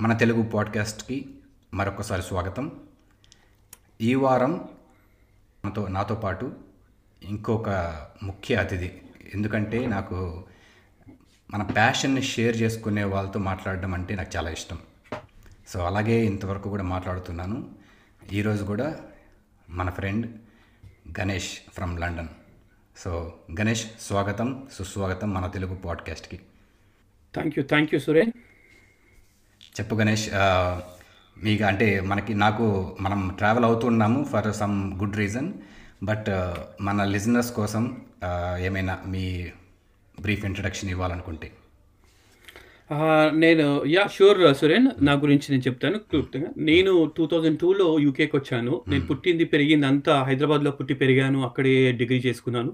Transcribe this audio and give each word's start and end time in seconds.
మన 0.00 0.12
తెలుగు 0.12 0.42
పాడ్కాస్ట్కి 0.42 1.34
మరొకసారి 1.74 2.22
స్వాగతం. 2.22 2.72
ఈ 4.00 4.14
వారం 4.14 4.68
నాతో 5.64 5.88
నాతో 5.88 6.14
పాటు 6.14 6.56
ఇంకొక 7.22 7.68
ముఖ్య 8.22 8.54
అతిథి. 8.54 9.02
ఎందుకంటే 9.34 9.86
నాకు 9.86 10.44
మన 11.50 11.62
ప్యాషన్ని 11.62 12.22
షేర్ 12.22 12.62
చేసుకునే 12.62 13.04
వాళ్ళతో 13.04 13.40
మాట్లాడడం 13.40 13.94
అంటే 13.94 14.14
నాకు 14.14 14.36
చాలా 14.36 14.50
ఇష్టం. 14.50 14.78
సో 15.68 15.86
అలాగే 15.86 16.24
ఇంతవరకు 16.24 16.68
కూడా 16.68 16.82
మాట్లాడుతున్నాను. 16.82 17.70
ఈరోజు 18.32 18.64
కూడా 18.64 19.00
మన 19.70 19.90
friend 19.90 20.38
Ganesh 21.20 21.58
from 21.72 22.00
London. 22.00 22.28
So 22.96 23.34
Ganesh 23.60 23.86
స్వాగతం 24.00 24.68
సుస్వాగతం 24.72 25.30
మన 25.30 25.46
Telugu 25.46 25.74
పాడ్కాస్ట్కి. 25.74 26.36
Thank 27.34 27.58
you 27.58 27.64
thank 27.64 27.94
you 27.94 28.00
Suresh. 28.00 28.49
చెప్పు 29.78 29.94
గణేష్ 29.94 30.26
మీకు 31.36 31.64
అంటే 31.64 31.88
మనకి 32.00 32.32
నాకు 32.34 32.64
మనం 33.00 33.20
ట్రావెల్ 33.38 33.64
అవుతున్నాము 33.64 34.20
for 34.24 34.48
some 34.52 34.76
good 35.00 35.16
reason 35.16 35.48
but 36.02 36.28
మన 36.80 37.04
లిజనర్స్ 37.04 37.52
కోసం 37.52 37.84
ఏమైనా 38.66 38.94
మీ 39.06 39.24
బ్రీఫ్ 40.20 40.44
ఇంట్రడక్షన్ 40.44 40.90
ఇవ్వాలనుకుంటే. 40.90 41.48
నేను 43.32 43.82
యా 43.86 44.04
షూర్ 44.14 44.54
సురేన్. 44.54 44.88
నా 45.02 45.12
గురించి 45.12 45.46
నేను 45.50 45.62
చెప్తాను 45.62 45.98
క్లుప్తంగా. 45.98 46.48
నేను 46.58 47.12
టూ 47.16 47.26
థౌజండ్ 47.26 47.58
టూలో 47.58 47.98
యూకేకి 47.98 48.36
వచ్చాను 48.36 48.82
నేను 48.88 49.06
పుట్టింది 49.06 49.44
పెరిగింది 49.44 49.86
అంతా 49.86 50.22
హైదరాబాద్లో 50.22 50.70
పుట్టి 50.70 50.94
పెరిగాను. 50.94 51.44
అక్కడే 51.44 51.92
డిగ్రీ 51.92 52.18
చేసుకున్నాను. 52.26 52.72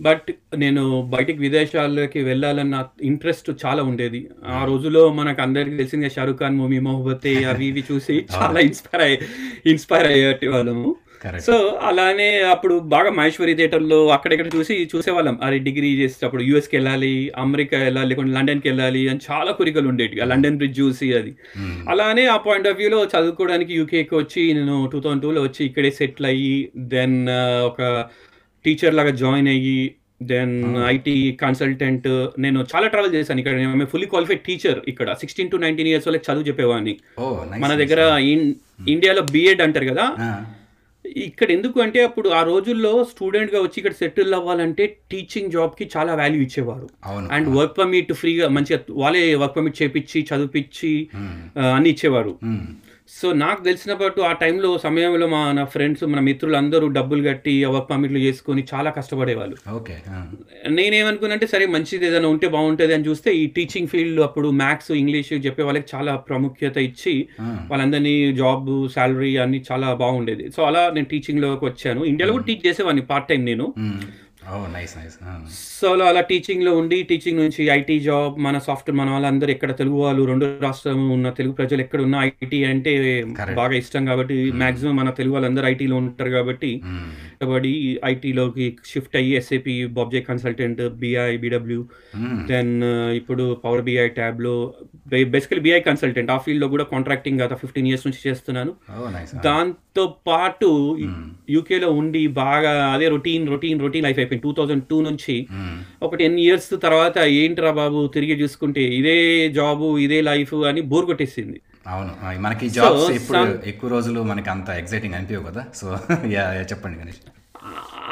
బట్ 0.00 0.30
నేను 0.56 1.02
బయటికి 1.02 1.38
విదేశాలకి 1.38 2.22
వెళ్ళాలన్న 2.22 2.84
ఇంట్రెస్ట్ 3.02 3.50
చాలా 3.66 3.82
ఉండేది. 3.82 4.28
ఆ 4.46 4.64
రోజుల్లో 4.64 5.12
మనకు 5.12 5.42
అందరికీ 5.42 5.76
తెలిసిందే 5.76 6.10
షారూఖ్ 6.10 6.38
ఖాన్ 6.38 6.56
మూవీ 6.56 6.78
మొహబతే 6.78 7.44
అవి 7.44 7.66
ఇవి 7.66 7.84
చూసి 7.92 8.16
చాలా 8.34 8.60
ఇన్స్పైర్ 8.60 9.02
అయ్యి 9.02 9.18
ఇన్స్పైర్ 9.66 10.06
అయ్యేటి 10.06 10.46
వాళ్ళము. 10.46 10.96
సో 11.40 11.78
అలానే 11.82 12.40
అప్పుడు 12.40 12.78
బాగా 12.78 13.10
మహేశ్వరి 13.10 13.54
థియేటర్లో 13.54 14.08
అక్కడెక్కడ 14.08 14.46
చూసి 14.56 14.88
చూసేవాళ్ళం. 14.96 15.38
అరే 15.42 15.58
డిగ్రీ 15.58 15.96
చేసేటప్పుడు 15.96 16.42
యూఎస్కి 16.42 16.76
వెళ్ళాలి 16.76 17.32
అమెరికా 17.36 17.78
వెళ్ళాలి 17.78 18.08
లేకుంటే 18.08 18.32
లండన్కి 18.32 18.68
వెళ్ళాలి 18.68 19.08
అని 19.08 19.18
చాలా 19.30 19.52
కోరికలు 19.52 19.88
ఉండేవి 19.88 20.16
లండన్ 20.24 20.56
బ్రిడ్జ్ 20.56 20.80
చూసి 20.80 21.14
అది. 21.14 21.34
అలానే 21.90 22.26
ఆ 22.26 22.36
పాయింట్ 22.36 22.68
ఆఫ్ 22.68 22.76
వ్యూలో 22.76 23.04
చదువుకోవడానికి 23.04 23.74
యూకేకి 23.74 24.14
వచ్చి 24.14 24.54
నేను 24.54 24.88
టూ 24.92 25.00
థౌజండ్ 25.00 25.22
టూలో 25.22 25.42
వచ్చి 25.42 25.66
ఇక్కడే 25.66 25.90
సెటిల్ 25.90 26.26
అయ్యి 26.26 26.68
దెన్ 26.76 27.26
ఒక 27.64 28.04
టీచర్ 28.64 28.94
లాగా 28.94 29.10
జాయిన్ 29.10 29.48
అయ్యి 29.48 29.94
దెన్ 30.22 30.76
ఐటీ 30.86 31.32
కన్సల్టెంట్ 31.32 32.28
నేను 32.38 32.66
చాలా 32.74 32.86
ట్రావెల్ 32.86 33.14
చేశాను 33.14 33.38
ఇక్కడ. 33.38 33.54
నేను 33.54 33.86
ఫుల్లీ 33.86 34.06
క్వాలిఫైడ్ 34.06 34.40
టీచర్ 34.40 34.78
ఇక్కడ. 34.88 35.12
సిక్స్టీన్ 35.12 35.50
టు 35.50 35.56
నైన్టీన్ 35.56 35.88
ఇయర్స్ 35.88 36.08
వాళ్ళకి 36.08 36.32
చదువు 36.32 36.42
చెప్పేవాడిని. 36.42 36.96
మన 37.58 37.74
దగ్గర 37.74 38.16
ఇన్- 38.18 38.52
ఇండియాలో 38.88 39.22
బిఎడ్ 39.22 39.62
అంటారు 39.62 39.84
కదా? 39.84 40.02
ఇక్కడ 41.24 41.50
ఎందుకు 41.50 41.80
అంటే 41.80 42.04
అప్పుడు 42.04 42.28
ఆ 42.30 42.42
రోజుల్లో 42.42 43.04
స్టూడెంట్గా 43.04 43.60
వచ్చి 43.60 43.76
ఇక్కడ 43.76 43.94
సెటిల్ 43.94 44.34
అవ్వాలంటే 44.34 44.84
టీచింగ్ 45.10 45.50
జాబ్కి 45.50 45.90
చాలా 45.94 46.12
వాల్యూ 46.14 46.42
ఇచ్చేవారు. 46.42 46.86
అండ్ 47.30 47.48
వర్క్ 47.56 47.78
పర్మిట్ 47.78 48.12
ఫ్రీగా 48.14 48.48
మంచిగా 48.48 48.78
వాళ్ళే 48.96 49.34
వర్క్ 49.34 49.56
పర్మిట్ 49.56 49.82
చేపించి 49.82 50.20
చదివిపించి 50.30 50.92
ఆ, 51.56 51.64
అన్ని 51.70 51.90
ఇచ్చేవారు. 51.90 52.32
సో 53.10 53.26
నాకు 53.40 53.60
తెలిసినప్పుడు 53.64 54.22
ఆ 54.22 54.32
టైంలో 54.40 54.68
సమయంలో 54.84 55.26
మా 55.28 55.40
నా 55.52 55.64
ఫ్రెండ్స్ 55.72 56.02
మన 56.12 56.20
మిత్రులు 56.26 56.56
అందరూ 56.60 56.86
డబ్బులు 56.94 57.22
కట్టి 57.26 57.52
వర్క్ 57.66 57.88
పర్మిట్లు 57.90 58.20
చేసుకొని 58.24 58.62
చాలా 58.70 58.90
కష్టపడేవాళ్ళు 58.96 59.56
ఓకే. 59.74 59.96
నేనేమనుకున్నంటే 60.72 61.46
సరే 61.52 61.64
మంచిది 61.74 62.06
ఏదైనా 62.08 62.28
ఉంటే 62.28 62.48
బాగుంటుంది 62.54 62.94
అని 62.96 63.06
చూస్తే 63.08 63.32
ఈ 63.36 63.44
టీచింగ్ 63.56 63.90
ఫీల్డ్ 63.92 64.20
అప్పుడు 64.26 64.50
మ్యాథ్స్ 64.60 64.90
ఇంగ్లీష్ 64.96 65.32
చెప్పే 65.46 65.62
వాళ్ళకి 65.62 65.88
చాలా 65.94 66.14
ప్రాముఖ్యత 66.26 66.76
ఇచ్చి. 66.88 67.14
వాళ్ళందరినీ 67.70 68.14
జాబ్ 68.40 68.66
శాలరీ 68.94 69.32
అన్ని 69.38 69.60
చాలా 69.68 69.90
బాగుండేది 70.00 70.46
సో 70.56 70.62
అలా 70.64 70.84
నేను 70.94 71.10
టీచింగ్లోకి 71.12 71.64
వచ్చాను 71.66 72.02
ఇండియాలో 72.10 72.34
కూడా 72.34 72.46
టీచ్ 72.50 72.66
చేసేవాడిని 72.66 73.04
పార్ట్ 73.10 73.28
టైం 73.30 73.44
నేను. 73.44 73.68
సో 75.74 75.88
అలా 75.92 76.06
అలా 76.10 76.22
టీచింగ్లో 76.30 76.72
ఉండి 76.76 76.96
టీచింగ్ 77.10 77.40
నుంచి 77.40 77.62
ఐటీ 77.72 77.96
జాబ్ 78.00 78.34
మన 78.38 78.56
సాఫ్ట్వేర్ 78.58 78.96
మన 78.98 79.10
వాళ్ళందరూ 79.10 79.50
ఎక్కడ 79.50 79.72
తెలుగు 79.76 79.98
వాళ్ళు 80.02 80.22
రెండు 80.30 80.46
రాష్ట్రం 80.64 81.00
ఉన్న 81.10 81.30
తెలుగు 81.30 81.54
ప్రజలు 81.54 81.80
ఎక్కడ 81.80 82.00
ఉన్న 82.06 82.16
ఐటీ 82.26 82.58
అంటే. 82.70 82.92
బాగా 83.58 83.74
ఇష్టం 83.80 84.02
కాబట్టి 84.06 84.34
మాక్సిమం 84.62 84.96
మన 84.96 85.10
తెలుగు 85.18 85.34
వాళ్ళందరూ 85.34 85.66
ఐటీలో 85.66 85.96
ఉంటారు 86.02 86.30
కాబట్టి 86.30 86.70
మ్మ్. 86.86 87.08
కబడ్డీ 87.40 87.72
ఐటీలోకి 88.04 88.66
షిఫ్ట్ 88.90 89.16
అయ్యి 89.16 89.32
SAP 89.36 89.76
BOBJ 89.96 90.22
consultant 90.28 90.82
BI 91.00 91.30
BW. 91.36 91.80
Then 92.46 92.72
ఇప్పుడు 93.20 93.46
power 93.64 93.82
BI 93.82 94.06
Tableau 94.18 94.54
basically 95.32 95.60
BI 95.60 95.80
consultant 95.82 96.30
ఆ 96.30 96.38
ఫీల్డ్లో 96.38 96.68
కూడా 96.68 96.86
కాంట్రాక్టింగ్ 96.92 97.40
గత 97.40 97.54
ఫిఫ్టీన్ 97.54 97.86
ఇయర్స్ 97.86 98.06
నుంచి 98.06 98.22
చేస్తున్నాను. 98.26 98.72
ఓ 98.96 99.10
నైస్ 99.10 99.34
దాంతో 99.44 100.06
పాటు 100.26 100.70
యూకేలో 101.50 101.90
ఉండి 101.94 102.26
బాగా 102.38 102.72
అదే 102.94 103.08
రొటీన్ 103.08 103.44
రొటీన్ 103.48 103.80
రొటీన్ 103.80 104.04
లైఫ్ 104.04 104.18
అయిపోయింది. 104.18 104.32
టూ 104.36 104.52
థౌజండ్ 104.52 104.84
టూ 104.84 105.02
నుంచి. 105.02 105.46
ఒక 106.02 106.14
టెన్ 106.14 106.38
ఇయర్స్ 106.38 106.70
తర్వాత 106.82 107.18
ఏంట్రా 107.18 107.70
బాబు 107.70 108.06
తిరిగి 108.06 108.42
చూసుకుంటే 108.42 108.84
ఇదే 108.84 109.48
జాబు 109.48 109.98
ఇదే 109.98 110.20
లైఫ్ 110.20 110.54
అని 110.54 110.80
బోర్ 110.80 111.06
కొట్టేసింది. 111.06 111.60
అవును. 111.86 112.40
మనకి 112.40 112.68
జాబ్స్ 112.68 113.10
ఇప్పుడు 113.10 113.68
ఎక్కువ 113.68 113.90
రోజులు 113.90 114.20
మనకి 114.22 114.50
అంత 114.50 114.68
ఎగ్జైటింగ్ 114.70 115.14
అనిపించవు 115.14 115.44
కదా? 115.44 115.64
సో 115.74 115.86
చెప్పండి 116.70 116.98
గణేష్. 116.98 117.20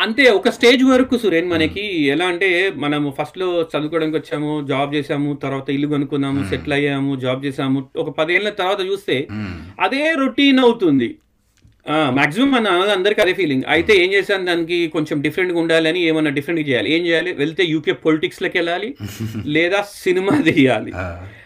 అంతే 0.01 0.31
ఒక 0.31 0.49
స్టేజ్ 0.49 0.85
వరకు 0.85 1.17
సురేన్ 1.17 1.49
మనకి 1.49 2.07
ఎలా 2.07 2.25
అంటే 2.25 2.73
మనము 2.77 3.15
ఫస్ట్లో 3.19 3.63
చదువుకోవడానికి 3.63 4.17
వచ్చాము 4.17 4.67
జాబ్ 4.67 4.95
చేసాము 4.95 5.35
తర్వాత 5.35 5.71
ఇల్లు 5.71 5.89
కొనుక్కున్నాము 5.89 6.49
సెటిల్ 6.49 6.73
అయ్యాము 6.73 7.17
జాబ్ 7.17 7.45
చేసాము 7.45 7.89
ఒక 7.97 8.19
పదేళ్ళ 8.19 8.51
తర్వాత 8.51 8.81
చూస్తే. 8.81 9.29
అదే 9.81 10.15
రొటీన్ 10.19 10.59
అవుతుంది. 10.59 11.19
మాక్సిమం 11.87 12.51
మన 12.51 12.69
అందరికీ 12.69 13.21
అదే 13.21 13.35
ఫీలింగ్ 13.35 13.65
అయితే 13.69 13.93
ఏం 14.05 14.13
చేశాను? 14.13 14.45
దానికి 14.45 14.89
కొంచెం 14.89 15.23
డిఫరెంట్గా 15.23 15.59
ఉండాలని 15.59 16.01
ఏమన్నా 16.01 16.31
డిఫరెంట్గా 16.31 16.67
చేయాలి. 16.67 16.95
ఏం 16.95 17.07
చేయాలి? 17.07 17.33
వెళ్తే 17.33 17.65
యూకే 17.65 17.93
పొలిటిక్స్లోకి 17.93 18.59
వెళ్ళాలి 18.59 18.89
లేదా 19.47 19.83
సినిమా 20.05 20.35
తీయాలి. 20.41 20.93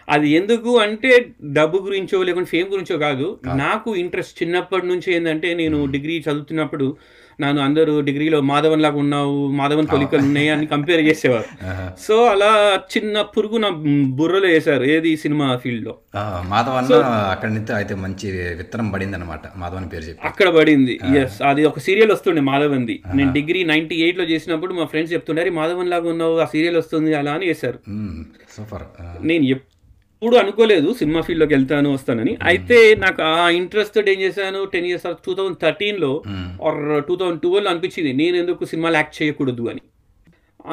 అది 0.09 0.29
ఎందుకు 0.31 0.79
అంటే 0.79 1.33
డబ్బు 1.43 1.79
గురించో 1.79 2.23
లేకుంటే 2.23 2.51
ఫేమ్ 2.51 2.69
గురించో 2.69 2.99
కాదు. 2.99 3.41
నాకు 3.45 3.97
ఇంట్రెస్ట్ 3.97 4.43
చిన్నప్పటి 4.43 4.87
నుంచి 4.87 5.15
ఏంటంటే 5.15 5.55
నేను 5.55 5.87
డిగ్రీ 5.87 6.25
చదువుతున్నప్పుడు 6.29 6.89
నన్ను 7.39 7.61
అందరూ 7.63 7.95
డిగ్రీలో 8.01 8.39
మాధవన్ 8.49 8.83
లాగా 8.83 8.99
ఉన్నావు 8.99 9.33
మాధవన్ 9.57 9.89
పోలికలు 9.91 10.23
ఉన్నాయి 10.23 10.49
అని 10.49 10.67
కంపేర్ 10.67 11.03
చేసేవారు. 11.07 11.49
సో 12.01 12.15
అలా 12.27 12.49
చిన్న 12.93 13.23
పురుగు 13.33 13.59
నా 13.59 13.71
బుర్రలో 14.19 14.49
వేశారు 14.49 14.85
ఏది 14.91 15.11
సినిమా 15.17 15.47
ఫీల్డ్లో 15.57 15.93
ఆ, 16.15 16.23
మాధవ్ 16.49 16.77
అన్న 16.77 17.01
అక్కడి 17.33 17.53
నుంచి 17.55 17.73
అయితే 17.77 17.95
మంచి 18.03 18.27
విత్తనం 18.59 18.89
పడింది 18.93 19.17
అనమాట 19.17 19.45
మాధవ్ 19.57 19.81
అని 19.81 19.91
పేరు 19.91 20.05
చెప్పి. 20.05 20.23
అక్కడ 20.29 20.49
పడింది 20.57 20.95
ఎస్ 21.21 21.39
అది 21.43 21.65
ఒక 21.65 21.79
సీరియల్ 21.79 22.13
వస్తుండే 22.13 22.43
మాధవన్ది. 22.43 22.97
నేను 23.15 23.31
డిగ్రీ 23.33 23.63
నైన్టీ 23.65 23.99
ఎయిట్లో 24.03 24.27
చేసినప్పుడు 24.27 24.75
మా 24.75 24.87
ఫ్రెండ్స్ 24.87 25.15
చెప్తుండే 25.15 25.25
మాధవన్ 25.59 25.91
లాగా 25.91 26.09
ఉన్నావు 26.09 26.37
ఆ 26.39 26.49
సీరియల్ 26.53 26.77
వస్తుంది 26.77 27.13
అలా 27.15 27.33
అని 27.33 27.47
వేశారు. 27.47 27.81
సూపర్. 28.57 28.87
నేను 29.23 29.45
ఎప్పుడు 30.27 30.39
అనుకోలేదు 30.43 30.89
సినిమా 31.01 31.21
ఫీల్డ్లోకి 31.27 31.55
వెళ్తాను 31.55 31.89
వస్తానని. 31.97 32.33
అయితే 32.51 32.79
నాకు 33.03 33.21
ఆ 33.25 33.45
ఇంట్రెస్ట్ 33.59 33.99
ఏం 34.13 34.19
చేశాను 34.23 34.61
టెన్ 34.73 34.87
ఇయర్స్ 34.89 35.05
టూ 35.27 35.33
థౌజండ్ 35.39 35.59
థర్టీన్లో 35.65 36.11
ఆర్ 36.69 36.81
టూ 37.09 37.15
థౌజండ్ 37.21 37.41
ట్వెల్వ్ 37.45 37.71
అనిపించింది 37.73 38.13
నేను 38.21 38.37
ఎందుకు 38.43 38.65
సినిమాలు 38.73 38.99
యాక్ట్ 39.01 39.15
చేయకూడదు 39.19 39.65
అని. 39.73 39.83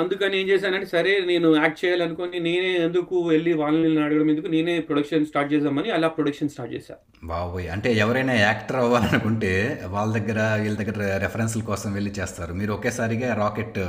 అందుకని 0.02 0.36
ఏం 0.42 0.46
చేశానంటే 0.52 0.90
సరే 0.96 1.12
నేను 1.30 1.48
యాక్ట్ 1.64 1.80
చేయాలనుకొని 1.84 2.40
నేనే 2.48 2.72
ఎందుకు 2.88 3.16
వెళ్ళి 3.30 3.54
వాళ్ళని 3.62 4.02
అడగడం 4.06 4.32
ఎందుకు 4.34 4.50
నేనే 4.56 4.76
ప్రొడక్షన్ 4.90 5.30
స్టార్ట్ 5.32 5.54
చేద్దామని 5.54 5.92
అలా 5.98 6.10
ప్రొడక్షన్ 6.18 6.52
స్టార్ట్ 6.56 6.74
చేశాను 6.76 7.02
బాబోయ్ 7.34 7.70
అంటే 7.76 7.92
ఎవరైనా 8.06 8.36
యాక్టర్ 8.48 8.82
అవ్వాలనుకుంటే 8.84 9.54
వాళ్ళ 9.96 10.10
దగ్గర 10.20 10.40
వీళ్ళ 10.64 10.78
దగ్గర 10.84 11.12
రెఫరెన్స్ల 11.26 11.64
కోసం 11.72 11.92
వెళ్ళి 12.00 12.14
చేస్తారు. 12.20 12.56
మీరు 12.62 12.74
ఒకేసారిగా 12.80 13.30
రాకెట్ 13.44 13.82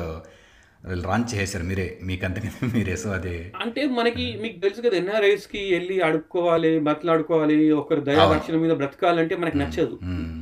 లాంచ్ 0.93 1.35
చేశారు 1.35 1.65
మీరే 1.65 1.99
మీకంతగా 2.03 2.69
మీరే 2.75 2.97
సో 2.97 3.11
అది. 3.11 3.53
అంటే 3.61 3.87
మనకి 3.87 4.39
మీకు 4.43 4.61
తెలుసు 4.61 4.81
కదా 4.81 4.97
ఎన్ఆర్ఐస్కి 4.97 5.75
వెళ్ళి 5.75 6.01
అడుక్కోవాలి 6.01 6.81
బతలాడుకోవాలి 6.81 7.71
ఒకరి 7.71 8.01
దయా 8.01 8.35
రక్షణ 8.35 8.57
మీద 8.57 8.71
బ్రతకాలంటే 8.71 9.37
మనకు 9.37 9.57
నచ్చదు. 9.57 9.99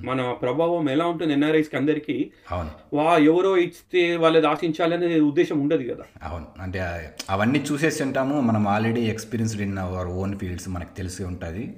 మన 0.07 0.33
ప్రభావం 0.43 0.91
ఎలా 0.91 1.07
ఉంటుంది 1.07 1.33
ఎన్ఆర్ఐస్కి 1.33 1.77
అందరికీ? 1.77 2.31
అవును. 2.51 2.71
వా 2.95 3.17
ఎవరో 3.17 3.57
ఇస్తే 3.57 4.17
వాళ్ళది 4.17 4.47
ఆశించాలనే 4.47 5.21
ఉద్దేశం 5.21 5.61
ఉండదు 5.61 5.95
కదా. 5.95 6.05
అవును. 6.23 6.47
అంటే 6.61 6.81
అవన్నీ 7.31 7.65
చూసేసి 7.73 8.03
ఉంటాము. 8.03 8.41
మనం 8.41 8.69
already 8.69 9.01
experienced 9.01 9.63
in 9.63 9.79
our 9.79 10.07
own 10.07 10.39
fields 10.39 10.69
మనకు 10.69 10.97
తెలిసి 10.97 11.25
ఉంటుంది. 11.25 11.75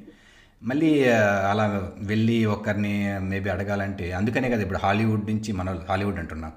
మళ్ళీ 0.63 1.05
అలా 1.51 1.93
వెళ్ళి 1.99 2.45
ఒకరిని 2.45 3.19
మేబీ 3.19 3.51
అడగాలంటే 3.51 4.13
అందుకనే 4.13 4.51
కదా 4.51 4.63
ఇప్పుడు 4.63 4.79
హాలీవుడ్ 4.79 5.31
నుంచి 5.31 5.53
మన 5.53 5.79
హాలీవుడ్ 5.89 6.19
అంటున్నాం. 6.19 6.53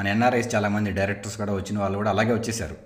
మన 0.00 0.08
ఎన్ఆర్ఐస్ 0.16 0.50
చాలామంది 0.54 0.90
డైరెక్టర్స్ 1.00 1.36
కూడా 1.42 1.54
వచ్చిన 1.56 1.78
వాళ్ళు 1.84 1.98
కూడా 2.02 2.12
అలాగే 2.16 2.32
వచ్చేసారు. 2.36 2.76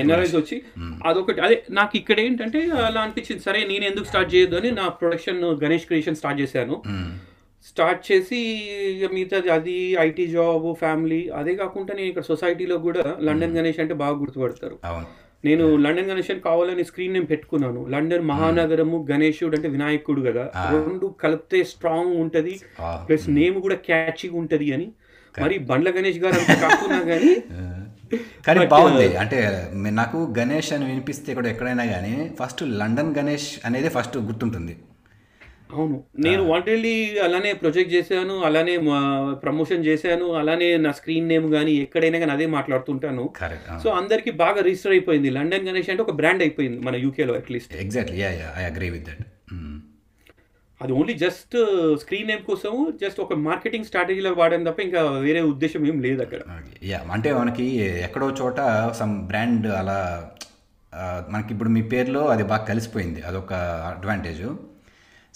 ఎన్ఆర్ఐస్ 0.00 0.34
వచ్చి 0.38 0.56
అదొకటి. 1.10 1.40
అదే 1.46 1.56
నాకు 1.78 1.94
ఇక్కడ 2.00 2.18
ఏంటంటే 2.26 2.60
అలా 2.88 3.00
అనిపించింది. 3.04 3.42
సరే 3.46 3.60
నేను 3.70 3.84
ఎందుకు 3.90 4.06
స్టార్ట్ 4.10 4.30
చేయొద్దు 4.34 4.56
అని 4.60 4.70
నా 4.78 4.86
ప్రొడక్షన్ 5.02 5.40
గణేష్ 5.62 5.86
క్రియేషన్ 5.90 6.18
స్టార్ట్ 6.20 6.40
చేశాను. 6.42 6.76
స్టార్ట్ 7.68 8.02
చేసి 8.08 8.40
ఇక 8.90 9.08
మిగతాది 9.14 9.48
అది 9.56 9.76
ఐటీ 10.04 10.26
జాబ్ 10.34 10.66
ఫ్యామిలీ 10.82 11.22
అదే 11.40 11.54
కాకుండా 11.62 11.92
నేను 11.98 12.08
ఇక్కడ 12.12 12.26
సొసైటీలో 12.32 12.76
కూడా 12.86 13.02
లండన్ 13.28 13.56
గణేష్ 13.58 13.80
అంటే 13.84 13.94
బాగా 14.02 14.16
గుర్తుపడతారు. 14.22 14.76
అవును. 14.90 15.08
నేను 15.44 15.76
లండన్ 15.76 16.10
గణేష్ 16.10 16.30
అని 16.30 16.40
కావాలని 16.40 16.84
స్క్రీన్ 16.84 17.14
నేమ్ 17.14 17.26
పెట్టుకున్నాను. 17.30 17.86
లండన్ 17.88 18.24
మహానగరము 18.24 19.06
గణేశుడు 19.10 19.56
అంటే 19.56 19.68
వినాయకుడు 19.68 20.20
కదా. 20.20 20.50
రెండు 20.70 21.14
కలిపితే 21.20 21.64
స్ట్రాంగ్ 21.64 22.16
ఉంటది. 22.16 22.60
ప్లస్ 23.08 23.30
నేమ్ 23.30 23.62
కూడా 23.62 23.74
క్యాచీగా 23.74 24.38
ఉంటది 24.38 24.72
అని. 24.72 24.92
మరి 25.40 25.58
బండ్ల 25.58 25.90
గణేష్ 25.90 26.18
గారు 26.18 26.34
అంత 26.34 26.60
కాకున్నా 26.60 27.00
కానీ 27.10 27.36
కానీ 28.46 28.66
బాగుంది. 28.66 29.16
అంటే 29.16 29.68
మీ- 29.74 29.92
నాకు 29.92 30.34
గణేష్ 30.38 30.72
అని 30.72 30.84
వినిపిస్తే 30.84 31.34
కూడా 31.34 31.48
ఎక్కడైనా 31.48 31.84
కానీ 31.84 32.30
ఫస్ట్ 32.42 32.62
లండన్ 32.62 33.14
గణేష్ 33.16 33.58
అనేది 33.64 33.88
ఫస్ట్ 33.88 34.18
గుర్తుంటుంది. 34.18 34.76
అవును. 35.74 35.96
నేను 36.26 36.42
వాంటెడ్లీ 36.50 36.94
అలానే 37.26 37.50
ప్రొజెక్ట్ 37.62 37.92
చేశాను 37.96 38.34
అలానే 38.48 38.74
ప్రమోషన్ 39.44 39.86
చేశాను 39.88 40.26
అలానే 40.40 40.68
నా 40.86 40.92
స్క్రీన్ 40.98 41.28
నేమ్ 41.32 41.46
కానీ 41.56 41.74
ఎక్కడైనా 41.84 42.20
కానీ 42.22 42.32
అదే 42.36 42.46
మాట్లాడుతుంటాను. 42.56 43.24
సో 43.84 43.90
అందరికి 44.00 44.32
బాగా 44.44 44.62
రిజిస్టర్ 44.68 44.94
అయిపోయింది. 44.96 45.30
లండన్ 45.38 45.68
గణేష్ 45.68 45.90
అంటే 45.94 46.04
ఒక 46.06 46.14
బ్రాండ్ 46.20 46.44
అయిపోయింది 46.46 46.80
మన 46.88 46.96
యూకేలో 47.06 47.34
at least 47.40 47.76
exactly 47.84 48.18
yeah 48.24 48.30
yeah 48.40 48.48
I 48.62 48.64
agree 48.70 48.90
with 48.96 49.06
that 49.10 49.24
అది 50.80 50.92
ఓన్లీ 50.98 51.14
జస్ట్ 51.22 51.54
స్క్రీన్ 52.02 52.28
నేమ్ 52.30 52.42
కోసం 52.50 52.72
జస్ట్ 53.00 53.18
ఒక 53.24 53.34
మార్కెటింగ్ 53.48 53.86
స్ట్రాటజీలో 53.88 54.30
వాడడం 54.38 54.62
తప్ప 54.68 54.80
ఇంకా 54.86 55.00
వేరే 55.24 55.40
ఉద్దేశం 55.52 55.82
ఏం 55.90 55.96
లేదు 56.06 56.20
అక్కడ. 56.26 56.40
యా 56.90 56.98
అంటే 57.16 57.30
మనకి 57.40 57.66
ఎక్కడో 58.06 58.28
చోట 58.40 58.58
సమ్ 59.00 59.14
బ్రాండ్ 59.30 59.66
అలా 59.80 59.98
మనకి 61.32 61.50
ఇప్పుడు 61.54 61.70
మీ 61.74 61.82
పేరులో 61.92 62.22
అది 62.34 62.44
బాగా 62.52 62.64
కలిసిపోయింది. 62.70 63.20
అదొక 63.28 63.52
అడ్వాంటేజ్ 63.90 64.42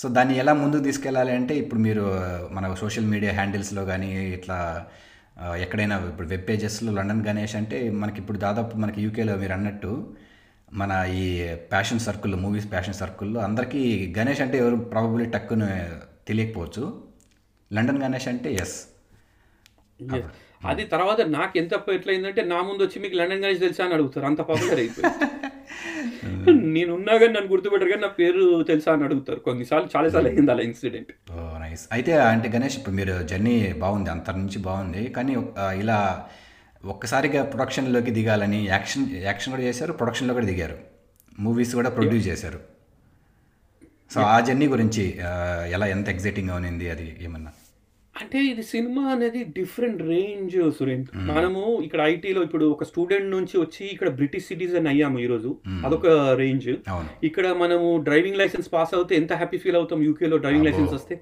సో 0.04 0.08
దాన్ని 0.08 0.38
ఎలా 0.38 0.52
ముందుకు 0.54 0.82
తీసుకెళ్ళాలి 0.82 1.32
అంటే 1.32 1.54
ఇప్పుడు 1.54 1.80
మీరు 1.80 2.02
మన 2.52 2.74
సోషల్ 2.74 3.06
మీడియా 3.06 3.32
హ్యాండిల్స్లో 3.32 3.84
కానీ 3.84 4.26
ఇట్లా 4.26 4.86
ఎక్కడైనా 5.56 6.06
ఇప్పుడు 6.08 6.28
వెబ్ 6.28 6.48
పేజెస్లో 6.48 6.92
లండన్ 6.92 7.26
గణేష్ 7.26 7.56
అంటే 7.56 7.90
మనకి 7.90 8.20
ఇప్పుడు 8.20 8.38
దాదాపు 8.38 8.76
మనకి 8.76 9.02
యూకేలో 9.02 9.36
మీరు 9.36 9.52
అన్నట్టు 9.52 10.14
మన 10.72 11.06
ఈ 11.14 11.54
ప్యాషన్ 11.54 11.98
సర్కిల్ 11.98 12.34
మూవీస్ 12.34 12.70
ప్యాషన్ 12.70 12.94
సర్కిల్లో 12.94 13.40
అందరికీ 13.40 14.14
గణేష్ 14.18 14.40
అంటే 14.40 14.58
ఎవరు 14.58 14.76
ప్రాబబ్లీ 14.76 15.26
టక్కున 15.26 15.88
తెలియకపోవచ్చు. 16.28 17.02
లండన్ 17.72 18.02
గణేష్ 18.02 18.28
అంటే 18.28 18.54
ఎస్ 18.54 18.86
Yes. 20.02 20.22
అది 20.64 20.84
తర్వాత 20.84 21.20
నాకు 21.20 21.58
ఎంత 21.58 21.70
ఎట్లయిందంటే 21.92 22.44
నా 22.44 22.62
ముందు 22.62 22.82
వచ్చి 22.82 23.02
మీకు 23.02 23.16
లండన్ 23.16 23.44
గణేష్ 23.44 23.60
తెలుసా 23.60 23.84
అని 23.84 23.94
అడుగుతారు. 23.94 24.26
అంత 24.26 24.38
పాపులర్ 24.38 24.78
అయిపోయింది. 24.78 25.30
నేను 26.76 26.92
కానీ 27.22 27.32
నన్ను 27.36 27.50
గుర్తుపెట్టరు 27.52 27.90
కానీ 27.92 28.02
నా 28.02 28.10
పేరు 28.20 28.42
తెలుసా 28.70 28.92
అని 28.92 29.04
అడుగుతారు 29.08 29.40
కొన్నిసార్లు 29.48 29.88
చాలాసార్లు 29.94 30.30
అయింది 30.30 30.52
అలా 30.54 30.62
ఇన్సిడెంట్. 30.68 31.12
నైస్. 31.62 31.84
అయితే 31.96 32.12
అంటే 32.32 32.48
గణేష్ 32.56 32.76
ఇప్పుడు 32.78 32.96
మీరు 33.00 33.14
జర్నీ 33.32 33.56
బాగుంది 33.84 34.10
అంతర్ 34.10 34.38
నుంచి 34.42 34.60
బాగుంది 34.68 35.04
కానీ 35.16 35.34
ఇలా 35.82 35.98
ఒక్కసారిగా 36.94 37.42
ప్రొడక్షన్లోకి 37.52 38.10
దిగాలని 38.10 38.60
యాక్షన్ 38.74 39.04
యాక్షన్ 39.28 39.52
కూడా 39.54 39.64
చేశారు 39.68 39.92
ప్రొడక్షన్లో 40.00 40.34
కూడా 40.38 40.48
దిగారు. 40.52 40.78
మూవీస్ 41.44 41.74
కూడా 41.80 41.90
ప్రొడ్యూస్ 41.90 42.26
చేశారు. 42.30 42.60
సో 44.14 44.20
ఆ 44.32 44.38
జర్నీ 44.48 44.66
గురించి 44.74 45.04
ఎలా 45.76 45.86
ఎంత 45.94 46.08
ఎగ్జైటింగ్గా 46.14 46.56
ఉన్నింది 46.60 46.86
అది 46.94 47.06
ఏమన్నా? 47.26 47.52
అంటే 48.20 48.38
ఇది 48.44 48.62
సినిమా 48.62 49.02
అనేది 49.12 49.44
డిఫరెంట్ 49.44 50.02
రేంజ్ 50.02 50.54
సురేన్ 50.78 51.04
మనము 51.14 51.82
ఇక్కడ 51.82 52.00
ఐటీలో 52.00 52.42
ఇప్పుడు 52.42 52.64
ఒక 52.64 52.84
స్టూడెంట్ 52.84 53.28
నుంచి 53.30 53.58
వచ్చి 53.58 53.84
ఇక్కడ 53.86 54.08
బ్రిటిష్ 54.08 54.46
సిటిజన్ 54.46 54.86
అయ్యాము 54.86 55.18
ఈరోజు. 55.18 55.56
అదొక 55.86 56.06
రేంజ్. 56.42 56.68
ఇక్కడ 57.22 57.46
మనము 57.46 57.98
డ్రైవింగ్ 57.98 58.36
లైసెన్స్ 58.36 58.72
పాస్ 58.72 58.94
అవుతే 58.94 59.14
ఎంత 59.16 59.32
హ్యాపీ 59.32 59.58
ఫీల్ 59.58 59.76
అవుతాం 59.76 60.02
యూకేలో 60.02 60.36
డ్రైవింగ్ 60.36 60.64
లైసెన్స్ 60.64 60.94
వస్తే. 60.94 61.20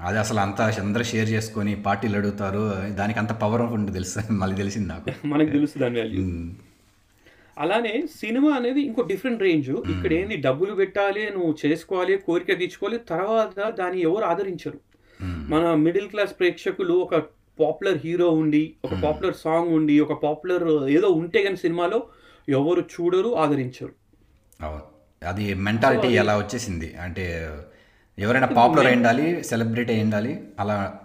అది 0.00 0.18
అసలు 0.18 0.40
అంతా 0.40 0.64
అందరూ 0.80 1.04
షేర్ 1.04 1.28
చేసుకొని 1.28 1.74
పార్టీలు 1.74 2.16
అడుగుతారు. 2.16 2.64
దానికి 2.94 3.18
అంత 3.18 3.32
పవర్ 3.32 3.62
ఉంటుంది 3.62 3.92
తెలుసు. 3.92 4.18
మళ్ళీ 4.32 4.56
తెలిసింది 4.56 4.88
నాకు. 4.88 5.06
మనకు 5.24 5.50
తెలుసు 5.50 5.78
దాని 5.78 6.00
వాల్యూ. 6.00 6.24
అలానే 7.58 8.06
సినిమా 8.20 8.50
అనేది 8.54 8.80
ఇంకో 8.80 9.02
డిఫరెంట్ 9.02 9.42
రేంజ్. 9.42 9.70
ఇక్కడ 9.70 10.12
ఏంది 10.12 10.36
డబ్బులు 10.36 10.74
పెట్టాలి 10.74 11.30
నువ్వు 11.30 11.56
చేసుకోవాలి 11.66 12.16
కోరిక 12.16 12.58
తీర్చుకోవాలి 12.58 12.98
తర్వాత 12.98 13.56
దాన్ని 13.70 14.00
ఎవరు 14.00 14.24
ఆదరించరు. 14.24 14.78
మన 15.22 15.74
మిడిల్ 15.74 16.08
క్లాస్ 16.08 16.38
ప్రేక్షకులు 16.40 16.92
ఒక 16.92 17.14
పాపులర్ 17.60 17.98
హీరో 18.04 18.30
ఉండి 18.30 18.74
ఒక 18.84 18.90
పాపులర్ 19.04 19.34
సాంగ్ 19.34 19.68
ఉండి 19.68 20.00
ఒక 20.00 20.22
పాపులర్ 20.22 20.88
ఏదో 20.88 21.08
ఉంటే 21.08 21.42
కానీ 21.42 21.56
సినిమాలో 21.56 22.02
ఎవరు 22.48 22.80
చూడరు 22.80 23.36
ఆదరించరు. 23.36 23.92
అది 25.26 25.54
మెంటాలిటీ 25.54 26.08
ఎలా 26.08 26.38
వచ్చేసింది? 26.38 26.96
అంటే 27.02 27.50
ఎవరైనా 28.18 28.46
పాపులర్ 28.46 28.86
అయి 28.86 28.96
ఉండాలి 28.96 29.44
సెలబ్రిటీ 29.44 29.92
అయి 29.92 30.02
ఉండాలి 30.02 30.40
అలా 30.58 31.00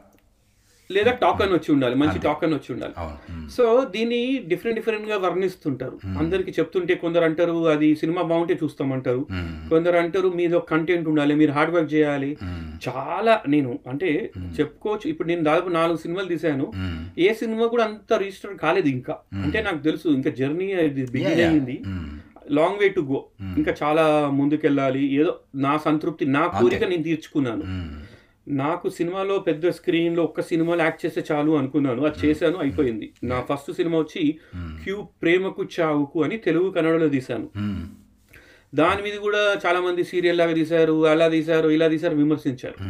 లేదా 0.92 1.12
టాక్ 1.12 1.42
అని 1.42 1.54
వచ్చి 1.54 1.72
ఉండాలి 1.72 1.96
మంచి 1.96 2.20
టాక్ 2.20 2.44
అని 2.44 2.54
వచ్చి 2.54 2.74
ఉండాలి. 2.74 2.94
మ్మ్. 3.32 3.50
సో 3.50 3.86
దీన్ని 3.86 4.44
డిఫరెంట్ 4.48 4.80
డిఫరెంట్గా 4.80 5.18
వర్ణిస్తుంటారు. 5.18 6.00
అందరికి 6.18 6.52
చెప్తుంటే 6.52 6.96
కొందరు 6.96 7.24
అంటారు 7.24 7.68
అది 7.68 7.96
సినిమా 7.96 8.22
బాగుంటే 8.22 8.60
చూస్తామంటారు. 8.64 9.28
కొందరు 9.70 9.98
అంటారు 9.98 10.28
మీలో 10.30 10.60
కంటెంట్ 10.60 11.10
ఉండాలి 11.10 11.36
మీరు 11.36 11.52
హార్డ్ 11.52 11.76
వర్క్ 11.76 11.94
చేయాలి. 11.94 12.38
చాలా 12.88 13.42
నేను 13.48 13.80
అంటే 13.88 14.32
చెప్పుకోవచ్చు 14.60 15.10
ఇప్పుడు 15.10 15.28
నేను 15.28 15.44
దాదాపు 15.44 15.70
నాలుగు 15.70 15.98
సినిమాలు 15.98 16.28
తీశాను. 16.28 16.72
ఏ 17.18 17.34
సినిమా 17.34 17.68
కూడా 17.68 17.84
అంత 17.84 18.14
రిజిస్టర్ 18.14 18.58
కాలేదు 18.58 18.88
ఇంకా. 18.88 19.18
అంటే 19.34 19.62
నాకు 19.62 19.78
తెలుసు 19.78 20.08
ఇంకా 20.10 20.32
journey 20.32 20.74
begin 21.12 21.60
hmm. 21.88 22.20
Long 22.52 22.80
way 22.80 22.90
to 22.90 23.02
go 23.02 23.26
ఇంకా 23.58 23.74
చాలా 23.84 24.30
ముందుకెళ్ళాలి. 24.34 25.14
ఏదో 25.14 25.40
నా 25.56 25.78
సంతృప్తి 25.78 26.26
నా 26.26 26.48
కోరిక 26.48 26.84
నేను 26.84 27.04
తీర్చుకున్నాను. 27.04 27.64
నాకు 28.48 28.90
సినిమాలో 28.90 29.40
పెద్ద 29.40 29.70
స్క్రీన్లో 29.70 30.24
ఒక్క 30.24 30.42
సినిమాలో 30.42 30.84
యాక్ట్ 30.84 31.06
చేస్తే 31.06 31.24
చాలు 31.32 31.52
అనుకున్నాను. 31.58 32.06
అది 32.06 32.28
చేశాను 32.28 32.58
అయిపోయింది. 32.58 33.14
నా 33.24 33.42
ఫస్ట్ 33.42 33.74
సినిమా 33.74 34.00
వచ్చి 34.00 34.40
క్యూ 34.56 35.08
ప్రేమకు 35.22 35.66
చావుకు 35.80 36.24
అని 36.24 36.38
తెలుగు 36.38 36.70
కన్నడలో 36.70 37.10
తీశాను. 37.10 37.50
దాని 38.76 39.02
మీద 39.02 39.14
కూడా 39.14 39.62
చాలా 39.66 39.80
మంది 39.80 40.04
సీరియల్ 40.04 40.38
లాగా 40.38 40.54
తీశారు 40.54 41.08
అలా 41.08 41.28
తీశారు 41.28 41.70
ఇలా 41.70 41.88
తీశారు 41.88 42.16
విమర్శించారు. 42.16 42.84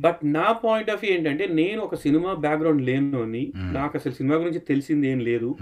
బట్ 0.00 0.16
నా 0.24 0.52
పాయింట్ 0.52 0.90
ఆఫ్ 0.90 1.04
వ్యూ 1.04 1.14
ఏంటంటే 1.14 1.46
నేను 1.46 1.80
ఒక 1.82 1.94
సినిమా 1.94 2.34
బ్యాక్గ్రౌండ్ 2.34 2.82
లేనోని 2.82 3.52
నాకు 3.56 3.98
అసలు 3.98 4.12
సినిమా 4.12 4.36
గురించి 4.36 4.58
తెలిసింది 4.58 5.08
ఏం 5.08 5.20
లేదు. 5.20 5.56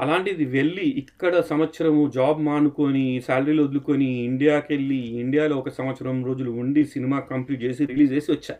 అలాంటిది 0.00 0.44
వెళ్ళి 0.44 0.82
ఇక్కడ 0.82 1.40
సంవత్సరము 1.40 2.10
జాబ్ 2.14 2.40
మానుకొని 2.42 3.22
శాలరీలు 3.26 3.62
వదులుకొని 3.62 4.24
ఇండియాకి 4.24 4.72
వెళ్ళి 4.74 4.96
ఇండియాలో 4.96 5.56
ఒక 5.56 5.68
సంవత్సరం 5.68 6.24
రోజులు 6.24 6.50
ఉండి 6.50 6.84
సినిమా 6.84 7.20
కంప్లీట్ 7.20 7.62
చేసి 7.62 7.84
రిలీజ్ 7.86 8.12
చేసి 8.12 8.32
వచ్చా. 8.32 8.56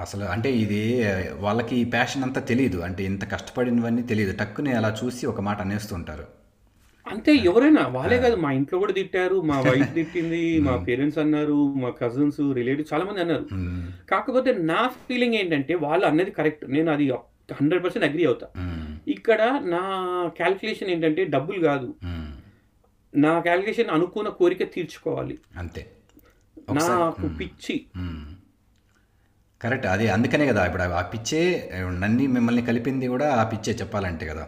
అసలు 0.00 0.24
అంటే 0.24 0.52
ఇది 0.52 1.04
వాళ్ళకి 1.38 1.76
ఈ 1.76 1.84
ప్యాషన్ 1.84 2.22
అంతా 2.22 2.40
తెలియదు. 2.40 2.78
అంటే 2.78 3.04
ఇంత 3.04 3.24
కష్టపడినవన్నీ 3.32 4.02
తెలియదు. 4.02 4.36
టక్కుని 4.36 4.72
అలా 4.72 4.96
చూసి 5.04 5.26
ఒక 5.26 5.40
మాట 5.40 5.60
అనేస్తుంటారు. 5.60 6.33
అంతే 7.06 7.32
ఎవరైనా 7.48 7.82
వాళ్ళే 7.86 8.18
కాదు 8.18 8.36
మా 8.36 8.50
ఇంట్లో 8.52 8.78
కూడా 8.78 8.92
తిట్టారు 8.92 9.36
మా 9.42 9.56
వైఫ్ 9.66 9.90
తిట్టింది 9.94 10.40
మా 10.60 10.74
పేరెంట్స్ 10.86 11.18
అన్నారు 11.18 11.58
మా 11.76 11.90
కజిన్స్ 12.00 12.40
రిలేటివ్ 12.58 12.86
చాలా 12.92 13.04
మంది 13.04 13.20
అన్నారు. 13.20 13.44
కాకపోతే 14.06 14.52
నా 14.64 14.80
ఫీలింగ్ 15.04 15.34
ఏంటంటే 15.34 15.74
వాళ్ళు 15.74 16.06
అన్నది 16.06 16.30
కరెక్ట్. 16.30 16.64
నేను 16.66 16.90
అది 16.90 17.06
హండ్రెడ్ 17.52 17.84
పర్సెంట్ 17.84 18.06
అగ్రి 18.06 18.24
అవుతా. 18.24 18.46
ఇక్కడ 19.06 19.40
నా 19.64 19.82
క్యాల్కులేషన్ 20.36 20.90
ఏంటంటే 20.90 21.24
డబ్బులు 21.24 21.60
కాదు. 21.60 21.88
నా 23.12 23.40
క్యాల్కులేషన్ 23.40 23.90
అనుకున్న 23.90 24.28
కోరిక 24.40 24.62
తీర్చుకోవాలి. 24.74 25.36
అంతే. 25.58 25.82
నాకు 26.78 27.26
పిచ్చి. 27.38 27.76
కరెక్ట్. 29.60 29.86
అది 29.86 30.08
అందుకనే 30.08 30.46
కదా 30.46 30.66
ఇప్పుడు 30.66 30.82
ఆ 30.82 31.02
పిచ్చే 31.14 31.42
నన్ని 31.98 32.26
మిమ్మల్ని 32.26 32.62
కలిపింది 32.62 33.08
కూడా 33.08 33.28
ఆ 33.34 33.44
పిచ్చే 33.44 33.72
చెప్పాలంటే 33.72 34.26
కదా. 34.26 34.44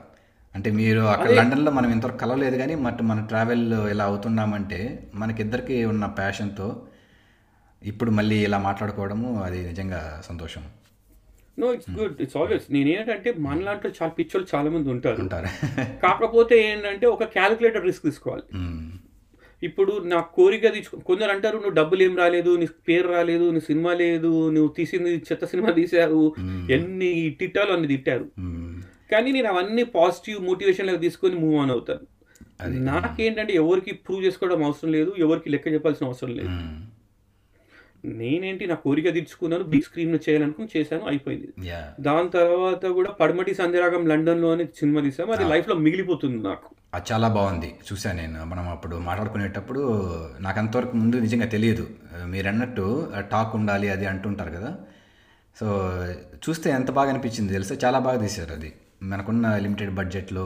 అంటే 0.57 0.71
మీరు 0.71 1.01
అక్కడ 1.01 1.31
లండన్లో 1.31 1.71
మనం 1.71 1.91
ఇంతవరకు 1.91 2.19
కలవలేదు 2.19 2.57
కానీ 2.57 2.75
మట్ 2.75 3.03
మన 3.03 3.21
ట్రావెల్ 3.21 3.73
ఇలా 3.91 4.05
అవుతున్నామంటే 4.05 5.09
మనకిద్దరికి 5.15 5.85
ఉన్న 5.85 6.07
ప్యాషన్తో 6.07 6.87
ఇప్పుడు 7.83 8.11
మళ్ళీ 8.11 8.37
ఇలా 8.45 8.59
మాట్లాడుకోవడము 8.59 9.43
అది 9.43 9.59
నిజంగా 9.67 10.21
సంతోషం. 10.29 10.63
No 11.59 11.73
it's 11.73 11.91
good 11.91 12.23
it's 12.23 12.37
always 12.37 12.73
నేనేంటంటే 12.73 13.35
మనలాంటి 13.39 13.89
చాలా 13.89 14.11
పిచ్చోళ్ళు 14.11 14.49
చాలా 14.55 14.71
మంది 14.71 14.89
ఉంటారు. 14.89 15.21
ఉంటారు. 15.21 15.47
కాకపోతే 16.03 16.63
ఏంటంటే 16.63 17.07
ఒక 17.07 17.25
క్యాలిక్యులేటర్ 17.25 17.85
రిస్క్ 17.85 18.03
తీసుకోవాలి. 18.03 18.43
ఇప్పుడు 19.63 19.93
నా 20.05 20.21
కోరిక 20.21 20.73
తీసుకో 20.73 20.97
కొందరు 20.99 21.31
అంటారు 21.31 21.57
నువ్వు 21.57 21.75
డబ్బులు 21.75 22.03
ఏం 22.03 22.17
రాలేదు 22.17 22.57
నీ 22.57 22.67
పేరు 22.89 23.09
రాలేదు 23.09 23.51
నీ 23.51 23.61
సినిమా 23.61 23.93
లేదు 23.95 24.51
నువ్వు 24.51 24.69
తీసింది 24.69 25.13
చెత్త 25.17 25.45
సినిమా 25.45 25.71
తీశారు 25.71 26.35
ఎన్ని 26.71 27.31
తిట్టాలు 27.41 27.73
అన్ని 27.73 27.89
తిట్టారు. 27.89 28.27
కానీ 29.13 29.33
నేను 29.33 29.49
అవన్నీ 29.53 29.83
పాజిటివ్ 29.97 30.45
మోటివేషన్ 30.47 30.87
లాగా 30.87 30.99
తీసుకొని 30.99 31.35
మూవ్ 31.35 31.57
ఆన్ 31.63 31.71
అవుతాను. 31.71 32.05
నాకేంటంటే 32.91 33.53
ఎవరికి 33.55 33.93
ప్రూవ్ 33.95 34.25
చేసుకోవడం 34.25 34.65
అవసరం 34.65 34.93
లేదు 34.93 35.15
ఎవరికి 35.19 35.51
లెక్క 35.51 35.73
చెప్పాల్సిన 35.73 36.07
అవసరం 36.07 36.31
లేదు. 36.31 36.53
నేనేంటి 38.05 38.65
నా 38.67 38.75
కోరిక 38.75 39.13
తీర్చుకున్నాను 39.13 39.65
బిగ్ 39.65 39.83
స్క్రీన్ 39.83 40.19
చేయాలనుకుని 40.27 40.69
చేశాను 40.77 41.05
అయిపోయింది. 41.07 41.49
దాని 42.01 42.29
తర్వాత 42.29 42.87
కూడా 42.87 43.11
పడమటి 43.11 43.55
సంధ్యరాగం 43.55 44.09
లండన్లో 44.09 44.53
అనే 44.53 44.65
సినిమా 44.65 45.01
తీసాము 45.01 45.33
అది 45.33 45.45
లైఫ్లో 45.45 45.75
మిగిలిపోతుంది 45.77 46.43
నాకు. 46.43 46.69
అది 46.95 47.07
చాలా 47.13 47.29
బాగుంది. 47.29 47.75
చూశాను 47.89 48.19
నేను 48.19 48.45
మనం 48.45 48.69
అప్పుడు 48.69 48.97
మాట్లాడుకునేటప్పుడు 48.97 49.81
నాకు 50.41 50.59
అంతవరకు 50.59 50.97
ముందు 50.97 51.17
నిజంగా 51.17 51.47
తెలియదు. 51.47 51.87
మీరు 52.27 52.49
అన్నట్టు 52.49 53.13
టాక్ 53.33 53.57
ఉండాలి 53.57 53.89
అది 53.89 54.07
అంటుంటారు 54.07 54.51
కదా. 54.51 54.77
సో 55.61 55.67
చూస్తే 56.45 56.71
ఎంత 56.71 56.91
బాగా 56.91 57.11
అనిపించింది 57.11 57.53
తెలుసా? 57.53 57.77
చాలా 57.85 57.99
బాగా 57.99 58.21
తీశారు 58.21 58.53
అది. 58.53 58.73
మనకున్న 59.07 59.57
లిమిటెడ్ 59.57 59.91
బడ్జెట్లో 59.91 60.45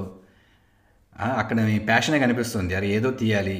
అక్కడ 1.36 1.60
మీ 1.60 1.78
ప్యాషనే 1.78 2.18
కనిపిస్తుంది. 2.18 2.74
అరే 2.74 2.88
ఏదో 2.88 3.10
తీయాలి. 3.10 3.58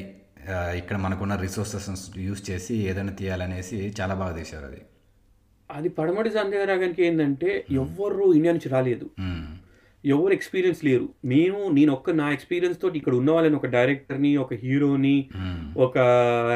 ఇక్కడ 0.51 0.97
మనకున్న 0.97 1.35
రిసోర్సెస్ 1.35 1.89
యూస్ 2.17 2.49
చేసి 2.49 2.75
ఏదైనా 2.75 3.11
తీయాలనేసి 3.11 3.93
చాలా 4.01 4.13
బాగా 4.13 4.37
తీశారు 4.37 4.65
అది. 4.65 4.81
అది 5.69 5.89
పడమటి 5.89 6.29
సంధ్యారాగానికి 6.29 7.05
ఏంటంటే 7.05 7.65
ఎవ్వరు 7.71 8.33
ఇండియా 8.33 8.53
నుంచి 8.53 8.69
రాలేదు. 8.69 9.09
మ్మ్. 9.19 9.45
ఎవరు 10.05 10.33
ఎక్స్పీరియన్స్ 10.33 10.85
లేరు. 10.85 11.09
నేను 11.25 11.69
నేను 11.71 11.93
ఒక్క 11.93 12.09
నా 12.09 12.31
ఎక్స్పీరియన్స్ 12.31 12.81
తోటి 12.81 12.97
ఇక్కడ 12.97 13.15
ఉన్న 13.15 13.31
వాళ్ళని 13.31 13.55
ఒక 13.55 13.65
డైరెక్టర్ని 13.65 14.37
ఒక 14.37 14.53
హీరోని 14.53 15.29
మ్మ్. 15.35 15.79
ఒక 15.79 15.97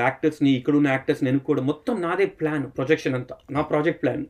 యాక్టర్స్ని 0.04 0.52
ఇక్కడ 0.52 0.76
ఉన్న 0.76 0.88
యాక్టర్స్ని 0.88 1.30
ఎన్నుకోవడం 1.30 1.66
మొత్తం 1.66 2.02
నాదే 2.02 2.26
ప్లాన్ 2.26 2.66
ప్రొజెక్షన్ 2.78 3.16
అంతా. 3.16 3.36
నా 3.52 3.62
ప్రాజెక్ట్ 3.62 4.02
ప్లాన్. 4.04 4.26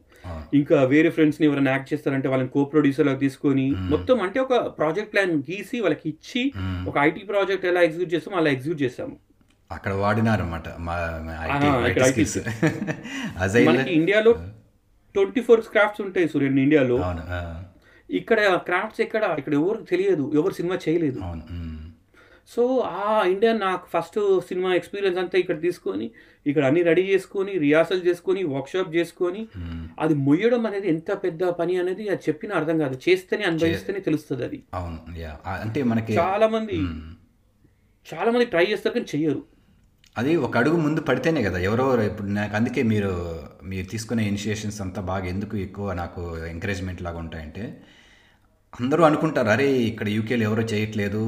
ఇంకా 0.54 0.84
వేరే 0.84 1.10
ఫ్రెండ్స్ని 1.10 1.48
ఎవరైనా 1.48 1.72
యాక్ట్ 1.72 1.94
చేస్తారంటే 1.94 2.28
వాళ్ళని 2.28 2.50
కో 2.50 2.66
ప్రొడ్యూసర్గా 2.66 3.16
తీసుకొని 3.16 3.76
మొత్తం 3.90 4.22
అంటే 4.22 4.40
ఒక 4.40 4.78
ప్రాజెక్ట్ 4.78 5.14
ప్లాన్ 5.14 5.44
గీసి 5.50 5.80
వాళ్ళకి 5.80 6.10
ఇచ్చి. 6.10 6.54
ఒక 6.88 7.00
ఐటీ 7.00 7.24
ప్రాజెక్ట్ 7.24 7.66
ఎలా 7.66 7.82
ఎగ్జిక్యూట్ 7.82 8.14
చేస్తామో 8.14 8.38
అలా 8.38 8.50
ఎగ్జిక్యూట్ 8.50 8.82
చేస్తాము. 8.82 9.18
అక్కడ 9.72 9.94
వాడినారు 9.94 10.42
అనమాట 10.42 10.64
మనకి 13.70 13.94
ఇండియాలో 13.94 14.36
ట్వంటీ 15.16 15.42
ఫోర్ 15.42 15.68
క్రాఫ్ట్స్ 15.68 16.02
ఉంటాయి 16.02 16.28
సూర్యన్ 16.28 16.60
ఇండియాలో. 16.60 16.98
ఇక్కడ 18.10 18.62
క్రాఫ్ట్స్ 18.68 19.02
ఎక్కడ? 19.02 19.36
ఇక్కడ 19.38 19.54
ఎవరు 19.54 19.86
తెలియదు 19.90 20.32
ఎవరు 20.36 20.54
సినిమా 20.54 20.80
చేయలేదు. 20.88 21.20
సో 22.50 22.64
ఆ 22.98 23.04
ఇండియా 23.26 23.52
నాకు 23.62 23.86
ఫస్ట్ 23.92 24.18
సినిమా 24.48 24.70
ఎక్స్పీరియన్స్ 24.76 25.20
అంతా 25.20 25.38
ఇక్కడ 25.38 25.58
తీసుకొని 25.62 26.08
ఇక్కడ 26.46 26.64
అన్ని 26.66 26.82
రెడీ 26.84 27.04
చేసుకొని 27.08 27.54
రిహార్సల్ 27.60 28.04
చేసుకొని 28.06 28.42
వర్క్షాప్ 28.52 28.92
చేసుకొని 28.96 29.42
మ్మ్. 29.62 29.86
అది 30.00 30.14
మొయ్యడం 30.26 30.64
అనేది 30.66 30.88
ఎంత 30.88 31.12
పెద్ద 31.24 31.44
పని 31.60 31.76
అనేది 31.78 32.04
అది 32.10 32.24
చెప్పిన 32.28 32.54
అర్థం 32.54 32.78
కాదు. 32.80 32.98
చేస్తేనే 33.06 33.44
అనుభవిస్తేనే 33.44 34.02
తెలుస్తుంది 34.02 34.44
అది. 34.46 34.60
అవును. 34.74 35.00
అంటే 35.58 35.82
మనకి 35.84 36.14
చాలా 36.22 36.48
మంది 36.48 36.78
మ్మ్. 36.84 37.12
చాలా 38.06 38.30
మంది 38.32 38.46
ట్రై 38.46 38.66
చేస్తారు 38.66 38.96
కానీ 38.96 39.10
చెయ్యరు. 39.14 39.42
అది 40.16 40.32
ఒక 40.46 40.56
అడుగు 40.58 40.78
ముందు 40.78 41.02
పడితేనే 41.02 41.42
కదా. 41.44 41.60
ఎవరో 41.62 41.86
ఇప్పుడు 42.04 42.30
నాకు 42.36 42.54
అందుకే 42.56 42.82
మీరు 42.84 43.14
మీరు 43.64 43.88
తీసుకునే 43.88 44.24
ఇనిషియేషన్స్ 44.28 44.80
అంతా 44.82 45.02
బాగా 45.10 45.28
ఎందుకు 45.28 45.56
ఎక్కువ 45.64 45.94
నాకు 45.94 46.22
ఎంకరేజ్మెంట్ 46.50 47.02
లాగా 47.02 47.20
ఉంటాయంటే 47.20 47.64
అందరూ 48.80 49.02
అనుకుంటారు 49.08 49.50
అరే 49.50 49.68
ఇక్కడ 49.90 50.08
యూకేలో 50.16 50.44
ఎవరో 50.50 50.64
చేయట్లేదు. 50.72 51.22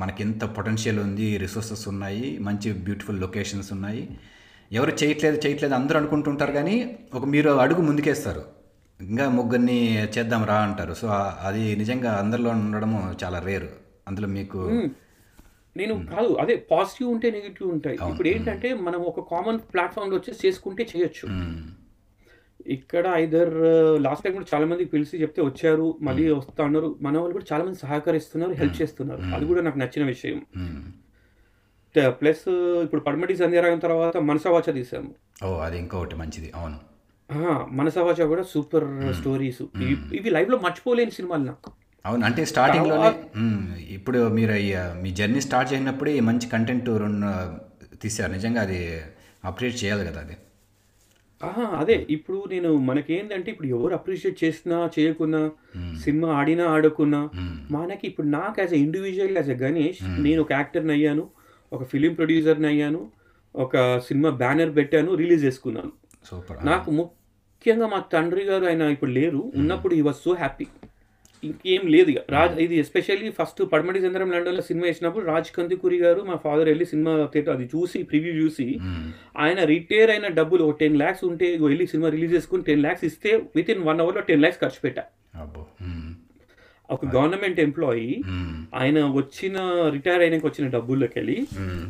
మనకి 0.00 0.20
ఎంత 0.22 0.44
పొటెన్షియల్ 0.56 0.98
ఉంది 1.04 1.26
రిసోర్సెస్ 1.44 1.84
ఉన్నాయి 1.92 2.26
మంచి 2.48 2.68
బ్యూటిఫుల్ 2.86 3.18
లొకేషన్స్ 3.24 3.70
ఉన్నాయి. 3.76 4.02
ఎవరు 4.72 4.92
చేయట్లేదు 5.00 5.38
చేయట్లేదు 5.44 5.74
అందరూ 5.74 5.98
అనుకుంటుంటారు 6.00 6.52
కానీ 6.52 6.76
ఒక 7.14 7.24
మీరు 7.34 7.50
అడుగు 7.64 7.82
ముందుకేస్తారు. 7.88 8.42
ఇంకా 9.00 9.24
ముగ్గురిని 9.38 9.78
చేద్దాం 10.16 10.44
రా 10.50 10.58
అంటారు. 10.68 10.94
సో 10.94 11.08
అది 11.48 11.64
నిజంగా 11.82 12.12
అందరిలో 12.22 12.50
ఉండడము 12.50 13.00
చాలా 13.24 13.40
రేరు 13.48 13.70
అందులో 14.08 14.28
మీకు 14.38 14.60
నేను 15.76 15.94
కాదు 16.12 16.30
అదే 16.42 16.54
పాజిటివ్ 16.70 17.08
ఉంటే 17.14 17.28
నెగిటివ్ 17.30 17.66
ఉంటాయి. 17.70 17.98
ఇప్పుడు 18.10 18.28
ఏంటంటే 18.28 18.68
మనం 18.86 19.00
ఒక 19.10 19.20
కామన్ 19.32 19.58
ప్లాట్ఫామ్లో 19.74 20.16
వచ్చేసి 20.16 20.40
చేసుకుంటే 20.46 20.82
చేయొచ్చు. 20.92 21.26
ఇక్కడ 22.66 23.06
ఐదర్ 23.14 23.54
లాస్ట్ 24.02 24.24
టైం 24.24 24.32
కూడా 24.32 24.46
చాలా 24.54 24.66
మంది 24.66 24.84
పిలిచి 24.84 25.22
చెప్తే 25.22 25.42
వచ్చారు 25.42 25.98
మళ్ళీ 26.02 26.30
వస్తా 26.30 26.64
ఉన్నారు 26.64 26.96
మన 27.00 27.18
వాళ్ళు 27.18 27.32
కూడా 27.32 27.44
చాలా 27.52 27.64
మంది 27.64 27.78
సహకరిస్తున్నారు 27.78 28.52
హెల్ప్ 28.52 28.82
చేస్తున్నారు. 28.82 29.22
అది 29.34 29.46
కూడా 29.46 29.62
నాకు 29.62 29.78
నచ్చిన 29.78 30.04
విషయం. 30.04 30.38
ప్లస్ 32.06 32.44
ఇప్పుడు 32.84 33.00
పడమటి 33.00 33.36
సంధ్యారాగం 33.36 33.78
తర్వాత 33.78 34.16
మనసవాచ 34.16 34.72
తీసాము 34.72 35.14
ఓ 35.44 35.58
అది 35.58 35.78
ఇంకొకటి 35.78 36.16
మంచిది. 36.16 36.52
అవును. 36.54 36.78
మనసవాచ 37.70 38.24
కూడా 38.24 38.42
సూపర్ 38.42 39.14
స్టోరీస్. 39.14 39.62
ఇవి 40.12 40.30
లైవ్లో 40.30 40.58
మర్చిపోలేని 40.58 41.10
సినిమాలు 41.10 41.42
నాకు. 41.42 41.70
అవును 42.06 42.24
అంటే 42.24 42.44
స్టార్టింగ్లోనే 42.44 43.08
మ్మ్. 43.36 43.76
ఇప్పుడు 43.76 44.28
మీరు 44.28 44.52
మీ 45.02 45.10
జర్నీ 45.10 45.40
స్టార్ట్ 45.40 45.72
చేసినప్పుడే 45.72 46.20
మంచి 46.20 46.48
కంటెంట్ 46.48 46.88
రెండు 46.88 47.30
తీశారు. 47.96 48.32
నిజంగా 48.32 48.60
అది 48.62 49.00
అప్రిషియేట్ 49.44 49.84
చేయాలి 49.84 50.10
కదా 50.10 50.20
అది. 50.20 50.36
అదే. 51.80 51.96
ఇప్పుడు 52.10 52.38
నేను 52.48 52.76
మనకేంటంటే 52.86 53.48
ఇప్పుడు 53.50 53.68
ఎవరు 53.68 53.94
అప్రిషియేట్ 53.94 54.44
చేసినా 54.44 54.90
చేయకున్నా 54.96 55.40
సినిమా 55.96 56.28
ఆడినా 56.32 56.66
ఆడకున్నా 56.68 57.20
మనకి 57.70 58.06
ఇప్పుడు 58.06 58.26
నాకు 58.28 58.60
as 58.60 58.74
a 58.74 58.78
individual 58.78 59.36
as 59.36 59.50
a 59.50 59.58
Ganesh 59.58 60.00
నేను 60.18 60.40
ఒక 60.42 60.52
యాక్టర్ని 60.52 60.92
అయ్యాను 60.92 61.24
ఒక 61.72 61.82
ఫిలిం 61.84 62.14
ప్రొడ్యూసర్ని 62.14 62.68
అయ్యాను 62.68 63.00
ఒక 63.54 63.76
సినిమా 63.98 64.30
బ్యానర్ 64.36 64.76
పెట్టాను 64.76 65.14
రిలీజ్ 65.14 65.44
చేసుకున్నాను. 65.44 65.92
సూపర్ 66.24 66.58
నాకు 66.66 66.90
ముఖ్యంగా 66.90 67.86
మా 67.86 67.98
తండ్రి 68.12 68.44
గారు 68.44 68.66
ఆయన 68.66 68.82
ఇప్పుడు 68.90 69.10
లేరు. 69.10 69.40
ఉన్నప్పుడు 69.54 69.94
ఈ 69.94 70.00
వాజ్ 70.00 70.16
సో 70.24 70.32
హ్యాపీ 70.34 70.66
ఇంకేం 71.42 71.82
లేదు 71.88 72.08
ఇక 72.10 72.20
రాజ్ 72.28 72.54
ఇది 72.60 72.76
ఎస్పెషల్లీ 72.82 73.30
ఫస్ట్ 73.36 73.60
పడమటి 73.70 74.02
చంద్రం 74.04 74.30
లండన్లో 74.32 74.62
సినిమా 74.66 74.86
వేసినప్పుడు 74.86 75.24
రాజ్ 75.28 75.50
కందికూరి 75.54 75.98
గారు 76.00 76.20
మా 76.24 76.36
ఫాదర్ 76.44 76.68
వెళ్ళి 76.70 76.86
సినిమా 76.90 77.12
థియేటర్ 77.26 77.54
అది 77.54 77.66
చూసి 77.72 78.00
ప్రివ్యూ 78.08 78.32
చూసి 78.38 78.66
ఆయన 79.38 79.60
రిటైర్ 79.70 80.12
అయిన 80.14 80.28
డబ్బులు 80.38 80.64
ఒక 80.66 80.76
టెన్ 80.80 80.98
ల్యాక్స్ 80.98 81.24
ఉంటే 81.28 81.48
వెళ్ళి 81.64 81.86
సినిమా 81.92 82.10
రిలీజ్ 82.14 82.34
చేసుకుని 82.36 82.64
టెన్ 82.68 82.82
ల్యాక్స్ 82.84 83.04
ఇస్తే 83.08 83.30
విత్ 83.56 83.70
ఇన్ 83.74 83.84
వన్ 83.88 84.00
అవర్లో 84.04 84.22
టెన్ 84.28 84.42
ల్యాక్స్ 84.42 84.62
ఖర్చు 84.62 84.80
పెట్టా 84.84 85.04
మ్మ్. 85.84 86.08
ఒక 86.88 87.06
గవర్నమెంట్ 87.14 87.58
ఎంప్లాయీ 87.64 88.10
మ్మ్. 88.28 88.52
ఆయన 88.76 88.98
వచ్చిన 89.16 89.56
రిటైర్ 89.94 90.22
అయినాక 90.22 90.44
వచ్చిన 90.46 90.66
డబ్బుల్లోకి 90.74 91.16
వెళ్ళి. 91.18 91.36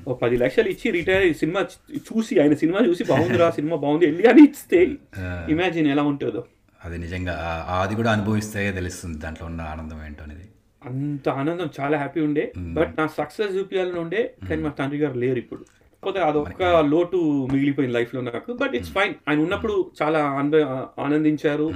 ఒక 0.07 0.17
పది 0.23 0.37
లక్షలు 0.41 0.69
ఇచ్చి 0.73 0.89
రిటైర్ 0.97 1.27
సినిమా 1.41 1.61
చూసి 2.09 2.35
ఆయన 2.43 2.55
సినిమా 2.63 2.81
చూసి 2.89 3.05
బాగుందిరా 3.11 3.49
సినిమా 3.59 3.77
బాగుంది 3.85 4.07
వెళ్ళి 4.09 4.27
అని 4.31 4.45
ఇస్తే 4.49 4.81
ఇమాజిన్ 5.53 5.91
ఎలా 5.93 6.05
ఉంటుందో 6.11 6.43
అది 6.89 6.99
నిజంగా 6.99 7.35
అది 7.79 7.95
కూడా 7.95 8.11
అనుభవిస్తే 8.17 8.63
తెలుస్తుంది 8.79 9.19
దాంట్లో 9.25 9.47
ఉన్న 9.51 9.63
ఆనందం 9.73 9.99
ఏంటో 10.07 10.25
అనేది. 10.27 10.47
అంత 10.83 11.29
ఆనందం 11.41 11.69
చాలా 11.79 11.97
హ్యాపీ 11.99 12.21
ఉండే 12.27 12.45
బట్ 12.77 12.93
నా 12.99 13.07
సక్సెస్ 13.17 13.53
చూపించాలని 13.57 14.01
ఉండే 14.05 14.21
కానీ 14.49 14.61
మా 14.67 14.73
తండ్రి 14.79 15.01
గారు 15.01 15.17
లేరు 15.23 15.39
ఇప్పుడు. 15.45 15.63
కాకపోతే 16.03 16.21
అదొక్క 16.25 16.63
లోటు 16.91 17.19
మిగిలిపోయింది 17.53 17.95
లైఫ్లో 17.97 18.21
నాకు 18.27 18.53
బట్ 18.61 18.75
ఇట్స్ 18.79 18.93
ఫైన్ 18.97 19.15
ఆయన 19.29 19.39
ఉన్నప్పుడు 19.41 19.75
చాలా 20.01 20.19
ఆనంద 20.33 20.57
ఆనందించారు 21.05 21.67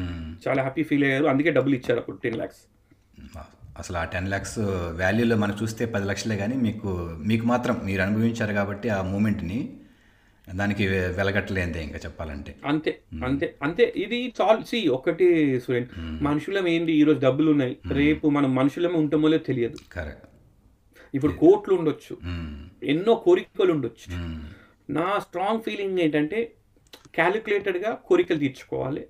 చాలా 0.45 0.61
హ్యాపీ 0.63 0.83
ఫీల్ 0.91 1.05
అయ్యారు 1.05 1.27
అందుకే 1.33 1.53
డబ్బులు 1.57 1.75
ఇచ్చారు 1.79 2.01
అప్పుడు 2.03 2.19
టెన్ 2.25 2.37
ల్యాక్స్ 2.37 2.61
అసలు 3.81 3.97
ఆ 3.99 4.05
టెన్ 4.13 4.29
ల్యాక్స్ 4.29 4.57
వాల్యూలో 5.01 5.37
మనం 5.37 5.55
చూస్తే 5.61 5.85
పది 5.95 6.07
లక్షలే 6.11 6.37
కానీ 6.37 6.57
మీకు 6.67 6.91
మీకు 7.31 7.45
మాత్రం 7.47 7.77
మీరు 7.85 8.03
అనుభవించారు 8.03 8.55
కాబట్టి 8.59 8.89
ఆ 8.91 9.01
మూమెంట్ని 9.13 9.59
దానికి 10.55 10.87
వెలగట్టలేందే 10.87 11.83
ఇంకా 11.83 11.99
చెప్పాలంటే. 11.99 12.55
అంతే 12.65 13.01
అంతే 13.25 13.55
అంతే. 13.63 13.93
ఇది 13.97 14.35
చాలు 14.41 14.65
సి 14.65 14.89
ఒకటి 14.89 15.61
సురేన్ 15.61 15.87
మనుషులం 15.99 16.69
ఏంటి 16.69 16.93
ఈరోజు 16.93 17.19
డబ్బులు 17.19 17.51
ఉన్నాయి 17.51 17.77
రేపు 17.93 18.29
మనం 18.29 18.55
మనుషులమే 18.55 18.95
ఉంటామో 18.95 19.29
లేదో 19.29 19.45
తెలియదు. 19.45 19.77
కరెక్ట్. 19.93 20.27
ఇప్పుడు 21.15 21.33
కోట్లు 21.33 21.75
ఉండొచ్చు. 21.75 22.17
ఎన్నో 22.83 23.15
కోరికలు 23.15 23.73
ఉండొచ్చు. 23.73 24.09
నా 24.93 25.19
స్ట్రాంగ్ 25.19 25.63
ఫీలింగ్ 25.63 25.99
ఏంటంటే 25.99 26.53
క్యాలిక్యులేటెడ్గా 27.15 27.91
కోరికలు 27.93 28.39
తీర్చుకోవాలి. 28.39 29.07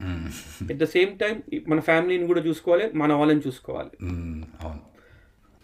ఎట్ 0.71 0.79
ద 0.79 0.85
సేమ్ 0.85 1.19
టైం 1.19 1.43
మన 1.69 1.81
ఫ్యామిలీని 1.81 2.27
కూడా 2.27 2.41
చూసుకోవాలి 2.41 2.91
మన 2.95 3.12
వాళ్ళని 3.12 3.41
చూసుకోవాలి. 3.47 3.91
అవును. 4.61 4.91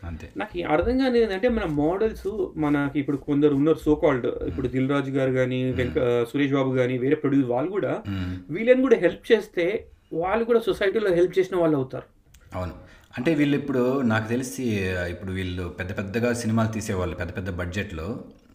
అంతే. 0.03 0.33
నాకు 0.37 0.59
అర్థం 0.69 0.99
కాని 0.99 1.19
ఏంటంటే 1.19 1.49
మన 1.49 1.65
మోడల్స్ 1.65 2.29
మనకి 2.57 2.99
ఇప్పుడు 2.99 3.17
కొందరు 3.17 3.55
ఉన్నారు 3.55 3.79
సో 3.79 3.95
కాల్డ్ 3.95 4.27
ఇప్పుడు 4.27 4.69
దిల్ 4.69 4.91
రాజు 4.91 5.11
గారు 5.11 5.33
కానీ 5.33 5.73
వెంక 5.73 6.25
సురేష్ 6.33 6.53
బాబు 6.53 6.77
కానీ 6.77 6.99
వేరే 6.99 7.15
ప్రొడ్యూసర్ 7.15 7.51
వాళ్ళు 7.51 7.71
కూడా. 7.71 8.03
వీళ్ళని 8.51 8.83
కూడా 8.83 8.97
హెల్ప్ 8.97 9.33
చేస్తే 9.33 9.67
వాళ్ళు 10.13 10.45
కూడా 10.45 10.61
సొసైటీలో 10.61 11.11
హెల్ప్ 11.15 11.39
చేసిన 11.39 11.57
వాళ్ళు 11.57 11.77
అవుతారు. 11.77 12.07
అవును. 12.55 12.75
అంటే 13.17 13.35
వీళ్ళు 13.35 13.57
ఇప్పుడు 13.57 14.03
నాకు 14.03 14.29
తెలిసి 14.29 14.65
ఇప్పుడు 15.11 15.33
వీళ్ళు 15.33 15.69
పెద్ద 15.79 15.97
పెద్దగా 15.97 16.33
సినిమాలు 16.33 16.69
తీసేవాళ్ళు 16.69 17.17
పెద్ద 17.17 17.37
పెద్ద 17.37 17.51
బడ్జెట్లో 17.51 18.09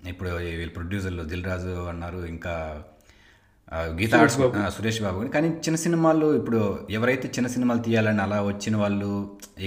ఇప్పుడు 0.08 0.30
వీళ్ళు 0.30 0.74
ప్రొడ్యూసర్లు 0.74 1.24
దిల్ 1.24 1.44
రాజు 1.44 1.90
అన్నారు 1.90 2.26
ఇంకా 2.26 2.84
గీతా 4.00 4.18
ఆర్ట్స్ 4.22 4.38
సురేష్ 4.76 5.00
బాబు. 5.06 5.20
కానీ 5.36 5.48
చిన్న 5.66 5.78
సినిమాలు 5.84 6.28
ఇప్పుడు 6.40 6.60
ఎవరైతే 6.98 7.28
చిన్న 7.36 7.48
సినిమాలు 7.54 7.82
తీయాలని 7.88 8.22
అలా 8.26 8.38
వచ్చిన 8.50 8.76
వాళ్ళు 8.84 9.10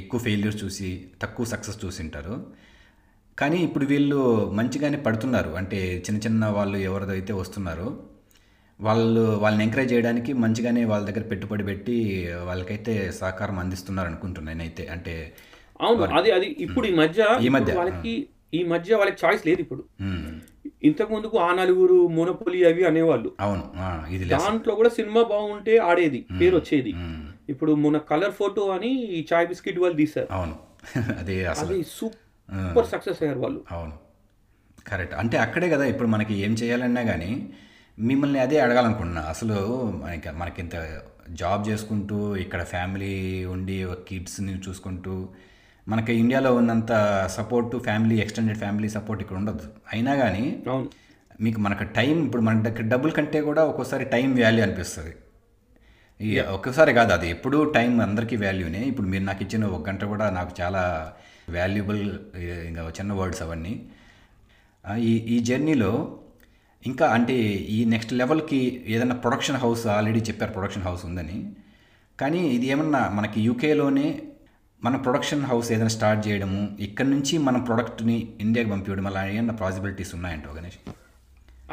ఎక్కువ 0.00 0.18
ఫెయిల్యూర్స్ 0.26 0.58
చూసి 0.64 0.90
తక్కువ 1.22 1.46
సక్సెస్ 1.52 1.80
చూసి 1.84 2.00
ఉంటారు 2.04 2.34
కానీ 3.38 3.58
ఇప్పుడు 3.68 3.86
వీళ్ళు 3.92 4.20
మంచిగానే 4.58 4.98
పడుతున్నారు. 5.06 5.50
అంటే 5.60 5.80
చిన్న 6.06 6.20
చిన్న 6.26 6.46
వాళ్ళు 6.58 6.78
ఎవరిదైతే 6.88 7.32
వస్తున్నారో 7.40 7.88
వాళ్ళు 8.80 9.24
వాళ్ళని 9.42 9.64
ఎంకరేజ్ 9.66 9.92
చేయడానికి 9.92 10.32
మంచిగానే 10.44 10.84
వాళ్ళ 10.92 11.02
దగ్గర 11.08 11.24
పెట్టుబడి 11.32 11.64
పెట్టి 11.70 11.96
వాళ్ళకైతే 12.48 12.94
సహకారం 13.20 13.58
అందిస్తున్నారు 13.64 14.08
అనుకుంటున్నాను 14.12 14.58
నేనైతే. 14.58 14.86
అంటే 14.94 15.14
అవును 15.80 16.02
అది 16.20 16.30
అది 16.36 16.48
ఇప్పుడు 16.66 16.86
ఈ 16.92 16.94
మధ్య 17.02 17.22
ఈ 17.46 17.48
మధ్య, 17.56 17.72
వాళ్ళకి 17.80 18.14
ఈ 18.54 18.60
మధ్య 18.72 18.96
వాళ్ళకి 19.00 19.18
చాయిస్ 19.24 19.42
లేదు 19.48 19.60
ఇప్పుడు. 19.64 19.82
ఇంతకు 20.86 21.14
ముందుకు 21.14 21.36
ఆ 21.38 21.54
నలుగురు 21.54 22.06
మోనోపొలి 22.06 22.60
అవి 22.68 22.84
అనేవాళ్ళు. 22.84 23.32
అవును. 23.40 23.64
ఇది 24.12 24.24
దాంట్లో 24.24 24.74
కూడా 24.74 24.88
సినిమా 24.88 25.22
బాగుంటే 25.22 25.78
ఆడేది 25.78 26.26
పేరు 26.40 26.56
వచ్చేది. 26.56 26.94
ఇప్పుడు 27.48 27.72
మొన్న 27.74 27.98
కలర్ 28.10 28.32
ఫోటో 28.32 28.62
అని 28.68 28.90
ఈ 29.04 29.26
చాయ్ 29.32 29.46
బిస్కెట్ 29.46 29.78
వాళ్ళు 29.78 29.96
తీశారు. 29.96 30.28
అవును. 30.30 30.56
అది 31.20 31.46
అసలు. 31.46 31.66
అది 31.66 31.82
సూపర్ 31.82 32.86
సక్సెస్ 32.86 33.22
అయ్యారు 33.22 33.40
వాళ్ళు. 33.40 33.60
అవును. 33.70 33.94
కరెక్ట్. 34.88 35.14
అంటే 35.14 35.36
అక్కడే 35.38 35.68
కదా 35.70 35.84
ఇప్పుడు 35.84 36.08
మనకి 36.08 36.34
ఏం 36.34 36.52
చేయాలన్నా 36.52 37.02
కానీ 37.02 37.48
మిమ్మల్ని 37.98 38.40
అదే 38.40 38.58
అడగాలనుకుంటున్నా. 38.60 39.22
అసలు 39.22 39.58
మనకి 40.04 40.30
మనకి 40.30 40.60
ఇంత 40.62 40.76
జాబ్ 41.30 41.68
చేసుకుంటూ 41.68 42.36
ఇక్కడ 42.36 42.62
ఫ్యామిలీ 42.64 43.14
ఉండి 43.44 43.76
కిడ్స్ని 44.08 44.54
చూసుకుంటూ 44.68 45.28
మనకి 45.92 46.12
ఇండియాలో 46.22 46.50
ఉన్నంత 46.60 46.92
support 47.36 47.74
family 47.86 48.16
extended 48.22 48.58
family 48.62 48.88
support 48.96 49.20
ఇక్కడ 49.24 49.36
ఉండదు. 49.42 49.66
అయినా 49.92 50.12
కానీ 50.22 50.44
మీకు 51.44 51.60
మనకు 51.66 51.84
టైం 51.98 52.16
ఇప్పుడు 52.26 52.42
మన 52.48 52.62
దగ్గర 52.66 52.84
డబ్బుల 52.92 53.12
కంటే 53.18 53.40
కూడా 53.48 53.62
ఒక్కోసారి 53.70 54.04
టైం 54.14 54.28
వాల్యూ 54.42 54.62
అనిపిస్తుంది. 54.66 55.12
ఈ 56.20 56.30
ఒక్కసారి 56.56 56.92
కాదు 56.98 57.12
అది 57.16 57.26
ఎప్పుడూ 57.34 57.58
టైం 57.76 57.90
అందరికీ 58.06 58.36
వాల్యూనే 58.44 58.82
ఇప్పుడు 58.90 59.08
మీరు 59.12 59.24
నాకు 59.30 59.42
ఇచ్చిన 59.46 59.64
ఒక 59.76 59.80
గంట 59.88 60.04
కూడా 60.12 60.26
నాకు 60.38 60.52
చాలా 60.60 60.82
వాల్యుబుల్ 61.56 62.04
ఇంకా 62.68 62.82
చిన్న 62.98 63.12
వర్డ్స్ 63.20 63.42
అవన్నీ. 63.46 63.74
ఈ 65.10 65.12
ఈ 65.34 65.36
జర్నీలో 65.48 65.92
ఇంకా 66.82 67.06
అంటే 67.16 67.36
ఈ 67.76 67.78
నెక్స్ట్ 67.92 68.12
లెవెల్కి 68.20 68.60
ఏదైనా 68.94 69.16
ప్రొడక్షన్ 69.24 69.60
హౌస్ 69.64 69.84
ఆల్రెడీ 69.96 70.20
చెప్పారు 70.28 70.52
ప్రొడక్షన్ 70.56 70.86
హౌస్ 70.88 71.04
ఉందని. 71.08 71.38
కానీ 72.18 72.42
ఇది 72.56 72.66
ఏమన్నా 72.74 73.00
మనకి 73.18 73.38
యూకేలోనే 73.46 74.08
మన 74.82 74.96
ప్రొడక్షన్ 75.04 75.44
హౌస్ 75.50 75.68
ఏదైనా 75.74 75.92
స్టార్ట్ 75.94 76.20
చేయడము 76.26 76.60
ఇక్కడ 76.86 77.06
నుంచి 77.14 77.34
మన 77.46 77.56
ప్రొడక్ట్ని 77.68 78.16
ఇండియాకి 78.44 78.70
పంపించడం 78.72 79.06
అలా 79.10 79.22
ఏమన్నా 79.36 79.54
పాసిబిలిటీస్ 79.62 80.12
ఉన్నాయంట 80.16 80.46
గణేష్? 80.58 80.78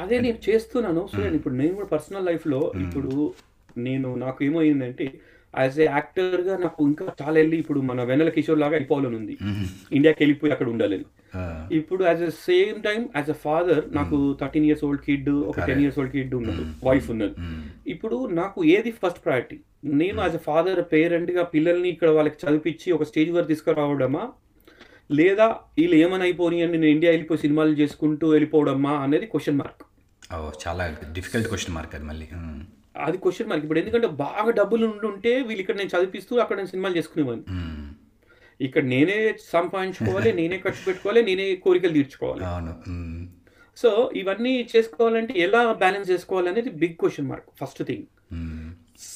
అదే 0.01 0.15
నేను 0.25 0.39
చేస్తున్నాను. 0.47 1.01
చూడండి 1.13 1.37
ఇప్పుడు 1.39 1.55
నేను 1.61 1.73
కూడా 1.79 1.89
పర్సనల్ 1.95 2.27
లైఫ్లో 2.29 2.61
ఇప్పుడు 2.83 3.11
నేను 3.87 4.09
నాకు 4.23 4.39
ఏమైందంటే 4.47 5.05
యాజ్ 5.53 5.75
ఏ 5.83 5.85
యాక్టర్గా 5.85 6.53
నాకు 6.63 6.79
ఇంకా 6.91 7.05
చాలా 7.21 7.35
వెళ్ళి 7.39 7.57
ఇప్పుడు 7.63 7.79
మన 7.89 8.03
వెన్నెల 8.09 8.31
కిషోర్ 8.37 8.61
లాగా 8.63 8.75
అయిపోవాలని 8.79 9.15
ఉంది. 9.19 9.35
ఇండియాకి 9.97 10.19
వెళ్ళిపోయి 10.23 10.53
అక్కడ 10.55 10.69
ఉండాలని. 10.73 11.05
ఇప్పుడు 11.79 12.01
as 12.09 12.23
a 12.29 12.31
same 12.47 12.79
time 12.87 13.01
as 13.19 13.29
a 13.35 13.37
father 13.45 13.83
నాకు 13.99 14.17
థర్టీన్ 14.41 14.65
ఇయర్స్ 14.69 14.83
ఓల్డ్ 14.87 15.03
కిడ్ 15.09 15.29
ఒక 15.51 15.59
టెన్ 15.69 15.83
ఇయర్స్ 15.83 15.99
ఓల్డ్ 15.99 16.13
కిడ్ 16.17 16.33
ఉన్నారు 16.39 16.65
వైఫ్ 16.87 17.09
ఉన్నది. 17.15 17.35
ఇప్పుడు 17.95 18.19
నాకు 18.41 18.59
ఏది 18.75 18.93
ఫస్ట్ 19.03 19.21
ప్రయారిటీ 19.27 19.59
నేను 19.83 20.17
యాజ్ 20.21 20.35
అ 20.35 20.41
ఫాదర్ 20.47 20.81
పేరెంట్గా 20.93 21.43
పిల్లల్ని 21.53 21.89
ఇక్కడ 21.89 22.09
వాళ్ళకి 22.09 22.37
చదివించి 22.43 22.89
ఒక 22.91 23.03
స్టేజ్ 23.03 23.31
వరకు 23.35 23.49
తీసుకురావడమా? 23.53 24.23
లేదా 25.11 25.47
వీళ్ళు 25.77 25.95
ఏమని 26.03 26.23
అయిపోయి 26.23 26.59
అని 26.65 26.73
నేను 26.73 26.91
ఇండియా 26.95 27.11
వెళ్ళిపోయి 27.11 27.39
సినిమాలు 27.39 27.73
చేసుకుంటూ 27.81 28.25
వెళ్ళిపోవడమా 28.27 28.93
అనేది 29.05 29.25
క్వశ్చన్ 29.33 29.57
మార్క్ 29.61 29.83
చాలా 30.63 30.83
డిఫికల్ట్ 31.17 31.47
క్వశ్చన్ 31.51 31.75
మార్క్ 31.77 31.95
అది 31.97 32.05
మళ్ళీ. 32.11 32.27
అది 33.07 33.17
క్వశ్చన్ 33.23 33.49
మార్క్ 33.49 33.63
ఇప్పుడు 33.65 33.79
ఎందుకంటే 33.79 34.07
బాగా 34.23 34.51
డబ్బులు 34.59 34.85
ఉండుంటే 34.91 35.33
వీళ్ళు 35.47 35.61
ఇక్కడ 35.63 35.77
నేను 35.81 35.91
చదివిస్తూ 35.95 36.33
అక్కడ 36.43 36.57
నేను 36.57 36.71
సినిమాలు 36.73 36.97
చేసుకునేవాడిని. 36.99 37.45
ఇక్కడ 38.59 38.83
నేనే 38.93 39.17
సంపాదించుకోవాలి 39.55 40.31
నేనే 40.39 40.57
ఖర్చు 40.65 40.81
పెట్టుకోవాలి 40.87 41.23
నేనే 41.29 41.45
కోరికలు 41.65 41.93
తీర్చుకోవాలి. 41.93 42.43
సో 43.77 43.89
ఇవన్నీ 44.21 44.53
చేసుకోవాలంటే 44.75 45.33
ఎలా 45.45 45.61
బ్యాలెన్స్ 45.83 46.09
చేసుకోవాలి 46.11 46.49
అనేది 46.49 46.69
big 46.83 46.97
question 47.03 47.27
mark 47.33 47.49
first 47.61 47.83
thing 47.89 48.07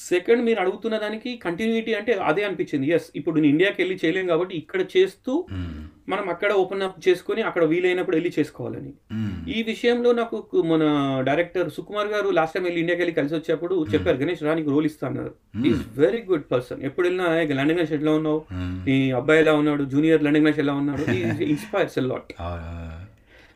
second 0.04 0.42
మీరు 0.44 0.60
అడుగుతున్న 0.60 0.96
దానికి 0.98 1.30
కంటిన్యూటీ 1.42 1.92
అంటే 1.96 2.12
అదే 2.28 2.42
అనిపించింది. 2.44 2.86
ఎస్ 2.94 3.08
ఇప్పుడు 3.16 3.36
నేను 3.36 3.50
ఇండియాకి 3.50 3.78
వెళ్ళి 3.80 3.96
చేయలేం 4.00 4.26
కాబట్టి 4.26 4.54
ఇక్కడ 4.56 4.80
చేస్తూ 4.94 5.32
ఉమ్, 5.54 5.68
మనం 6.08 6.26
అక్కడ 6.32 6.50
ఓపెన్ 6.60 6.84
అప్ 6.84 7.00
చేసుకొని 7.06 7.40
అక్కడ 7.48 7.64
వీలైనప్పుడు 7.70 8.16
వెళ్ళి 8.16 8.32
చేసుకోవాలని. 8.36 8.92
ఉమ్, 9.14 9.34
ఈ 9.50 9.60
విషయంలో 9.64 10.12
నాకు 10.18 10.36
మన 10.70 10.82
డైరెక్టర్ 11.28 11.68
సుకుమార్ 11.76 12.10
గారు 12.10 12.28
లాస్ట్ 12.38 12.56
టైం 12.56 12.64
వెళ్ళి 12.64 12.80
ఇండియాకి 12.80 13.02
వెళ్ళి 13.02 13.18
కలిసి 13.18 13.36
వచ్చేప్పుడు 13.36 13.74
చెప్పారు 13.92 14.20
గణేష్ 14.20 14.42
రా 14.42 14.54
నీకు 14.54 14.72
రోల్ 14.74 14.88
ఇస్తా 14.88 15.06
అన్నారు. 15.08 15.32
ఈజ్ 15.64 15.82
వెరీ 15.98 16.22
గుడ్ 16.28 16.46
పర్సన్ 16.50 16.82
ఎప్పుడు 16.88 17.06
వెళ్ళినా 17.08 17.28
"ఏ, 17.34 17.54
లండన్ 17.54 17.78
గణేష్ 17.78 17.94
ఎలా 17.98 18.14
ఉన్నావు? 18.18 18.40
నీ 18.86 18.98
అబ్బాయి 19.18 19.42
ఎలా 19.44 19.54
ఉన్నాడు? 19.60 19.84
జూనియర్ 19.92 20.24
లండన్ 20.26 20.44
గణేష్ 20.44 20.62
ఎలా 20.64 20.76
ఉన్నాడు? 20.80 21.04
ఇన్స్పైర్స్ 21.48 21.98
లాట్ 22.10 22.32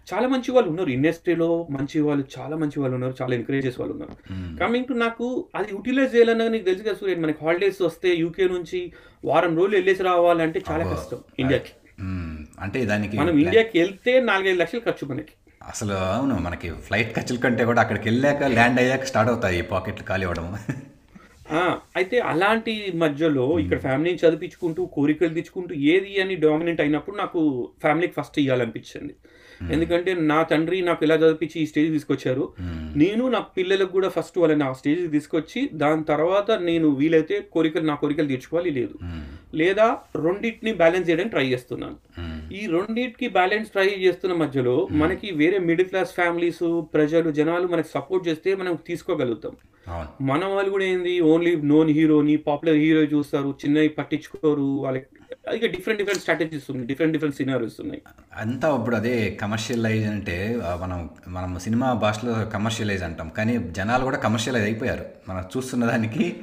చాలా 0.08 0.26
మంచి 0.30 0.50
వాళ్ళు 0.54 0.68
ఉన్నారు. 0.70 0.90
ఇండస్ట్రీలో 0.94 1.46
మంచి 1.74 1.98
వాళ్ళు 2.06 2.24
చాలా 2.34 2.54
మంచి 2.62 2.76
వాళ్ళు 2.80 2.94
ఉన్నారు. 2.98 3.14
చాలా 3.20 3.32
ఎంకరేజ్ 3.36 3.66
చేసే 3.66 3.78
వాళ్ళు 3.82 3.94
ఉన్నారు. 3.96 4.14
కమింగ్ 4.60 4.88
టు 4.88 4.94
నాకు 5.02 5.26
అది 5.54 5.68
యూటిలైజ్ 5.74 6.14
చేయాలన్నా 6.14 6.46
నీకు 6.54 6.66
తెలుసు 6.68 6.84
కదా 6.86 6.96
సూర్య 7.00 7.14
మనకి 7.22 7.40
హాలిడేస్ 7.44 7.78
వస్తే 7.86 8.10
యూకే 8.22 8.46
నుంచి 8.52 8.80
వారం 9.24 9.52
రోజులు 9.58 9.76
వెళ్ళేసి 9.78 10.04
రావాలంటే 10.08 10.60
చాలా 10.68 10.84
కష్టం 10.92 11.20
ఇండియాకి 11.38 11.72
ఉమ్, 12.02 12.36
అంటే 12.64 12.78
దానికి 12.90 13.16
మనం 13.18 13.34
ఇండియాకి 13.42 13.74
వెళ్తే 13.80 14.12
నాలుగైదు 14.28 14.60
లక్షలు 14.60 14.84
ఖర్చు 14.86 15.04
మనకి. 15.10 15.34
అసలు 15.64 15.94
అవును 16.08 16.36
మనకి 16.44 16.68
ఫ్లైట్ 16.86 17.12
ఖర్చుల 17.16 17.38
కంటే 17.42 17.64
కూడా 17.66 17.80
అక్కడికి 17.82 18.06
వెళ్ళాక 18.08 18.48
ల్యాండ్ 18.54 18.80
అయ్యాక 18.82 19.04
స్టార్ట్ 19.10 19.30
అవుతాయి 19.32 19.60
పాకెట్లు 19.68 20.06
ఖాళీ 20.08 20.24
అవ్వడం. 20.28 20.46
ఆ, 21.52 21.60
అయితే 21.96 22.16
అలాంటి 22.28 22.72
మధ్యలో 23.02 23.44
ఇక్కడ 23.62 23.78
ఫ్యామిలీని 23.84 24.20
చదివించుకుంటూ 24.22 24.82
కోరికలు 24.94 25.34
తెచ్చుకుంటూ 25.36 25.72
ఏది 25.92 26.12
అని 26.22 26.34
డామినెంట్ 26.42 26.82
అయినప్పుడు 26.84 27.16
నాకు 27.16 27.40
ఫ్యామిలీకి 27.82 28.14
ఫస్ట్ 28.18 28.38
ఇవ్వాలనిపించింది 28.42 29.14
ఎందుకంటే 29.70 30.14
నా 30.14 30.42
తండ్రి 30.42 30.82
నాకు 30.82 31.04
ఎలా 31.04 31.14
చదివించి 31.14 31.60
ఈ 31.60 31.66
స్టేజ్ 31.66 31.90
తీసుకొచ్చారు. 31.92 32.44
నేను 32.96 33.28
నా 33.28 33.40
పిల్లలకు 33.56 33.92
కూడా 33.92 34.08
ఫస్ట్ 34.08 34.38
వాళ్ళని 34.38 34.64
ఆ 34.64 34.72
స్టేజ్ 34.72 35.10
తీసుకొచ్చి 35.10 35.70
దాని 35.74 36.04
తర్వాత 36.04 36.50
నేను 36.60 36.88
వీలైతే 36.88 37.40
కోరికలు 37.52 37.84
నా 37.84 37.94
కోరికలు 37.94 38.26
తీర్చుకోవాలి 38.26 38.70
లేదు. 38.70 38.94
ఉమ్, 39.02 39.22
లేదా 39.54 39.86
రెండింటిని 40.16 40.72
బ్యాలెన్స్ 40.72 41.10
చేయడానికి 41.10 41.30
ట్రై 41.30 41.46
చేస్తున్నాను. 41.46 41.96
ఈ 42.52 42.66
రెండింటికి 42.66 43.28
బ్యాలెన్స్ 43.28 43.70
ట్రై 43.70 43.88
చేస్తున్న 44.04 44.34
మధ్యలో 44.34 44.76
మనకి 44.92 45.30
వేరే 45.32 45.58
మిడిల్ 45.58 45.88
క్లాస్ 45.88 46.12
ఫ్యామిలీస్ 46.12 46.62
ప్రజలు 46.94 47.30
జనాలు 47.30 47.66
మనకి 47.66 47.88
సపోర్ట్ 47.88 48.28
చేస్తే 48.28 48.54
మనం 48.54 48.78
తీసుకోగలుగుతాం. 48.86 49.54
మన 50.20 50.44
వాళ్ళు 50.44 50.70
కూడా 50.70 50.84
ఏంది? 50.84 51.20
ఓన్లీ 51.20 51.56
నోన్ 51.64 51.90
హీరోని 51.90 52.36
పాపులర్ 52.36 52.76
హీరో 52.76 53.02
చూస్తారు. 53.14 53.54
చిన్నవి 53.64 53.88
పట్టించుకోరు. 53.88 54.68
వాళ్ళకి 54.84 55.08
ఇక 55.32 55.66
డిఫరెంట్ 55.66 55.98
డిఫరెంట్ 55.98 56.20
స్ట్రాటజీస్ 56.20 56.64
ఉన్నాయి. 56.70 56.86
డిఫరెంట్ 56.86 57.12
డిఫరెంట్ 57.12 57.36
సినారీస్ 57.36 57.80
ఉన్నాయి. 57.80 58.02
అంతా 58.36 58.76
ఇప్పుడు 58.78 58.96
అదే 58.96 59.38
కమర్షియలైజ్ 59.42 60.06
అంటే 60.06 60.36
మనం 60.80 61.10
మనం 61.28 61.58
సినిమా 61.58 61.92
భాషలో 61.92 62.32
కమర్షియలైజ్ 62.54 63.02
అంటాం. 63.02 63.28
కానీ 63.28 63.58
జనాలు 63.58 64.04
కూడా 64.04 64.16
కమర్షియలైజ్ 64.16 64.64
అయిపోయారు. 64.64 65.04
మనం 65.28 65.44
చూస్తున్న 65.56 65.84
దానికి 65.84 66.36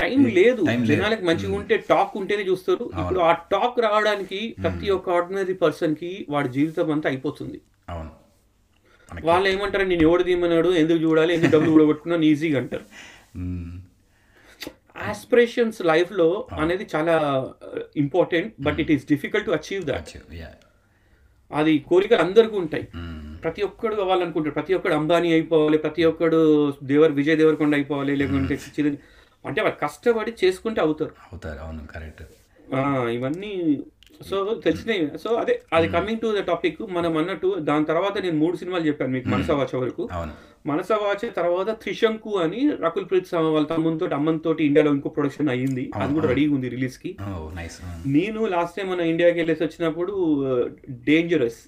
టైం 0.00 0.24
లేదు. 0.24 0.62
జనాలకు 0.84 1.24
మంచిగా 1.24 1.54
ఉంటే 1.54 1.76
టాక్ 1.76 2.16
ఉంటేనే 2.16 2.42
చూస్తారు. 2.42 2.90
ఇప్పుడు 3.00 3.20
ఆ 3.20 3.32
టాక్ 3.32 3.80
రావడానికి 3.80 4.56
ప్రతి 4.62 4.90
ఒక్క 4.90 5.10
ఆర్డినరీ 5.10 5.54
పర్సన్కి 5.54 6.26
వాడి 6.28 6.48
జీవితం 6.48 6.92
అంతా 6.92 7.08
అయిపోతుంది. 7.08 7.60
అవును. 7.88 8.10
వాళ్ళు 9.24 9.48
ఏమంటారు 9.48 9.84
నేను 9.84 10.02
ఎవడు 10.02 10.22
తీయమన్నాడు? 10.22 10.68
ఎందుకు 10.68 10.98
చూడాలి? 10.98 11.34
ఎందుకు 11.34 11.52
డబ్బులు 11.52 11.70
కూడా 11.70 11.84
కొట్టుకున్నాను 11.84 12.24
ఈజీగా 12.24 12.58
అంటారు. 12.58 12.84
ఆస్పిరేషన్స్ 14.96 15.82
లైఫ్లో 15.82 16.28
అనేది 16.52 16.84
చాలా 16.94 17.14
important 17.96 18.52
but 18.60 18.80
it 18.80 18.90
is 18.90 19.06
difficult 19.08 19.46
to 19.46 19.50
achieve 19.50 19.84
that. 19.84 20.10
అది 21.50 21.78
కోరికలు 21.88 22.20
అందరికీ 22.20 22.56
ఉంటాయి. 22.56 22.84
ఉమ్, 22.94 23.32
ప్రతి 23.42 23.62
ఒక్కడు 23.62 23.94
కావాలనుకుంటారు 23.94 24.54
ప్రతి 24.54 24.74
ఒక్కడు 24.74 24.94
అంబానీ 24.94 25.32
అయిపోవాలి 25.32 25.78
ప్రతి 25.78 26.04
ఒక్కడు 26.04 26.38
దేవర్ 26.82 27.12
విజయ్ 27.12 27.36
దేవరకొండ 27.36 27.74
అయిపోవాలి 27.74 28.16
లేకుంటే 28.16 28.54
చిరు 28.76 28.92
అంటే 29.44 29.60
వాళ్ళు 29.62 29.78
కష్టపడి 29.82 30.32
చేసుకుంటే 30.44 30.80
అవుతారు. 30.80 31.14
అవుతారు 31.32 31.58
అవును 31.58 31.86
కరెక్ట్. 31.86 32.22
ఇవన్నీ 33.10 33.52
సో 34.20 34.60
తెలిసినవి. 34.64 35.18
సో 35.18 35.34
అదే 35.34 35.62
అది 35.72 35.88
కమింగ్ 35.88 36.20
టు 36.20 36.36
ద 36.40 36.44
టాపిక్ 36.44 36.82
మనం 36.90 37.16
అన్నట్టు 37.16 37.56
దాని 37.58 37.84
తర్వాత 37.84 38.18
నేను 38.18 38.36
మూడు 38.36 38.56
సినిమాలు 38.56 38.86
చెప్పాను 38.86 39.12
మీకు 39.12 39.28
మనసా 39.28 39.54
వాచ 39.54 39.76
వరకు. 39.76 40.08
అవును. 40.12 40.32
మనసా 40.66 40.96
వాచ 40.96 41.28
తర్వాత 41.28 41.70
త్రిశంకు 41.70 42.38
అని 42.38 42.72
రకుల్ 42.80 43.04
ప్రీత్ 43.10 43.34
వాళ్ళ 43.34 43.66
తమ్ముతో 43.66 44.06
అమ్మతో 44.06 44.56
ఇండియాలో 44.60 44.90
ఇంకో 44.90 45.08
ప్రొడక్షన్ 45.08 45.48
అయ్యింది. 45.48 45.90
అది 45.94 46.14
కూడా 46.14 46.28
రెడీగా 46.28 46.54
ఉంది 46.54 46.68
రిలీజ్కి. 46.68 47.16
నేను 48.06 48.46
లాస్ట్ 48.46 48.76
టైం 48.76 48.90
మన 48.90 49.00
ఇండియాకి 49.00 49.38
వెళ్ళేసి 49.38 49.64
వచ్చినప్పుడు 49.64 50.14
డేంజరస్ 50.90 51.60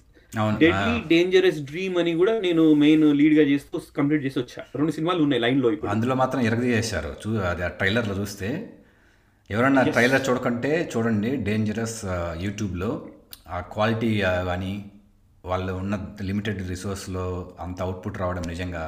డెడ్లీ 0.57 1.01
డేంజరస్ 1.07 1.59
డ్రీమ్ 1.59 1.97
అని 1.97 2.15
కూడా 2.15 2.39
నేను 2.39 2.73
మెయిన్ 2.73 3.17
లీడ్గా 3.17 3.41
చేస్తూ 3.41 3.81
కంప్లీట్ 3.97 4.25
చేసి 4.25 4.39
వచ్చా. 4.39 4.63
రెండు 4.75 4.91
సినిమాలు 4.91 5.23
ఉన్నాయి 5.23 5.41
లైన్లో 5.41 5.71
ఇప్పుడు. 5.71 5.91
అందులో 5.91 6.15
మాత్రం 6.15 6.41
ఎరగది 6.41 6.71
చేశారు 6.71 7.29
ఆ 7.39 7.67
ట్రైలర్లో 7.67 8.15
చూస్తే 8.15 8.69
ఎవరన్నా 9.49 9.81
ట్రైలర్ 9.89 10.23
చూడకంటే 10.27 10.71
చూడండి 10.93 11.31
డేంజరస్ 11.47 11.99
యూట్యూబ్లో 12.39 12.91
ఆ 13.47 13.59
క్వాలిటీ 13.73 14.09
కానీ 14.47 14.73
వాళ్ళు 15.43 15.71
ఉన్న 15.75 15.95
లిమిటెడ్ 16.21 16.61
రిసోర్స్లో 16.69 17.25
అంత 17.59 17.79
అవుట్పుట్ 17.81 18.17
రావడం 18.17 18.45
నిజంగా 18.47 18.85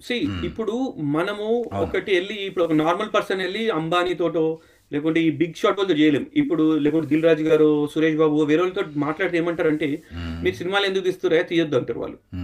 సి 0.00 0.16
ఇప్పుడు 0.44 0.74
మనము 1.14 1.46
ఒకటి 1.82 2.10
వెళ్ళి 2.14 2.36
ఇప్పుడు 2.44 2.64
ఒక 2.64 2.76
నార్మల్ 2.78 3.10
పర్సన్ 3.14 3.42
వెళ్ళి 3.42 3.70
అంబానీ 3.70 4.14
తోటో 4.14 4.44
లేకుంటే 4.92 5.20
ఈ 5.20 5.30
బిగ్ 5.30 5.54
షాట్ 5.54 5.78
వాళ్ళతో 5.78 5.96
చేయలేం. 5.98 6.24
ఇప్పుడు 6.34 6.64
లేకుంటే 6.76 7.06
దిల్ 7.06 7.22
రాజు 7.22 7.42
గారు 7.42 7.68
సురేష్ 7.86 8.16
బాబు 8.16 8.38
వేరే 8.44 8.62
వాళ్ళతో 8.62 8.82
మాట్లాడితే 9.00 9.36
ఏమంటారంటే 9.38 9.88
మీరు 10.42 10.56
సినిమాలు 10.56 10.86
ఎందుకు 10.86 11.04
తీస్తురా 11.04 11.42
తీయొద్దు 11.42 11.76
అంటారు 11.76 12.00
వాళ్ళు. 12.00 12.16
ఆ, 12.36 12.40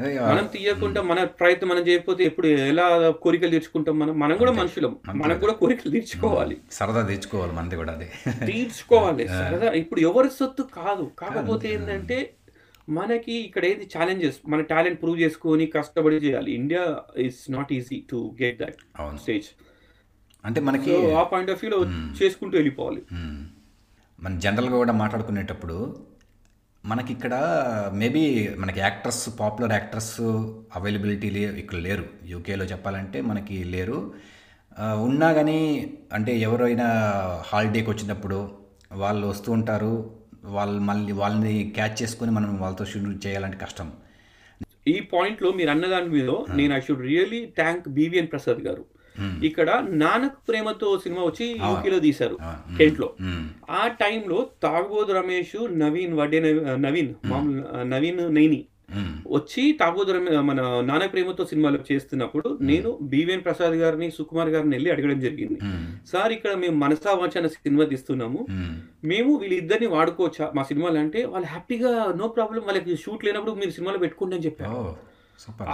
మనం 0.00 0.46
తీయకుండా 0.46 1.02
మన 1.02 1.24
ప్రయత్నం 1.24 1.68
మనం 1.68 1.88
చేయకపోతే 1.88 2.24
ఎప్పుడు 2.24 2.46
ఎలా 2.46 3.10
కోరికలు 3.10 3.50
తీర్చుకుంటాం 3.50 3.98
మనం? 3.98 4.18
మనం 4.18 4.36
కూడా 4.36 4.52
మనుషులం. 4.52 4.96
మనకు 5.14 5.40
కూడా 5.40 5.52
కోరికలు 5.52 5.92
తీర్చుకోవాలి. 5.92 6.56
సరదా 6.72 7.02
తెచ్చుకోవాలి 7.02 7.52
మనది 7.52 7.76
కూడా 7.76 7.92
అదే. 7.92 8.10
తీర్చుకోవాలి. 8.46 9.28
సరదా. 9.28 9.70
ఇప్పుడు 9.72 10.00
ఎవరి 10.00 10.28
సొత్తు 10.28 10.62
కాదు. 10.62 11.10
కాకపోతే 11.18 11.72
ఏంటంటే 11.74 12.34
మనకి 12.88 13.32
ఇక్కడ 13.32 13.64
ఏది 13.64 13.88
ఛాలెంజెస్ 13.98 14.36
మన 14.48 14.60
టాలెంట్ 14.60 15.02
ప్రూవ్ 15.02 15.20
చేసుకొని 15.20 15.66
కష్టపడి 15.66 16.16
చేయాలి. 16.16 16.52
India 16.52 16.98
is 17.16 17.50
not 17.50 17.72
easy 17.72 18.04
to 18.10 18.36
get 18.42 18.58
that 18.58 18.76
stage 19.20 19.46
అంటే 20.44 20.60
మనకి 20.60 21.12
ఆ 21.12 21.22
పాయింట్ 21.22 21.50
ఆఫ్ 21.50 21.64
వ్యూలో 21.64 21.86
చేసుకుంటూ 22.22 22.56
వెళ్ళిపోవాలి. 22.56 23.02
మన 24.20 24.38
జనరల్గా 24.38 24.76
కూడా 24.76 24.92
మాట్లాడుకునేటప్పుడు 24.92 25.96
మనకి 26.90 27.10
ఇక్కడ 27.16 27.34
మేబీ 28.00 28.22
మనకి 28.62 28.80
యాక్టర్స్ 28.86 29.24
పాపులర్ 29.40 29.72
యాక్టర్స్ 29.76 30.16
అవైలబిలిటీ 30.78 31.28
లే 31.36 31.42
ఇక్కడ 31.62 31.78
లేరు. 31.86 32.04
యూకేలో 32.32 32.64
చెప్పాలంటే 32.72 33.18
మనకి 33.30 33.56
లేరు. 33.74 33.98
ఉన్నా 35.08 35.28
కానీ 35.38 35.58
అంటే 36.16 36.32
ఎవరైనా 36.46 36.88
హాలిడేకి 37.50 37.90
వచ్చినప్పుడు 37.90 38.38
వాళ్ళు 39.02 39.24
వస్తూ 39.32 39.48
ఉంటారు. 39.58 39.94
వాళ్ళు 40.56 40.78
మళ్ళీ 40.90 41.12
వాళ్ళని 41.22 41.54
క్యాచ్ 41.76 41.96
చేసుకొని 42.02 42.32
మనం 42.36 42.50
వాళ్ళతో 42.62 42.84
షూట్ 42.90 43.26
చేయాలంటే 43.26 43.58
కష్టం. 43.64 43.88
ఈ 44.94 44.96
పాయింట్లో 45.12 45.48
మీరు 45.58 45.70
అన్న 45.74 45.86
దాని 45.94 46.10
మీద 46.16 46.30
నేను 46.58 46.72
I 46.78 46.80
should 46.86 47.04
really 47.10 47.40
thank 47.58 47.88
BVN 47.98 48.30
Prasad 48.34 48.62
garu. 48.68 48.84
ఇక్కడ 49.44 49.86
నానక్ 49.88 50.48
ప్రేమతో 50.48 50.98
సినిమా 50.98 51.22
వచ్చి 51.22 51.46
యూకేలో 51.46 51.98
తీశారు 51.98 52.38
కెంట్లో 52.78 53.12
మ్మ్. 53.20 53.48
ఆ 53.70 53.88
టైంలో 53.88 54.46
తాగబోతు 54.62 55.12
రమేష్ 55.12 55.78
నవీన్ 55.78 56.14
వడ్డే 56.14 56.40
నవీ- 56.40 56.74
నవీన్ 56.74 57.14
నవీన్ 57.90 58.34
నైని. 58.34 58.64
వచ్చి 59.30 59.78
రమే 60.12 60.38
మన 60.38 60.80
నానక్ 60.84 61.12
ప్రేమతో 61.12 61.46
సినిమాలో 61.46 61.78
చేస్తున్నప్పుడు 61.92 62.58
నేను 62.60 62.98
బివిఎన్ 63.02 63.44
ప్రసాద్ 63.44 63.72
గారిని 63.72 64.10
సుకుమార్ 64.10 64.48
గారిని 64.48 64.74
వెళ్ళి 64.74 64.90
అడగడం 64.90 65.20
జరిగింది. 65.20 65.58
సార్ 66.06 66.32
ఇక్కడ 66.32 66.54
మేము 66.54 66.76
మనసా 66.76 67.12
వాచన 67.12 67.46
సినిమా 67.46 67.84
తీస్తున్నాము. 67.84 68.46
మ్మ్. 68.50 68.76
వీళ్ళిద్దరిని 69.36 69.86
వాడుకోవచ్చా 69.86 70.52
మా 70.54 70.62
సినిమాలు 70.62 70.98
అంటే 70.98 71.24
వాళ్ళు 71.24 71.48
హ్యాపీగా 71.48 72.14
నో 72.16 72.28
ప్రాబ్లం 72.28 72.62
వాళ్ళకి 72.62 72.96
షూట్ 72.96 73.24
లేనప్పుడు 73.24 73.52
మీరు 73.52 73.70
సినిమాలో 73.70 73.98
పెట్టుకోండి 73.98 74.36
అని 74.36 74.44
చెప్పారు. 74.44 74.70
Super 74.70 75.17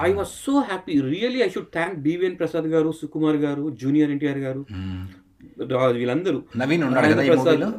I 0.01 0.13
was 0.13 0.29
so 0.29 0.59
happy 0.59 1.01
really 1.01 1.43
I 1.43 1.49
should 1.49 1.67
thank 1.73 1.95
BVN 1.95 2.39
Prasad 2.39 2.65
garu 2.65 2.93
Sukumar 3.03 3.37
garu 3.37 3.77
junior 3.83 4.11
NTR 4.11 4.39
గారు. 4.39 4.67
రా- 5.73 5.93
వీళ్ళందరూ. 5.93 6.43
నవీన్ 6.57 6.85
ఉన్నాడు 6.85 7.07
కదా 7.07 7.27
ప్రసాద్. 7.27 7.73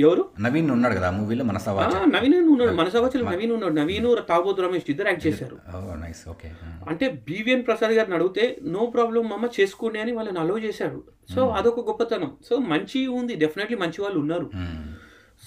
ఎవరు? 0.00 0.24
నవీన్ 0.40 0.70
ఉన్నాడు 0.70 0.94
కదా 0.94 1.10
మూవీలో 1.10 1.44
మన 1.44 1.56
ఆ, 1.56 1.58
సవాచ 1.58 2.06
నవీన్ 2.06 2.48
ఉన్నాడు. 2.48 2.70
మనసవచ్చలు 2.70 3.24
నవీన్ 3.24 3.52
ఉన్నాడు. 3.52 3.72
నవీన్ 3.74 4.16
తాగోతు 4.28 4.62
రమేష్ 4.62 4.84
ఇద్దరు 4.88 5.08
యాక్ట్ 5.08 5.26
చేశారు. 5.26 5.58
నైస్ 6.00 6.28
ఓకే 6.28 6.52
అంటే 6.90 7.22
బివిఎన్ 7.28 7.66
ప్రసాద్ 7.66 7.92
గారిని 7.92 8.14
అడిగితే 8.14 8.58
నో 8.64 8.86
ప్రాబ్లం 8.86 9.32
అమ్మ 9.32 9.48
చేసుకోండి 9.60 9.98
అని 9.98 10.12
వాళ్ళని 10.12 10.38
అలో 10.38 10.58
చేశాడు 10.58 11.04
సో 11.34 11.48
అదొక 11.48 11.88
గొప్పతనం. 11.88 12.32
సో 12.50 12.56
మంచి 12.56 13.06
ఉంది. 13.06 13.34
డెఫినెట్లీ 13.34 13.76
మంచి 13.78 14.02
వాళ్ళు 14.02 14.18
ఉన్నారు. 14.18 14.50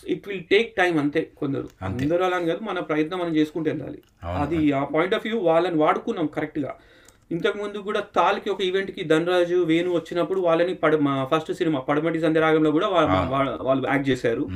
ఇట్ 0.08 0.28
విల్ 0.28 0.44
టేక్ 0.44 0.76
టైం 0.76 0.98
అంతే 0.98 1.32
కొందరు. 1.38 1.70
అందరూ 2.04 2.26
అలా 2.26 2.40
కాదు 2.40 2.64
మన 2.64 2.80
ప్రయత్నం 2.80 3.20
మనం 3.20 3.36
చేసుకుంటూ 3.36 3.72
వెళ్ళాలి. 3.72 4.02
అది 4.44 4.72
ఆ 4.72 4.84
పాయింట్ 4.84 5.16
ఆఫ్ 5.16 5.28
వ్యూ 5.28 5.40
వాళ్ళని 5.40 5.76
వాడుకున్నాం 5.76 6.28
కరెక్ట్గా 6.28 6.76
ఇంతకు 7.32 7.58
ముందు 7.58 7.78
కూడా 7.78 8.00
తాల్కి 8.16 8.50
ఒక 8.50 8.62
ఈవెంట్కి 8.62 9.04
ధనరాజు 9.04 9.56
వేణు 9.56 9.92
వచ్చినప్పుడు 9.92 10.40
వాళ్ళని 10.40 10.74
పడ 10.74 10.96
మా 10.96 11.26
ఫస్ట్ 11.26 11.54
సినిమా 11.54 11.80
పడమటి 11.80 12.20
సంధ్యరాగంలో 12.20 12.72
కూడా 12.72 12.88
వాళ్ళు 13.62 13.88
యాక్ట్ 13.88 14.10
చేశారు. 14.10 14.50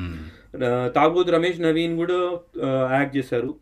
ఆ, 0.65 0.87
తాగోతు 0.87 1.31
రమేష్ 1.31 1.61
నవీన్ 1.61 1.97
కూడా 1.97 2.39
యాక్ట్ 2.91 3.17
చేశారు. 3.17 3.55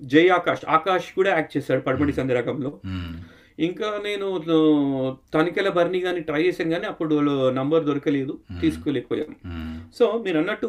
జై 0.00 0.28
ఆకాష్ 0.28 0.60
ఆకాష్ 0.68 1.14
కూడా 1.14 1.30
యాక్ట్ 1.30 1.56
చేశాడు 1.56 1.80
పడమటి 1.80 2.12
సంధ్యరాగంలో. 2.12 2.80
ఇంకా 3.58 3.88
నేను 4.04 4.26
ఆ, 4.50 4.58
తనికెల 5.32 5.68
బర్ని 5.70 6.00
కానీ 6.00 6.20
ట్రై 6.20 6.40
చేశాను 6.46 6.70
కానీ 6.70 6.86
అప్పుడు 6.86 7.14
నంబర్ 7.54 7.84
దొరకలేదు 7.84 8.32
తీసుకోలేకపోయాం 8.60 9.30
సో 9.94 10.06
మీరు 10.24 10.38
అన్నట్టు 10.38 10.68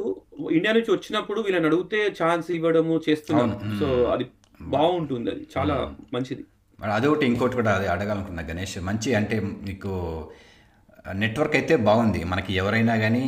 ఇండియా 0.52 0.74
నుంచి 0.74 0.92
వచ్చినప్పుడు 0.92 1.40
వీళ్ళని 1.42 1.68
అడిగితే 1.68 2.00
ఛాన్స్ 2.20 2.50
ఇవ్వడము 2.52 2.96
చేస్తున్నాం. 3.08 3.50
సో 3.80 3.88
అది 4.14 4.26
బాగుంటుంది 4.70 5.30
అది 5.32 5.44
చాలా 5.56 5.76
మంచిది. 6.14 6.44
అదొకటి 6.80 7.26
ఇంకోటి 7.26 7.56
కూడా 7.56 7.72
అది 7.74 7.88
అడగాలనుకున్నా 7.88 8.44
గణేష్ 8.50 8.78
మంచి 8.88 9.10
అంటే 9.16 9.36
మీకు 9.68 9.92
నెట్వర్క్ 11.16 11.56
అయితే 11.56 11.76
బాగుంది. 11.88 12.22
మనకి 12.26 12.52
ఎవరైనా 12.56 12.96
కానీ 12.98 13.26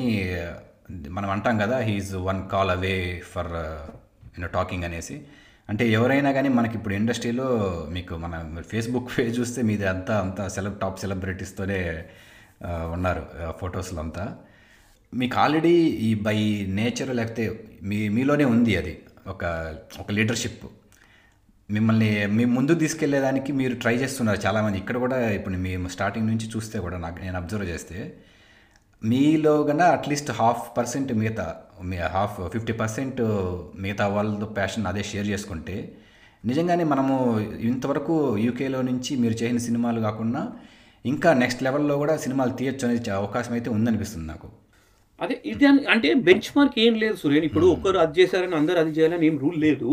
మనం 1.10 1.30
అంటాం 1.30 1.56
కదా 1.60 1.78
he's 1.82 2.14
one 2.28 2.42
call 2.50 2.72
away 2.72 2.96
for 3.32 3.52
you know 4.34 4.50
talking 4.54 4.84
అనేసి. 4.84 5.16
అంటే 5.70 5.84
ఎవరైనా 5.90 6.30
కానీ 6.32 6.50
మనకి 6.50 6.76
ఇప్పుడు 6.78 6.94
ఇండస్ట్రీలో 6.94 7.48
మీకు 7.96 8.14
మన 8.16 8.62
ఫేస్బుక్ 8.72 9.10
పేజ్ 9.18 9.34
చూస్తే 9.40 9.62
మీది 9.62 9.86
అంతా 9.86 10.20
అంతా 10.20 10.48
సెలబ్ 10.48 10.80
టాప్ 10.80 10.98
సెలబ్రిటీస్తోనే 11.00 11.80
ఉన్నారు 12.96 13.24
ఫొటోస్లో 13.60 14.02
అంతా. 14.02 14.24
మీకు 15.14 15.36
ఆల్రెడీ 15.40 15.76
ఈ 16.08 16.10
బై 16.28 16.38
నేచర్ 16.80 17.12
లేకపోతే 17.16 17.46
మీ 17.84 18.00
మీలోనే 18.10 18.46
ఉంది 18.46 18.74
అది. 18.78 18.94
ఒక 19.28 19.44
ఒక 20.00 20.10
లీడర్షిప్ 20.12 20.66
మిమ్మల్ని 21.70 22.12
మీ 22.26 22.46
ముందు 22.46 22.74
తీసుకెళ్ళేదానికి 22.74 23.52
మీరు 23.54 23.76
ట్రై 23.76 23.96
చేస్తున్నారు 23.96 24.40
చాలామంది. 24.46 24.78
ఇక్కడ 24.78 24.98
కూడా 24.98 25.18
ఇప్పుడు 25.30 25.58
మేము 25.68 25.88
స్టార్టింగ్ 25.88 26.28
నుంచి 26.28 26.48
చూస్తే 26.56 26.80
కూడా 26.80 26.98
నాకు 26.98 27.20
నేను 27.20 27.38
అబ్జర్వ్ 27.38 27.68
చేస్తే 27.70 27.98
మీలో 29.02 29.64
కన్నా 29.64 29.86
అట్లీస్ట్ 29.98 30.32
హాఫ్ 30.32 30.64
పర్సెంట్ 30.78 31.14
మిగతా 31.14 31.48
హాఫ్ 32.12 32.52
ఫిఫ్టీ 32.52 32.74
పర్సెంట్ 32.74 33.22
మిగతా 33.76 34.08
వాళ్ళతో 34.08 34.46
ప్యాషన్ 34.46 34.88
అదే 34.88 35.04
షేర్ 35.04 35.28
చేసుకుంటే 35.28 35.98
నిజంగానే 36.46 36.84
మనము 36.84 37.40
ఇంతవరకు 37.40 38.38
యూకేలో 38.38 38.82
నుంచి 38.82 39.16
మీరు 39.16 39.34
చేసిన 39.34 39.58
సినిమాలు 39.58 40.00
కాకుండా 40.00 40.52
ఇంకా 41.06 41.34
నెక్స్ట్ 41.34 41.64
లెవెల్లో 41.64 41.98
కూడా 41.98 42.18
సినిమాలు 42.18 42.52
తీయొచ్చు 42.52 42.88
అనే 42.88 43.12
అవకాశం 43.12 43.54
అయితే 43.54 43.70
ఉందనిపిస్తుంది 43.70 44.28
నాకు. 44.28 44.69
అదే 45.22 45.42
ఇది 45.46 45.66
అన్- 45.66 45.88
అంటే 45.90 46.14
బెంచ్ 46.14 46.58
మార్క్ 46.58 46.80
ఏం 46.80 46.96
లేదు 46.96 47.16
సూర్యన్ 47.16 47.46
ఇప్పుడు 47.46 47.66
ఒకరు 47.66 47.98
అది 47.98 48.22
చేశారని 48.22 48.56
అందరు 48.56 48.78
అది 48.78 48.92
చేయాలని 48.92 49.26
ఏం 49.26 49.40
రూల్ 49.40 49.62
లేదు. 49.62 49.90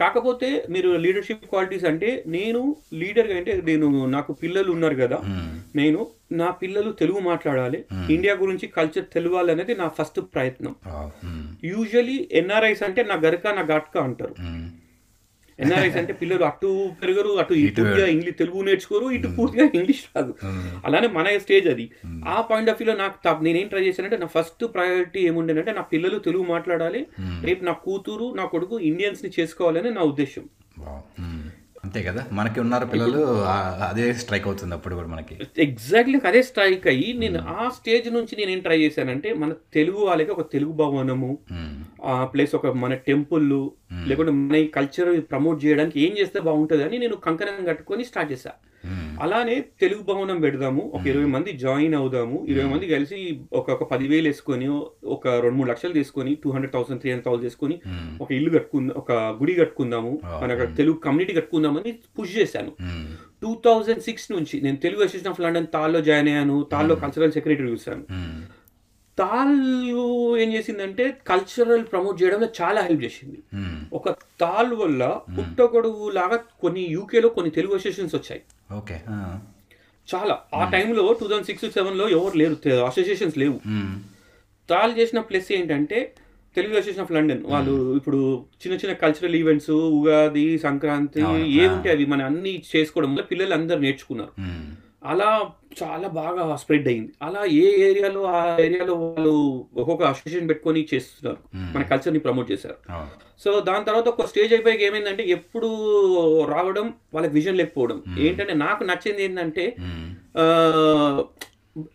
కాకపోతే 0.00 0.66
మీరు 0.70 0.90
లీడర్షిప్ 0.96 1.44
క్వాలిటీస్ 1.44 1.84
అంటే 1.84 2.22
నేను 2.26 2.60
లీడర్గా 2.94 3.36
అంటే 3.36 3.62
నేను 3.64 4.06
నాకు 4.06 4.32
పిల్లలు 4.32 4.72
ఉన్నారు 4.72 4.94
కదా. 4.94 5.18
నేను 5.76 6.00
నా 6.32 6.50
పిల్లలు 6.50 6.92
తెలుగు 6.92 7.18
మాట్లాడాలి. 7.20 7.84
ఇండియా 8.12 8.34
గురించి 8.34 8.66
కల్చర్ 8.68 9.04
తెలియాలి 9.14 9.52
అనేది 9.52 9.74
నా 9.74 9.88
ఫస్ట్ 9.88 10.20
ప్రయత్నం. 10.34 10.74
యూజువలీ 11.64 12.28
ఎన్ఆర్ఐస్ 12.32 12.82
అంటే 12.82 13.02
నా 13.02 13.14
గరక 13.14 13.46
నా 13.48 13.62
ఘాట్కా 13.66 14.00
అంటారు. 14.02 14.34
ఎన్ఆర్ఐస్ 15.58 15.96
అంటే 15.96 16.12
పిల్లలు 16.12 16.44
అటు 16.44 16.90
పెరగరు 17.02 17.28
అటు 17.28 17.54
పూర్తిగా 17.78 18.06
ఇంగ్లీష్ 18.06 18.38
తెలుగు 18.38 18.62
నేర్చుకోరు 18.62 19.06
ఇటు 19.10 19.28
పూర్తిగా 19.28 19.64
ఇంగ్లీష్ 19.74 20.02
రాదు. 20.16 20.32
అలానే 20.84 21.06
మన 21.06 21.36
స్టేజ్ 21.38 21.68
అది. 21.68 21.90
ఆ 22.28 22.40
పాయింట్ 22.40 22.70
ఆఫ్ 22.70 22.78
వ్యూలో 22.82 22.96
నాకు 22.96 23.42
నేనేం 23.42 23.68
ట్రై 23.68 23.82
చేశానంటే 23.86 24.16
నా 24.16 24.26
ఫస్ట్ 24.26 24.64
ప్రయారిటీ 24.74 25.20
ఏముండేనంటే 25.20 25.72
నా 25.72 25.82
పిల్లలు 25.82 26.18
తెలుగు 26.18 26.42
మాట్లాడాలి 26.42 27.06
రేపు 27.44 27.64
నా 27.64 27.72
కూతురు 27.72 28.34
నా 28.34 28.44
కొడుకు 28.44 28.78
ఇండియన్స్ని 28.80 29.30
చేసుకోవాలని 29.40 29.90
నా 29.90 30.00
ఉద్దేశం. 30.02 30.44
అంతే 31.84 32.00
కదా 32.04 32.22
మనకి 32.32 32.58
ఉన్నారు 32.62 32.86
పిల్లలు 32.92 33.20
అదే 33.86 34.04
స్ట్రైక్ 34.20 34.46
అవుతుంది 34.48 34.74
అప్పుడు 34.76 34.94
కూడా 34.96 35.08
మనకి 35.08 35.34
ఎగ్జాక్ట్లీ 35.64 36.18
అదే 36.24 36.40
స్ట్రైక్ 36.46 36.86
అయ్యి 36.92 37.08
నేను 37.20 37.40
ఆ 37.54 37.66
స్టేజ్ 37.76 38.08
నుంచి 38.14 38.36
నేను 38.36 38.50
ఏం 38.50 38.60
ట్రై 38.64 38.78
చేశానంటే 38.82 39.30
మన 39.38 39.50
తెలుగు 39.76 40.00
వాళ్ళకి 40.04 40.32
ఒక 40.34 40.44
తెలుగు 40.52 40.72
భవనము 40.80 41.30
మ్మ్. 41.52 41.76
ఆ 42.06 42.24
ప్లేస్ 42.32 42.54
ఒక 42.54 42.72
మన 42.82 42.94
టెంపుల్ 43.06 43.46
లేకుంటే 44.08 44.32
మన 44.40 44.58
ఈ 44.60 44.68
కల్చర్ 44.74 45.10
ప్రమోట్ 45.30 45.60
చేయడానికి 45.64 45.98
ఏం 46.00 46.14
చేస్తే 46.18 46.40
బాగుంటుంది 46.46 46.84
అని 46.84 46.98
నేను 46.98 47.18
కంకణం 47.24 47.64
కట్టుకొని 47.68 48.04
స్టార్ట్ 48.06 48.32
చేశా 48.32 48.52
మ్మ్. 48.54 48.77
అలానే 49.20 49.54
తెలుగు 49.80 50.02
భవనం 50.02 50.40
పెడదాము 50.40 50.82
ఒక 50.92 51.04
ఇరవై 51.06 51.28
మంది 51.28 51.52
జాయిన్ 51.58 51.94
అవుదాము 51.94 52.36
ఇరవై 52.48 52.68
మంది 52.68 52.86
కలిసి 52.86 53.18
ఒక 53.52 53.70
ఒక 53.70 53.84
పదివేలు 53.90 54.28
వేసుకొని 54.28 54.68
ఒక 55.08 55.28
రెండు 55.42 55.56
మూడు 55.56 55.70
లక్షలు 55.70 55.92
తీసుకొని 55.92 56.34
two 56.44 56.50
hundred 56.50 56.74
thousand 56.74 57.00
three 57.00 57.10
hundred 57.10 57.26
thousand 57.26 57.46
చేసుకొని 57.46 57.76
మ్మ్. 57.88 58.12
ఒక 58.20 58.30
ఇల్లు 58.32 58.50
కట్టుకుందాం 58.50 58.96
ఒక 58.96 59.12
గుడి 59.40 59.54
కట్టుకుందాము 59.54 60.12
మన 60.42 60.50
తెలుగు 60.76 60.96
కమ్యూనిటీ 60.98 61.32
కట్టుకుందామని 61.32 61.90
పుష్ 62.18 62.36
చేశాను. 62.38 62.72
టూ 63.42 63.50
థౌజండ్ 63.64 64.02
సిక్స్ 64.02 64.32
నుంచి 64.32 64.60
నేను 64.60 64.76
తెలుగు 64.76 65.00
అసోసియేషన్ 65.00 65.32
ఆఫ్ 65.32 65.40
లండన్ 65.40 65.66
తాల్లో 65.74 66.00
జాయిన్ 66.00 66.28
అయ్యాను 66.28 66.62
తాల్లో 66.72 66.94
కల్చరల్ 66.96 67.32
సెక్రటరీ 67.32 67.70
చూశాను. 67.70 68.04
తాళ్ళు 69.18 70.38
ఏం 70.38 70.52
చేసిందంటే 70.52 71.16
కల్చరల్ 71.26 71.84
ప్రమోట్ 71.92 72.22
చేయడంలో 72.22 72.48
చాలా 72.62 72.80
హెల్ప్ 72.80 73.04
చేసింది. 73.04 73.38
మ్మ్. 73.54 73.84
ఒక 73.92 74.10
తాల్ 74.10 74.74
వల్ల 74.74 75.20
పుట్టగొడుగు 75.38 76.10
లాగా 76.10 76.36
కొన్ని 76.36 76.86
యూకేలో 76.90 77.28
కొన్ని 77.28 77.50
తెలుగు 77.50 77.72
అసోసియేషన్స్ 77.74 78.14
వచ్చాయి. 78.14 78.42
ఓకే. 78.76 79.00
చాలా. 80.08 80.38
ఆ 80.54 80.70
టైంలో 80.70 81.16
టూ 81.20 81.26
థౌజండ్ 81.26 81.46
సిక్స్ 81.46 81.70
సెవెన్లో 81.70 82.08
ఎవరు 82.08 82.36
లేరు. 82.36 82.56
అసోసియేషన్స్ 82.74 83.38
లేవు. 83.38 83.60
మ్మ్. 83.66 84.00
తాల్ 84.70 84.98
చేసిన 84.98 85.20
ప్లస్ 85.20 85.52
ఏంటంటే 85.52 86.14
తెలుగు 86.56 86.72
అసోసియేషన్ 86.72 87.02
ఆఫ్ 87.02 87.12
లండన్ 87.12 87.42
వాళ్ళు 87.46 87.96
ఇప్పుడు 87.96 88.46
చిన్న 88.66 88.78
చిన్న 88.78 88.92
కల్చరల్ 88.92 89.34
ఈవెంట్స్ 89.34 89.70
ఉగాది 89.70 90.58
సంక్రాంతి 90.58 91.20
ఏముంటే 91.46 91.90
అవి 91.90 92.04
మన 92.04 92.22
అన్ని 92.22 92.62
చేసుకోవడం 92.76 93.10
వల్ల 93.10 93.22
పిల్లలు 93.22 93.54
అందరు 93.54 93.78
నేర్చుకున్నారు. 93.78 94.32
అలా 95.04 95.50
చాలా 95.82 96.08
బాగా 96.08 96.56
స్ప్రెడ్ 96.56 96.88
అయింది. 96.88 97.12
అలా 97.22 97.44
ఏ 97.44 97.90
ఏరియాలో 97.90 98.22
ఆ 98.24 98.56
ఏరియాలో 98.60 98.94
వాళ్ళు 98.94 99.66
ఒక్కొక్క 99.76 100.02
అసోసియేషన్ 100.02 100.48
పెట్టుకొని 100.48 100.88
చేస్తున్నారు. 100.94 101.56
మన 101.56 101.82
కల్చర్ని 101.82 102.18
ప్రమోట్ 102.18 102.52
చేశారు. 102.52 102.76
సో 103.38 103.60
దాని 103.60 103.84
తర్వాత 103.84 104.08
ఒక 104.08 104.24
స్టేజ్ 104.26 104.52
అయిపోయాక 104.52 104.80
ఏమైందంటే 104.80 105.24
ఎప్పుడు 105.28 105.68
రావడం 106.44 106.94
వాళ్ళకి 107.14 107.34
విజన్ 107.34 107.56
లేకపోవడం. 107.56 108.02
ఏంటంటే 108.18 108.54
నాకు 108.54 108.84
నచ్చింది 108.84 109.24
ఏంటంటే 109.24 109.76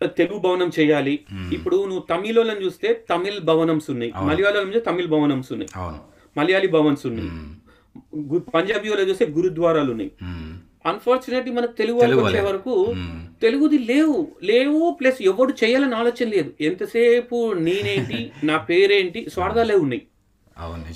తెలుగు 0.04 0.38
భవనం 0.38 0.70
చేయాలి. 0.80 1.20
ఇప్పుడు 1.52 1.76
నువ్వు 1.76 2.04
తమిళోళ్ళని 2.10 2.64
చూస్తే 2.64 3.04
తమిళ్ 3.10 3.40
భవనమ్స్ 3.40 3.90
ఉన్నాయి. 3.90 4.12
మలయాళం 4.22 4.66
చూస్తే 4.66 4.80
తమిళ్ 4.80 5.08
భవనమ్స్ 5.08 5.52
ఉన్నాయి. 5.52 5.80
మలయాళీ 6.36 6.68
భవన్స్ 6.68 7.06
ఉన్నాయి. 7.06 7.30
పంజాబీ 8.38 8.88
వాళ్ళు 8.88 9.10
చూస్తే 9.10 9.26
గురుద్వారాలు 9.26 9.90
ఉన్నాయి. 9.90 10.10
అన్ఫార్చునేట్లీ 10.86 11.52
మన 11.52 11.66
తెలుగు 11.66 11.98
వచ్చే 11.98 12.40
వరకు. 12.40 12.94
తెలుగుది 13.42 13.78
లేవు. 13.78 14.32
లేవు 14.42 14.98
ప్లస్ 15.00 15.22
ఎవడు 15.22 15.52
చేయాలని 15.64 15.94
ఆలోచన 15.94 16.28
లేదు. 16.28 16.54
ఎంతసేపు 16.60 17.52
నేనేంటి 17.52 18.30
నా 18.44 18.56
పేరేంటి 18.58 19.30
స్వార్థాలే 19.30 19.74
ఉన్నాయి. 19.74 20.02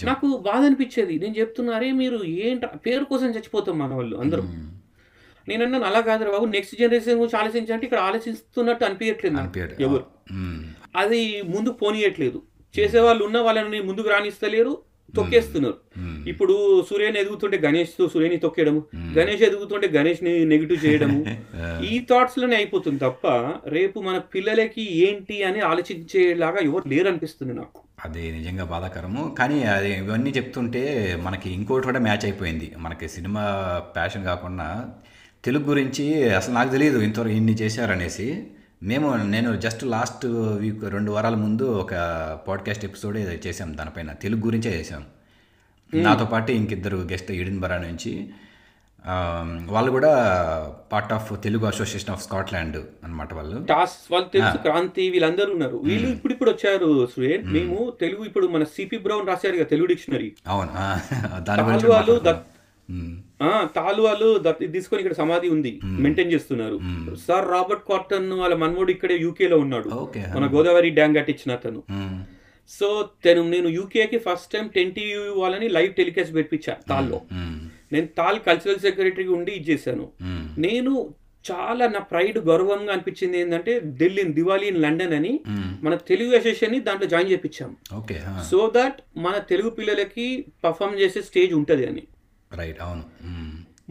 నాకు 0.05 0.37
బాధ 0.37 0.65
అనిపించేది. 0.65 1.19
నేను 1.19 1.35
చెప్తున్నా 1.39 1.73
అరే 1.73 1.93
మీరు 1.93 2.25
ఏంట 2.25 2.65
పేరు 2.67 3.05
కోసం 3.05 3.27
చచ్చిపోతాం 3.27 3.79
మన 3.79 3.95
వాళ్ళు 3.95 4.17
అందరూ 4.17 4.43
నేను 5.49 5.65
అన్నాను 5.65 5.85
అలా 5.85 6.01
కాదు 6.01 6.31
బాబు 6.31 6.45
నెక్స్ట్ 6.45 6.77
జనరేషన్ 6.77 7.19
గురించి 7.19 7.39
ఆలోచించంటే 7.39 7.85
ఇక్కడ 7.85 7.99
ఆలోచిస్తున్నట్టు 7.99 8.85
అనిపించట్లేదు. 8.85 9.37
ఎవరు. 9.83 10.05
అది 10.97 11.43
ముందు 11.43 11.71
పోనీయట్లేదు. 11.71 12.43
చేసే 12.79 13.01
వాళ్ళు 13.01 13.25
ఉన్న 13.25 13.39
వాళ్ళని 13.39 13.81
ముందుకు 13.81 14.09
రాణిస్తలేరు 14.09 14.79
తొక్కేస్తున్నారు. 15.17 15.75
ఇప్పుడు 16.29 16.85
సూర్యని 16.91 17.19
ఎదుగుతుంటే 17.19 17.57
గణేష్తో 17.59 18.09
సూర్యని 18.09 18.37
తొక్కేయడము 18.37 18.83
గణేష్ 19.19 19.43
ఎదుగుతుంటే 19.43 19.89
గణేష్ని 19.89 20.45
నెగిటివ్ 20.45 20.87
చేయడము. 20.87 21.25
ఈ 21.93 21.99
థాట్స్లోనే 22.11 22.57
అయిపోతుంది 22.57 22.99
తప్ప 22.99 23.27
రేపు 23.69 24.01
మన 24.01 24.19
పిల్లలకి 24.19 24.83
ఏంటి 24.93 25.43
అని 25.43 25.61
ఆలోచించేలాగా 25.61 26.59
ఎవరు 26.59 26.89
లేరు 26.89 27.09
అనిపిస్తుంది 27.09 27.55
నాకు. 27.55 27.81
అది 28.05 28.33
నిజంగా 28.33 28.65
బాధాకరము. 28.65 29.37
కానీ 29.39 29.63
అది 29.63 29.93
ఇవన్నీ 29.93 30.31
చెప్తుంటే 30.31 31.17
మనకి 31.23 31.51
ఇంకోటి 31.51 31.87
కూడా 31.87 32.01
మ్యాచ్ 32.01 32.25
అయిపోయింది. 32.25 32.73
మనకి 32.79 33.09
సినిమా 33.09 33.45
ప్యాషన్ 33.95 34.25
కాకుండా 34.25 34.91
తెలుగు 35.45 35.65
గురించి 35.65 36.31
అసలు 36.31 36.55
నాకు 36.55 36.71
తెలియదు 36.71 36.99
ఇంతవరకు 36.99 37.33
ఇన్ని 37.33 37.53
చేశారనేసి. 37.53 38.47
మేము 38.83 39.17
నేను 39.17 39.57
జస్ట్ 39.57 39.85
లాస్ట్ 39.85 40.27
వీక్ 40.27 40.85
రెండు 40.85 41.11
వారాల 41.11 41.35
ముందు 41.35 41.63
ఒక 41.63 41.95
పాడ్కాస్ట్ 42.49 42.85
ఎపిసోడ్ 42.85 43.17
చేసాం 43.17 43.79
దానిపైన. 43.79 44.13
తెలుగు 44.13 44.45
గురించే 44.45 44.81
చేసాం 44.81 45.05
నాతో 45.95 46.25
పాటు 46.25 46.53
ఇంకిద్దరు 46.53 46.97
గెస్ట్ 46.97 47.31
ఇడిన్బరా 47.31 47.79
నుంచి. 47.79 48.29
ఆ, 49.07 49.45
వాళ్ళు 49.67 49.91
కూడా 49.91 50.13
part 50.93 51.13
of 51.13 51.43
Telugu 51.43 51.67
association 51.67 52.11
of 52.11 52.23
Scotland 52.23 52.77
అన్నమాట 52.77 53.35
వాళ్ళు. 53.35 53.65
టాస్ 53.65 54.13
వాళ్ళు 54.13 54.29
తెలుసు 54.29 54.57
క్రాంతి 54.57 55.11
వీళ్ళందరూ 55.11 55.53
ఉన్నారు. 55.53 55.77
వీళ్ళు 55.77 56.09
ఇప్పుడు 56.09 56.33
ఇప్పుడు 56.33 56.51
వచ్చారు 56.51 57.07
సురేన్. 57.07 57.53
మేము. 57.53 57.93
తెలుగు 58.01 58.25
ఇప్పుడు 58.25 58.47
మన 58.47 58.65
సిపి 58.65 58.99
బ్రౌన్ 58.99 59.29
రాశారు 59.29 59.55
కదా 59.55 59.65
తెలుగు 59.65 59.87
డిక్షనరీ. 59.87 60.33
అవును? 60.47 60.71
దాని 61.41 61.63
వాళ్ళు 61.63 62.59
మాట్లాడుకుందాం. 63.43 63.63
ఉమ్, 63.63 63.83
ఆ 63.83 63.85
తాలు 63.85 64.03
వాళ్ళు 64.03 64.39
దత్- 64.39 64.63
ఇది 64.63 64.73
తీసుకొని 64.73 65.03
ఇక్కడ 65.03 65.17
సమాధి 65.17 65.49
ఉంది. 65.49 65.81
మెయింటైన్ 65.85 66.33
చేస్తున్నారు. 66.33 66.77
సార్ 67.27 67.49
రాబర్ట్ 67.49 67.89
కార్టన్ 67.89 68.33
వాళ్ళ 68.33 68.55
మన్మోడు 68.55 68.91
ఇక్కడే 68.91 69.17
యూకే 69.17 69.49
లో 69.49 69.59
ఉన్నాడు. 69.59 69.89
మన 70.35 70.47
గోదావరి 70.55 70.91
డ్యామ్ 70.91 71.17
కట్టించిన 71.17 71.53
అతను. 71.53 71.83
ఉమ్, 71.91 72.23
సో 72.69 73.09
తను 73.25 73.49
నేను 73.49 73.69
యూకేకి 73.69 74.19
ఫస్ట్ 74.19 74.53
టైం 74.53 74.69
టెన్ 74.69 74.93
టీవీ 74.93 75.29
వాళ్ళని 75.29 75.69
లైవ్ 75.69 75.95
టెలికాస్ట్ 75.95 76.35
పెట్టించా 76.35 76.77
తాల్లో. 76.89 77.21
నేను 77.93 78.07
తాల్ 78.07 78.41
కల్చరల్ 78.47 78.79
సెక్రటరీగా 78.79 79.33
ఉండి 79.33 79.53
ఇది 79.53 79.73
చేశాను. 79.73 80.09
నేను 80.59 81.15
చాలా 81.51 81.89
నా 81.89 81.99
ప్రైడ్ 81.99 82.39
గౌరవంగా 82.39 82.93
అనిపించింది 82.93 83.41
ఏంటంటే 83.41 83.81
ఢిల్లీ 83.81 84.23
దివాళీ 84.23 84.67
ఇన్ 84.67 84.83
లండన్ 84.83 85.13
అని 85.13 85.41
మన 85.83 85.95
తెలుగు 85.95 86.31
అసోసియేషన్ని 86.31 86.81
దాంట్లో 86.81 87.09
జాయిన్ 87.09 87.31
చేపించాం. 87.31 87.77
సో 88.51 88.73
దట్ 88.77 88.99
మన 89.17 89.39
తెలుగు 89.39 89.71
పిల్లలకి 89.71 90.45
పర్ఫామ్ 90.65 91.01
చేసే 91.01 91.23
స్టేజ్ 91.23 91.55
ఉంటది 91.55 91.87
అని. 91.87 92.03
రైట్ 92.53 92.81
అవును. 92.81 93.05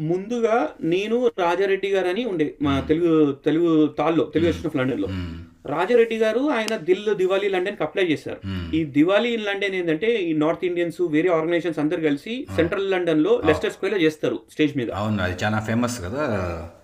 ముందుగా 0.04 0.56
నేను 0.84 1.16
రాజారెడ్డి 1.40 1.88
గారు 1.88 2.08
అని 2.08 2.26
ఉండే 2.26 2.56
మా 2.62 2.80
తెలుగు 2.82 3.12
తెలుగు 3.44 3.70
తాల్లో 3.98 4.24
తెలుగు 4.26 4.50
అసోసియేషన్ 4.50 4.70
ఆఫ్ 4.70 4.76
లండన్లో 4.76 5.08
ఉమ్, 5.08 5.32
రాజారెడ్డి 5.70 6.18
గారు 6.18 6.42
ఆయన 6.56 6.76
దిల్ 6.88 7.10
దివాళీ 7.16 7.50
లండన్కి 7.50 7.84
అప్లై 7.84 8.06
చేశారు 8.12 8.40
ఈ 8.74 8.82
దివాళీ 8.98 9.30
ఇన్ 9.30 9.46
లండన్ 9.46 9.76
ఏంటంటే 9.76 10.10
ఈ 10.22 10.32
నార్త్ 10.38 10.66
ఇండియన్స్ 10.66 11.02
వేరే 11.16 11.30
ఆర్గనైజేషన్స్ 11.30 11.80
అందరు 11.80 12.02
కలిసి 12.02 12.34
సెంట్రల్ 12.56 12.92
లండన్లో 12.92 13.34
లెస్టర్ 13.50 13.72
స్క్వేర్లో 13.72 14.00
చేస్తారు 14.00 14.40
స్టేజ్ 14.52 14.74
మీద. 14.78 14.90
అవును 14.92 15.22
అది 15.22 15.38
చాలా 15.44 15.60
ఫేమస్ 15.60 15.98
కదా 16.02 16.24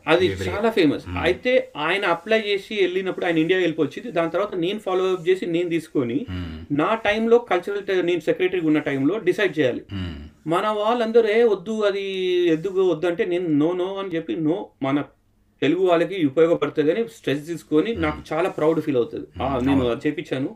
అది 0.08 0.26
చాలా 0.48 0.69
ఫేమస్ 0.72 1.04
అయితే 1.22 1.52
ఆయన 1.84 2.06
అప్లై 2.06 2.39
చేసి 2.41 2.74
వెళ్ళినప్పుడు 2.82 3.26
ఆయన 3.26 3.38
ఇండియా 3.38 3.60
వెళ్ళిపోయింది 3.60 4.12
దాని 4.12 4.32
తర్వాత 4.32 4.56
నేను 4.56 4.80
ఫాలో 4.80 5.04
అప్ 5.13 5.30
చేసి 5.30 5.46
నేను 5.48 5.69
తీసుకొని 5.69 6.17
నా 6.72 6.89
టైంలో 7.06 7.38
కల్చరల్ 7.52 8.06
నేను 8.06 8.22
సెక్రటరీ 8.22 8.62
ఉన్న 8.62 8.80
టైంలో 8.80 9.17
డిసైడ్ 9.19 9.60
చేయాలి. 9.60 9.82
మన 10.48 10.67
వాళ్ళందరూ 10.80 11.28
ఏ 11.30 11.43
వద్దు 11.43 11.74
అది 11.82 12.06
ఎందుకు 12.48 12.80
వద్దు 12.84 13.08
అంటే 13.08 13.26
నేను 13.26 13.48
నో 13.60 13.74
నో 13.74 13.88
అని 13.96 14.15
చెప్పి 14.15 14.36
నో 14.41 14.58
మన 14.82 14.98
తెలుగు 15.63 15.84
వాళ్ళకి 15.89 16.17
ఉపయోగపడుతుంది 16.32 16.91
అని 16.93 17.04
స్ట్రెస్ 17.17 17.43
తీసుకొని 17.49 17.91
నాకు 18.06 18.19
చాలా 18.32 18.49
ప్రౌడ్ 18.58 18.80
ఫీల్ 18.86 18.99
అవుతుంది. 19.02 19.28
నేను 19.69 19.84
చేపించాను. 20.06 20.49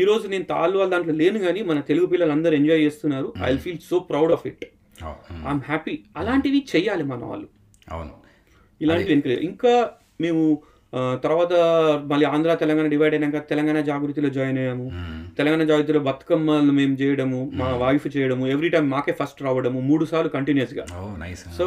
ఈ 0.00 0.02
రోజు 0.10 0.26
నేను 0.34 0.46
తాళ్ళు 0.52 0.76
వాళ్ళ 0.80 0.90
దాంట్లో 0.94 1.16
లేను 1.22 1.40
కానీ 1.46 1.62
మన 1.70 1.80
తెలుగు 1.90 2.08
పిల్లలు 2.12 2.34
అందరూ 2.36 2.56
ఎంజాయ్ 2.60 2.84
చేస్తున్నారు 2.86 3.30
I 3.50 3.54
feel 3.64 3.80
so 3.90 3.98
proud 4.10 4.34
of 4.36 4.46
it 4.50 4.64
I'm 5.48 5.64
happy 5.70 5.96
అలాంటివి 6.20 6.60
చెయ్యాలి 6.74 7.06
మన 7.14 7.24
వాళ్ళు. 7.32 7.48
అవును. 7.94 8.14
ఇలాంటివి 8.80 9.14
ఎంకరేజ్ 9.16 9.42
ఇంకా 9.50 9.74
మేము 10.24 10.44
తర్వాత 11.24 11.52
మళ్ళీ 12.10 12.24
ఆంధ్ర 12.32 12.50
తెలంగాణ 12.60 12.88
డివైడ్ 12.92 13.14
అయినాక 13.16 13.38
తెలంగాణ 13.50 13.78
జాగృతిలో 13.88 14.28
జాయిన్ 14.36 14.58
అయ్యాము. 14.62 14.84
తెలంగాణ 15.38 15.62
జాగృతిలో 15.70 16.00
బతుకమ్మలు 16.08 16.72
మేము 16.78 16.94
చేయడము 17.00 17.40
మా 17.60 17.68
వైఫ్ 17.82 18.06
చేయడము 18.16 18.44
ఎవ్రీ 18.54 18.68
టైం 18.74 18.86
మాకే 18.92 19.14
ఫస్ట్ 19.20 19.40
రావడము 19.46 19.80
మూడు 19.88 20.06
సార్లు 20.12 20.30
కంటిన్యూస్గా. 20.36 20.84
ఓ 20.98 21.02
నైస్ 21.24 21.44
సో 21.58 21.66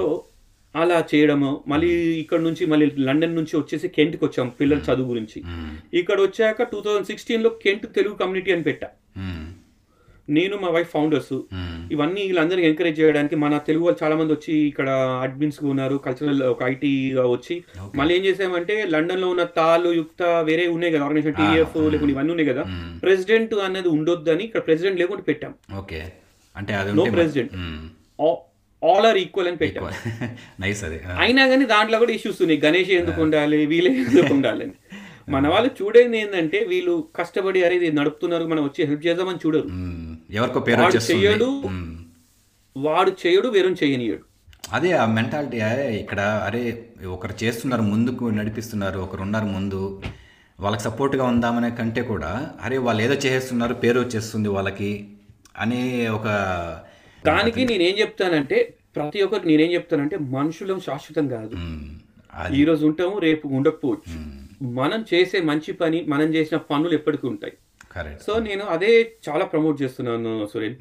అలా 0.81 0.97
చేయడము 1.11 1.51
మళ్ళీ 1.71 1.91
ఇక్కడ 2.23 2.39
నుంచి 2.47 2.63
మళ్ళీ 2.71 2.85
లండన్ 3.07 3.37
నుంచి 3.39 3.53
వచ్చేసి 3.59 3.87
కెంట్కి 3.97 4.23
వచ్చాం 4.25 4.47
పిల్లల 4.59 4.79
చదువు 4.87 5.09
గురించి. 5.11 5.39
ఇక్కడ 6.01 6.17
వచ్చాక 6.25 6.63
టూ 6.73 6.79
థౌజండ్ 6.85 7.07
సిక్స్టీన్లో 7.11 7.49
కెంట్ 7.63 7.85
తెలుగు 7.97 8.15
కమ్యూనిటీ 8.21 8.51
అని 8.55 8.65
పెట్టా. 8.69 8.89
నేను 10.35 10.55
మా 10.61 10.69
వైఫ్ 10.75 10.89
ఫౌండర్స్ 10.93 11.35
ఇవన్నీ 11.93 12.21
వీళ్ళందరినీ 12.29 12.63
ఎంకరేజ్ 12.69 12.97
చేయడానికి 12.99 13.35
మన 13.43 13.57
తెలుగు 13.67 13.83
వాళ్ళు 13.85 13.99
చాలా 14.03 14.15
మంది 14.19 14.31
వచ్చి 14.35 14.53
ఇక్కడ 14.71 14.89
అడ్మిన్స్ 15.25 15.59
ఉన్నారు 15.73 15.97
కల్చరల్ 16.05 16.41
ఒక 16.53 16.63
ఐటీ 16.63 16.91
వచ్చి. 17.35 17.55
మళ్ళీ 17.99 18.13
ఏం 18.17 18.23
చేసామంటే 18.25 18.75
లండన్లో 18.95 19.29
ఉన్న 19.33 19.43
తాలు 19.59 19.91
యుక్త 19.99 20.23
వేరే 20.49 20.65
ఉన్నాయి 20.67 20.93
కదా 20.93 21.05
ఆర్గనైజేషన్ 21.07 21.37
టీఎఫ్ 21.41 21.77
లేకుంటే 21.93 22.13
ఇవన్నీ 22.15 22.33
ఉన్నాయి 22.35 22.49
కదా. 22.51 22.65
ప్రెసిడెంట్ 23.05 23.55
అనేది 23.67 23.89
ఉండొద్దని 23.97 24.45
ఇక్కడ 24.49 24.63
ప్రెసిడెంట్ 24.67 24.99
లేకుండా 25.03 25.25
పెట్టాం. 25.31 25.53
ఓకే. 25.81 26.01
అంటే 26.55 26.73
no 26.99 27.05
president 27.17 27.55
all 28.81 29.05
are 29.05 29.17
equal 29.17 29.47
అని 29.47 29.57
పెట్టాం. 29.57 29.85
నైస్ 30.59 30.83
అది. 30.87 30.97
అయినా 31.19 31.47
కానీ 31.47 31.65
దాంట్లో 31.65 31.99
కూడా 31.99 32.11
ఇష్యూస్ 32.11 32.41
ఉన్నాయి. 32.41 32.61
గణేష్ 32.61 32.89
ఎందుకు 32.89 33.21
ఉండాలి? 33.21 33.65
వీళ్ళే 33.65 33.91
ఎందుకు 33.91 34.33
ఉండాలి 34.33 34.63
అని. 34.63 34.75
మన 35.35 35.47
వాళ్ళు 35.47 35.69
చూడేది 35.81 36.17
ఏంటంటే 36.17 36.59
వీళ్ళు 36.63 37.09
కష్టపడి 37.15 37.63
అరే 37.63 37.75
ఇది 37.75 37.91
నడుపుతున్నారు 37.91 38.43
మనం 38.43 38.63
వచ్చి 38.63 38.85
హెల్ప్ 38.85 39.05
చేద్దామని 39.05 39.39
చూడరు. 39.45 39.69
ఎవరికో 40.31 40.59
పేరు 40.59 40.97
చెయ్యడు. 41.11 41.49
వాడు 42.77 43.11
చేయడు 43.25 43.47
వేరే 43.47 43.69
చేయనియడు 43.83 44.23
అదే 44.73 44.91
ఆ 44.91 45.05
మెంటాలిటీ 45.05 45.57
ఇక్కడ 45.95 46.19
అరే 46.19 46.61
ఒకరు 47.05 47.33
చేస్తున్నారు 47.43 47.81
ముందుకు 47.81 48.25
నడిపిస్తున్నారు 48.29 48.99
ఒకరు 48.99 49.21
ఉన్నారు 49.21 49.45
ముందు. 49.45 50.01
వాళ్ళకి 50.59 50.83
సపోర్ట్గా 50.83 51.23
ఉందామనే 51.23 51.69
కంటే 51.69 52.01
కూడా 52.01 52.55
అరే 52.61 52.77
వాళ్ళు 52.77 53.03
ఏదో 53.03 53.13
చేసేస్తున్నారు 53.13 53.73
పేరు 53.73 53.99
వచ్చేస్తుంది 53.99 54.49
వాళ్ళకి 54.49 55.07
అనే 55.57 56.07
ఒక 56.07 56.27
దానికి 57.23 57.62
నేనేం 57.65 57.95
చెప్తానంటే 57.99 58.58
ప్రతి 58.95 59.21
ఒక్కరికి 59.21 59.47
నేనేం 59.47 59.71
చెప్తానంటే 59.71 60.17
మనుషులం 60.32 60.80
శాశ్వతం 60.80 61.27
కాదు. 61.27 61.56
ఉమ్, 61.56 61.88
అది. 62.34 62.53
ఈ 62.58 62.65
రోజు 62.65 62.86
ఉంటాము 62.86 63.19
రేపు 63.19 63.47
ఉండకపోవచ్చు. 63.47 64.17
మనం 64.80 65.06
చేసే 65.13 65.41
మంచి 65.43 65.71
పని 65.73 66.01
మనం 66.08 66.30
చేసిన 66.36 66.58
పనులు 66.69 66.93
ఎప్పటికీ 66.93 67.27
ఉంటాయి. 67.27 67.56
సో 68.25 68.32
నేను 68.39 68.63
అదే 68.65 68.89
చాలా 69.27 69.45
ప్రమోట్ 69.45 69.82
చేస్తున్నాను 69.82 70.47
సురేన్. 70.47 70.75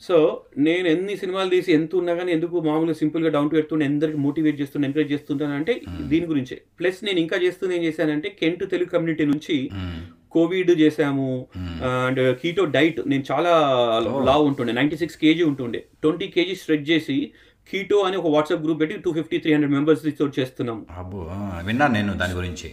సో 0.00 0.16
నేను 0.58 0.88
ఎన్ని 0.88 1.14
సినిమాలు 1.16 1.50
తీసి 1.50 1.72
ఎంత 1.72 1.92
ఉన్నా 1.94 2.14
కానీ 2.14 2.32
ఎందుకు 2.32 2.56
మామూలుగా 2.60 2.96
సింపుల్గా 3.00 3.30
డౌన్ 3.30 3.50
టు 3.50 3.56
ఎడుతుండే 3.56 3.86
అందరికి 3.86 4.18
మోటివేట్ 4.18 4.60
చేస్తున్నా 4.60 4.88
ఎంకరేజ్ 4.88 5.12
చేస్తుంటాను 5.12 5.54
అంటే 5.54 5.74
దీని 6.08 6.26
గురించే. 6.26 6.56
ప్లస్ 6.78 7.04
నేను 7.04 7.18
ఇంకా 7.18 7.36
చేస్తుంది 7.36 7.74
ఏం 7.76 7.84
చేశానంటే 7.84 8.28
కెంట్ 8.40 8.70
తెలుగు 8.70 8.90
కమ్యూనిటీ 8.90 9.24
నుంచి 9.24 9.56
కోవిడ్ 10.34 10.72
చేసాము 10.82 11.28
అండ్ 12.06 12.22
కీటో 12.42 12.64
డైట్ 12.76 13.00
నేను 13.12 13.24
చాలా 13.32 13.52
లావ్ 14.30 14.44
ఉంటుండే. 14.50 14.74
నైన్టీ 14.80 14.98
సిక్స్ 15.02 15.20
కేజీ 15.24 15.44
ఉంటుండే. 15.50 15.82
ట్వంటీ 16.04 16.28
కేజీ 16.36 16.56
స్ట్రెచ్ 16.62 16.88
చేసి 16.92 17.18
కీటో 17.72 17.98
అని 18.06 18.16
ఒక 18.22 18.30
వాట్సాప్ 18.36 18.64
గ్రూప్ 18.64 18.80
పెట్టి 18.80 18.96
టూ 19.04 19.12
ఫిఫ్టీ 19.18 19.38
త్రీ 19.44 19.52
హండ్రెడ్ 19.52 19.76
మెంబర్స్తో 19.76 20.26
చేస్తున్నాం. 20.40 20.80
విన్నాను 21.68 21.94
నేను 21.98 22.14
దాని 22.22 22.36
గురించి. 22.40 22.70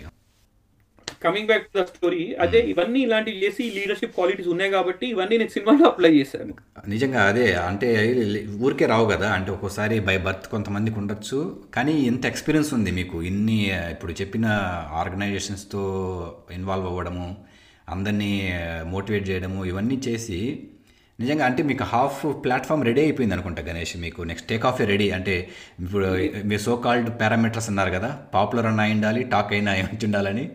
Coming 1.23 1.49
back 1.49 1.65
to 1.65 1.71
the 1.77 1.81
story 1.89 2.21
అదే 2.43 2.59
ఇవన్నీ 2.69 2.99
ఇలాంటివి 3.07 3.41
చేసి 3.43 3.63
లీడర్షిప్ 3.75 4.13
క్వాలిటీస్ 4.15 4.47
ఉన్నాయి 4.53 4.71
కాబట్టి 4.75 5.05
ఇవన్నీ 5.13 5.35
నేను 5.41 5.53
సినిమాలో 5.55 5.83
అప్లై 5.89 6.11
చేశాను. 6.15 6.53
నిజంగా 6.93 7.21
అదే 7.31 7.45
అంటే 7.67 7.89
ఊరికే 8.65 8.85
రావు 8.93 9.05
కదా 9.11 9.27
అంటే 9.35 9.49
ఒక్కోసారి 9.55 9.97
బై 10.07 10.15
బర్త్ 10.25 10.47
కొంతమందికి 10.53 10.97
ఉండొచ్చు. 11.01 11.39
కానీ 11.75 11.93
ఇంత 12.11 12.25
ఎక్స్పీరియన్స్ 12.31 12.71
ఉంది 12.77 12.93
మీకు. 12.99 13.17
ఇన్ని 13.31 13.59
ఇప్పుడు 13.93 14.15
చెప్పిన 14.21 14.45
ఆర్గనైజేషన్స్తో 15.01 15.83
ఇన్వాల్వ్ 16.57 16.87
అవ్వడము 16.91 17.27
అందరినీ 17.95 18.31
మోటివేట్ 18.93 19.25
చేయడము 19.29 19.61
ఇవన్నీ 19.71 19.97
చేసి 20.07 20.39
నిజంగా 21.19 21.45
అంటే 21.49 21.61
మీకు 21.69 21.85
హాఫ్ 21.93 22.21
ప్లాట్ఫామ్ 22.43 22.85
రెడీ 22.89 23.01
అయిపోయింది 23.05 23.35
అనుకుంటా 23.35 23.61
గణేష్ 23.67 23.95
మీకు 24.03 24.21
నెక్స్ట్ 24.29 24.47
టేక్ 24.51 24.63
ఆఫ్ 24.69 24.79
రెడీ. 24.91 25.07
అంటే 25.17 25.35
ఇప్పుడు 25.83 26.07
మీ 26.51 26.57
సో 26.67 26.75
కాల్డ్ 26.85 27.09
పారామీటర్స్ 27.21 27.69
అన్నారు 27.71 27.91
కదా 27.97 28.09
పాపులర్ 28.35 28.69
అన్న 28.69 28.85
అయి 28.85 28.95
ఉండాలి 28.97 29.23
టాక్ 29.33 29.51
అయినా 29.57 29.73
ఏమంచి 29.81 30.05
ఉండాలని. 30.09 30.45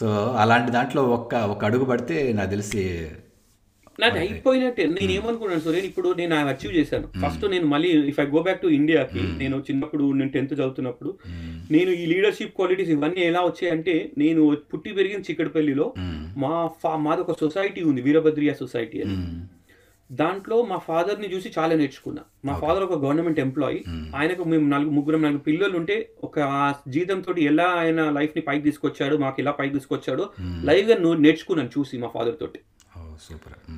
సో 0.00 0.08
అలాంటి 0.42 0.70
దాంట్లో 0.76 1.04
ఒక్క 1.18 1.34
ఒక 1.52 1.64
అడుగు 1.68 1.86
పడితే 1.92 2.16
నాకు 2.38 2.50
తెలిసి 2.56 2.82
నాది 3.98 4.18
అయిపోయినట్టే. 4.22 4.84
నేను 4.96 5.12
ఏమనుకున్నాను 5.18 5.62
సో 5.66 5.70
నేను 5.74 5.86
ఇప్పుడు 5.90 6.08
నేను 6.18 6.34
అచీవ్ 6.52 6.72
చేశాను. 6.78 7.06
ఫస్ట్ 7.22 7.44
నేను 7.52 7.66
మళ్ళీ 7.74 7.90
if 8.10 8.18
I 8.24 8.26
go 8.34 8.40
back 8.46 8.60
to 8.64 8.70
ఇండియాకి 8.78 9.22
నేను 9.42 9.56
చిన్నప్పుడు 9.68 10.04
నేను 10.18 10.30
టెన్త్ 10.34 10.52
చదువుతున్నప్పుడు 10.58 11.12
నేను 11.74 11.90
ఈ 12.02 12.04
లీడర్షిప్ 12.12 12.52
క్వాలిటీస్ 12.58 12.90
ఇవన్నీ 12.96 13.22
ఎలా 13.30 13.42
వచ్చాయంటే 13.46 13.94
నేను 14.18 14.42
పుట్టి 14.72 14.92
పెరిగిన 14.98 15.22
చిక్కడపల్లిలో 15.28 15.86
మా 16.36 16.70
ఫా 16.82 16.96
మాది 16.96 17.20
ఒక 17.20 17.40
సొసైటీ 17.40 17.82
ఉంది 17.82 18.00
వీరభద్రియ 18.02 18.54
సొసైటీ 18.54 19.02
అని. 19.02 19.46
దాంట్లో 20.12 20.62
మా 20.62 20.76
ఫాదర్ని 20.76 21.34
చూసి 21.34 21.52
చాలా 21.58 21.76
నేర్చుకున్నా. 21.76 22.22
మా 22.44 22.58
ఫాదర్ 22.58 22.82
ఒక 22.82 23.04
గవర్నమెంట్ 23.04 23.40
ఎంప్లాయీ. 23.40 23.84
ఆయనకు 24.16 24.44
మేము 24.44 24.68
నలుగు 24.68 24.90
ముగ్గురం 24.90 25.22
నలుగు 25.22 25.38
పిల్లలు 25.38 25.76
ఉంటే 25.76 26.10
ఒక 26.24 26.74
జీతంతో 26.88 27.34
ఎలా 27.38 27.64
ఆయన 27.64 28.10
లైఫ్ని 28.10 28.42
పైకి 28.42 28.62
తీసుకొచ్చాడు 28.62 29.16
మాకు 29.16 29.40
ఎలా 29.40 29.50
పైకి 29.50 29.74
తీసుకొచ్చాడో 29.74 30.30
లైవ్గా 30.62 31.14
నేర్చుకున్నాను 31.14 31.70
చూసి 31.78 31.98
మా 31.98 32.08
ఫాదర్ 32.08 32.38
తోటి. 32.40 32.58
సూపర్. 33.22 33.72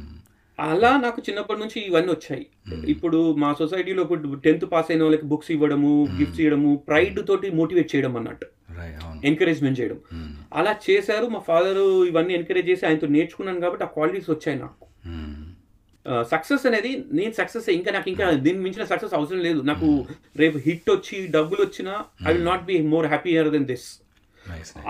అలా 0.59 0.91
నాకు 1.03 1.21
చిన్నప్పటి 1.27 1.61
నుంచి 1.63 1.79
ఇవన్నీ 1.89 2.11
వచ్చాయి. 2.15 2.45
ఇప్పుడు 2.93 3.19
మా 3.43 3.51
సొసైటీలో 3.61 4.03
ఇప్పుడు 4.07 4.41
టెన్త్ 4.47 4.67
పాస్ 4.73 4.89
అయిన 4.91 5.03
వాళ్ళకి 5.07 5.27
బుక్స్ 5.33 5.51
ఇవ్వడము 5.55 5.93
గిఫ్ట్స్ 6.19 6.41
ఇవ్వడము 6.45 6.71
ప్రైడ్ 6.89 7.19
తోటి 7.29 7.51
మోటివేట్ 7.59 7.91
చేయడం 7.93 8.15
అన్నట్టు. 8.21 8.47
ఎంకరేజ్మెంట్ 9.31 9.79
చేయడం. 9.81 9.99
అలా 10.61 10.73
చేశారు 10.87 11.27
మా 11.35 11.41
ఫాదర్ 11.51 11.83
ఇవన్నీ 12.11 12.35
ఎంకరేజ్ 12.39 12.69
చేసి 12.71 12.85
ఆయనతో 12.89 13.09
నేర్చుకున్నాను 13.17 13.63
కాబట్టి 13.65 13.87
ఆ 13.87 13.91
క్వాలిటీస్ 13.97 14.31
వచ్చాయి 14.35 14.59
నాకు. 14.65 14.85
సక్సెస్ 16.33 16.65
అనేది 16.69 16.91
నేను 17.19 17.33
సక్సెస్ 17.39 17.67
ఇంకా 17.79 17.91
నాకు 17.97 18.09
ఇంకా 18.13 18.27
దీని 18.45 18.61
మించిన 18.67 18.85
సక్సెస్ 18.93 19.15
అవసరం 19.19 19.41
లేదు. 19.47 19.61
నాకు 19.71 19.89
రేపు 20.43 20.59
హిట్ 20.67 20.91
వచ్చి 20.97 21.19
డబ్బులు 21.37 21.61
వచ్చినా 21.67 21.95
I 22.27 22.33
will 22.35 22.47
not 22.53 22.67
be 22.71 22.77
more 22.95 23.09
happier 23.15 23.51
than 23.57 23.67
this 23.73 23.89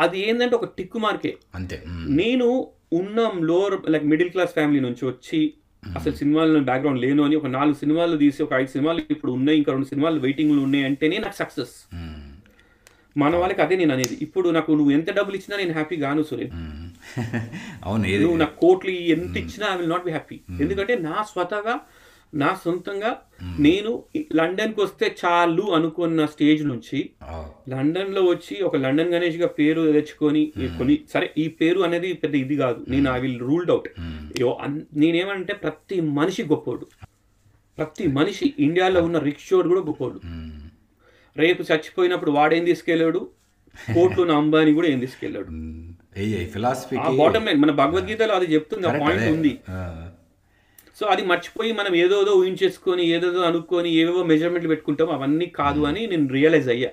అది 0.04 0.18
ఏంటంటే 0.26 0.54
ఒక 0.58 0.66
టిక్కు 0.78 0.98
మార్కే 1.04 1.32
అంతే. 1.58 1.76
నేను 2.20 2.48
ఉన్న 2.92 3.18
lower 3.48 3.76
like 3.92 4.06
middle 4.10 4.30
class 4.30 4.52
family 4.54 4.80
నుంచి 4.84 5.04
వచ్చి 5.08 5.40
అసలు 5.82 6.14
సినిమాలు 6.16 6.60
బ్యాక్గ్రౌండ్ 6.68 7.00
లేను 7.02 7.22
అని 7.24 7.36
ఒక 7.36 7.48
నాలుగు 7.52 7.76
సినిమాలు 7.80 8.16
తీసి 8.22 8.40
ఒక 8.44 8.54
ఐదు 8.56 8.70
సినిమాలు 8.72 9.00
ఇప్పుడు 9.14 9.32
ఉన్నాయి 9.36 9.58
ఇంకా 9.58 9.70
రెండు 9.74 9.88
సినిమాలు 9.90 10.18
వెయిటింగ్లు 10.24 10.60
ఉన్నాయి 10.64 10.84
అంటేనే 10.88 11.18
నాకు 11.24 11.36
సక్సెస్ 11.40 11.74
మ్మ్. 11.96 12.16
మన 13.16 13.36
వాళ్ళకి 13.40 13.60
అదే 13.64 13.74
నేను 13.76 13.92
అనేది. 13.94 14.16
ఇప్పుడు 14.24 14.48
నాకు 14.56 14.70
నువ్వు 14.78 14.92
ఎంత 14.92 15.10
డబ్బులు 15.16 15.36
ఇచ్చినా 15.38 15.56
నేను 15.56 15.72
హ్యాపీ 15.72 15.96
గాను 16.02 16.24
సురేన్ 16.28 16.52
మ్మ్. 16.58 16.84
అవును 17.86 18.02
నువ్వు 18.16 18.38
నాకు 18.40 18.56
కోట్లు 18.62 18.92
ఎంత 19.14 19.34
ఇచ్చినా 19.42 19.66
I 19.70 19.78
will 19.78 19.92
not 19.92 20.04
be 20.04 20.12
happy 20.12 20.36
ఎందుకంటే 20.62 20.94
నా 21.04 21.16
స్వతగా 21.30 21.74
నా 22.34 22.60
సొంతంగా 22.64 23.10
నేను 23.60 24.04
లండన్కి 24.34 24.80
వస్తే 24.80 25.16
చాలు 25.20 25.62
అనుకున్న 25.62 26.26
స్టేజ్ 26.26 26.66
నుంచి 26.66 27.10
లండన్లో 27.68 28.22
వచ్చి 28.22 28.62
ఒక 28.62 28.76
లండన్ 28.76 29.12
గణేష్గా 29.14 29.46
పేరు 29.46 29.92
తెచ్చుకొని 29.92 30.52
కొన్ని 30.78 30.98
సరే 31.14 31.30
ఈ 31.38 31.48
పేరు 31.48 31.80
అనేది 31.80 32.12
పెద్ద 32.12 32.34
ఇది 32.34 32.56
కాదు. 32.56 32.84
నేను 32.88 33.10
ఐ 33.16 33.20
విల్ 33.20 33.40
రూల్డ్ 33.40 33.70
అవుట్ 33.70 33.88
నేనేమంటే 34.96 35.52
ప్రతి 35.52 36.00
మనిషి 36.00 36.42
గొప్పోడు. 36.42 36.86
ప్రతి 37.78 38.06
మనిషి 38.08 38.54
ఇండియాలో 38.58 39.02
ఉన్న 39.02 39.18
రిక్షోడు 39.18 39.68
కూడా 39.68 39.80
గొప్పోడు. 39.80 40.20
రేపు 41.36 41.62
చచ్చిపోయినప్పుడు 41.62 42.30
వాడేం 42.30 42.64
తీసుకెళ్ళాడు? 42.64 43.28
కోట్లు 43.94 44.32
అంబానీ 44.32 44.72
కూడా 44.72 44.88
ఏం 44.88 44.98
తీసుకెళ్ళాడు? 44.98 45.50
బాటమ్ 47.18 47.46
లైన్ 47.46 47.60
మన 47.60 47.70
భగవద్గీతలో 47.70 48.34
అది 48.34 48.46
చెప్తుంది 48.54 48.86
ఆ 48.88 48.92
పాయింట్ 48.92 49.30
ఉంది. 49.36 49.52
సో 51.00 51.06
అది 51.06 51.22
మర్చిపోయి 51.22 51.72
మనం 51.72 51.96
ఏదోదో 51.96 52.32
ఊహించేసుకొని 52.32 53.04
ఏదోదో 53.04 53.40
అనుకొని 53.40 53.90
ఏవేవో 53.90 54.22
మెజర్మెంట్లు 54.22 54.68
పెట్టుకుంటాం 54.68 55.10
అవన్నీ 55.10 55.46
కాదు 55.46 55.80
అని 55.80 56.06
నేను 56.06 56.28
రియలైజ్ 56.28 56.68
అయ్యా. 56.68 56.90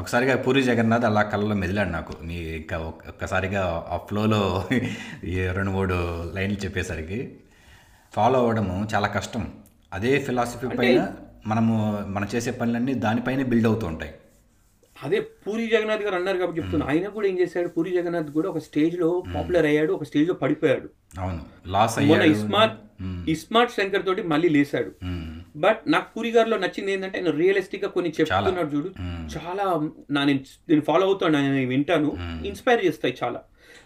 ఒకసారిగా 0.00 0.36
పూరి 0.36 0.62
జగన్నాథ్ 0.62 1.04
అలా 1.04 1.22
కళ్ళలో 1.22 1.54
మెదిలాడు 1.54 1.88
నాకు. 1.88 2.12
నీ 2.24 2.34
ఇంకా 2.34 2.78
ఒక్- 2.78 3.08
ఒక్కసారిగా 3.08 3.86
ఆ 3.90 3.96
ఫ్లోలో 3.96 4.68
ఈ 5.24 5.46
రెండు 5.46 5.70
మూడు 5.70 5.94
లైన్లు 6.34 6.64
చెప్పేసరికి 6.64 7.36
ఫాలో 8.14 8.38
అవ్వడము 8.38 8.88
చాలా 8.94 9.06
కష్టం. 9.06 9.52
అదే 9.92 10.18
ఫిలాసఫీ 10.18 10.76
పైన 10.76 11.08
మనము 11.46 12.04
మనం 12.06 12.28
చేసే 12.34 12.50
పనులన్నీ 12.50 12.94
దానిపైనే 12.94 13.42
బిల్డ్ 13.44 13.66
అవుతూ 13.66 13.86
ఉంటాయి. 13.86 14.12
అదే 15.02 15.20
పూరి 15.20 15.66
జగన్నాథ్ 15.66 16.02
గారు 16.02 16.14
అన్నారు 16.14 16.38
కాబట్టి 16.38 16.60
చెప్తున్నా. 16.60 16.86
ఆయన 16.86 17.08
కూడా 17.08 17.28
ఏం 17.28 17.38
చేశాడు? 17.38 17.68
పూరి 17.68 17.90
జగన్నాథ్ 17.90 18.30
కూడా 18.30 18.48
ఒక 18.48 18.58
స్టేజ్లో 18.58 19.24
పాపులర్ 19.34 19.66
అయ్యాడు 19.66 19.92
ఒక 19.92 20.04
స్టేజ్లో 20.04 20.34
పడిపోయాడు. 20.34 20.90
అవును. 21.20 21.46
లాస్ 21.66 21.98
అయ్యాడు. 21.98 22.24
ఇస్మార్ట్ 22.24 22.80
ఇస్మార్ట్ 23.30 23.72
శంకర్ 23.72 24.06
తోటి 24.06 24.22
మళ్ళీ 24.22 24.48
లేసాడు. 24.48 24.92
బట్ 25.56 25.80
నాకు 25.86 26.14
పూరి 26.16 26.30
గారిలో 26.30 26.56
నచ్చింది 26.56 26.92
ఏంటంటే 26.92 27.18
ఆయన 27.18 27.30
రియలిస్టిక్గా 27.30 27.90
కొన్ని 27.90 28.10
చెప్తున్నాడు 28.20 28.76
చూడు. 28.76 28.90
చాలా 29.36 29.90
నా 30.10 30.24
నేను 30.24 30.40
నేను 30.68 30.80
ఫాలో 30.80 31.06
అవుతాను 31.06 31.52
నేను 31.52 31.68
వింటాను. 31.68 32.16
ఇన్స్పైర్ 32.46 32.84
చేస్తాయి 32.84 33.16
చాలా. 33.24 33.40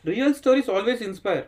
Real 0.06 0.34
stories 0.34 0.70
always 0.70 1.02
inspire. 1.02 1.44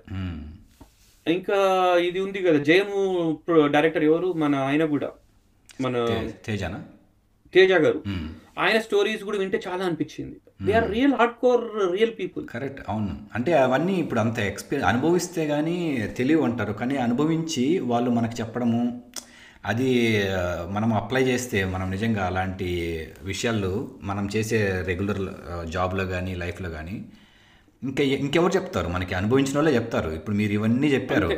ఇంకా 1.28 1.56
ఇది 1.96 2.20
ఉంది 2.20 2.42
కదా 2.42 2.58
జయము 2.58 3.38
డైరెక్టర్ 3.66 4.04
ఎవరు? 4.04 4.32
మన 4.32 4.54
ఆయన 4.54 4.84
కూడా. 4.84 5.10
మన 5.80 6.24
తేజానా? 6.46 6.82
తేజ 7.54 7.72
గారు. 7.72 8.02
ఆయన 8.58 8.78
స్టోరీస్ 8.80 9.22
కూడా 9.24 9.38
వింటే 9.38 9.60
చాలా 9.68 9.84
అనిపించింది. 9.84 10.36
They 10.62 10.72
are 10.72 10.90
real 10.90 11.14
hard 11.14 11.34
core 11.34 11.92
real 11.92 12.12
people 12.18 12.46
correct 12.46 12.80
అవును. 12.88 13.12
అంటే 13.34 13.52
అవన్నీ 13.52 13.94
ఇప్పుడు 13.94 14.20
అంత 14.20 14.38
ఎక్స్పీరియన్స్ 14.38 14.88
అనుభవిస్తే 14.94 15.46
కానీ 15.46 16.08
తెలివి 16.18 16.42
అంటారు. 16.44 16.72
కానీ 16.72 16.96
అనుభవించి 16.96 17.78
వాళ్ళు 17.78 18.10
మనకు 18.10 18.36
చెప్పడము 18.40 19.02
అది 19.66 20.22
మనం 20.70 20.94
అప్లై 20.94 21.22
చేస్తే 21.22 21.64
మనం 21.64 21.90
నిజంగా 21.90 22.26
అలాంటి 22.26 22.68
విషయాలు 23.22 23.90
మనం 24.02 24.28
చేసే 24.36 24.84
రెగ్యులర్ 24.86 25.20
జాబ్లో 25.70 26.06
కానీ 26.06 26.34
లైఫ్లో 26.34 26.70
కానీ 26.70 27.04
ఇంకా 27.82 28.04
ఇంకెవరు 28.04 28.52
చెప్తారు? 28.52 28.88
మనకి 28.88 29.14
అనుభవించిన 29.14 29.56
వాళ్ళే 29.58 29.74
చెప్తారు. 29.74 30.10
ఇప్పుడు 30.10 30.36
మీరు 30.36 30.52
ఇవన్నీ 30.52 30.86
చెప్పారు. 30.86 31.30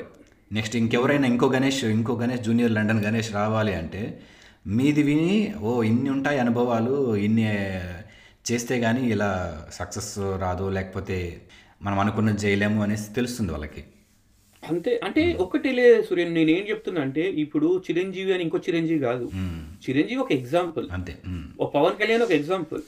నెక్స్ట్ 0.52 0.76
ఇంకెవరైనా 0.76 1.26
ఇంకో 1.26 1.46
గణేష్ 1.48 1.84
ఇంకో 1.84 2.14
గణేష్ 2.14 2.40
జూనియర్ 2.40 2.72
లండన్ 2.72 3.04
గణేష్ 3.04 3.34
రావాలి 3.34 3.74
అంటే 3.74 4.20
మీది 4.64 5.02
విని 5.08 5.32
ఓ 5.68 5.70
ఇన్ని 5.88 6.10
ఉంటాయి 6.10 6.38
అనుభవాలు 6.42 6.94
ఇన్ని 7.26 7.46
చేస్తే 8.48 8.74
కానీ 8.84 9.02
ఇలా 9.14 9.30
సక్సెస్ 9.78 10.12
రాదు 10.44 10.66
లేకపోతే 10.76 11.18
మనం 11.82 11.98
అనుకున్నది 12.02 12.40
చేయలేము 12.44 12.78
అనేసి 12.84 13.08
తెలుస్తుంది 13.18 13.52
వాళ్ళకి. 13.54 13.82
అంతే 14.62 14.92
అంటే 15.06 15.22
ఒక్కటి 15.44 15.70
లే 15.78 15.86
సూర్యన్ 16.08 16.32
నేను 16.38 16.50
ఏం 16.56 16.62
చెప్తున్నా 16.68 17.00
అంటే 17.06 17.24
ఇప్పుడు 17.42 17.68
చిరంజీవి 17.86 18.32
అని 18.34 18.44
ఇంకో 18.46 18.58
చిరంజీవి 18.66 19.00
కాదు. 19.08 19.26
చిరంజీవి 19.86 20.20
ఒక 20.24 20.32
ఎగ్జాంపుల్ 20.38 20.86
అంతే. 20.96 21.14
ఓ 21.60 21.66
పవన్ 21.76 21.98
కళ్యాణ్ 22.00 22.24
ఒక 22.26 22.32
ఎగ్జాంపుల్ 22.40 22.82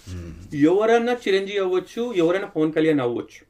ఎవరన్నా 0.71 1.15
చిరంజీవి 1.27 1.61
అవ్వచ్చు 1.67 2.03
ఎవరైనా 2.23 2.49
పవన్ 2.57 2.73
కళ్యాణ్ 2.77 3.03
అవ్వచ్చు. 3.07 3.43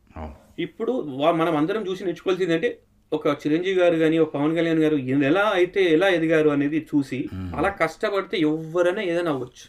ఇప్పుడు 0.67 0.93
మనం 1.41 1.55
అందరం 1.61 1.83
చూసి 1.89 2.05
నేర్చుకోవాల్సింది 2.09 2.57
అంటే 2.59 2.71
ఒక 3.12 3.27
చిరంజీవి 3.42 3.79
గారు 3.81 3.97
కానీ 3.97 4.19
ఒక 4.19 4.31
పవన్ 4.35 4.55
కళ్యాణ్ 4.57 4.79
గారు 4.79 4.97
ఎలా 5.29 5.42
అయితే 5.59 5.81
ఎలా 5.92 6.09
ఎదిగారు 6.09 6.49
అనేది 6.49 6.79
చూసి 6.90 7.19
అలా 7.57 7.69
కష్టపడితే 7.69 8.37
ఎవరైనా 8.38 9.03
ఏదైనా 9.03 9.31
అవ్వచ్చు. 9.31 9.64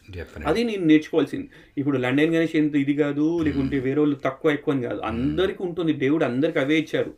అది 0.46 0.64
నేను 0.64 0.86
నేర్చుకోవాల్సింది. 0.86 1.48
ఇప్పుడు 1.78 1.98
లండన్ 1.98 2.34
గణేష్ 2.36 2.56
ఎంత 2.56 2.76
ఇది 2.76 2.94
కాదు 2.94 3.40
లేకుంటే 3.44 3.80
వేరే 3.80 4.00
వాళ్ళు 4.00 4.18
తక్కువ 4.26 4.52
ఎక్కువ 4.52 4.74
అని 4.74 4.84
కాదు. 4.84 5.00
అందరికి 5.02 5.64
ఉంటుంది. 5.64 5.94
దేవుడు 5.94 6.24
అందరికి 6.24 6.60
అవే 6.60 6.78
ఇచ్చారు 6.80 7.14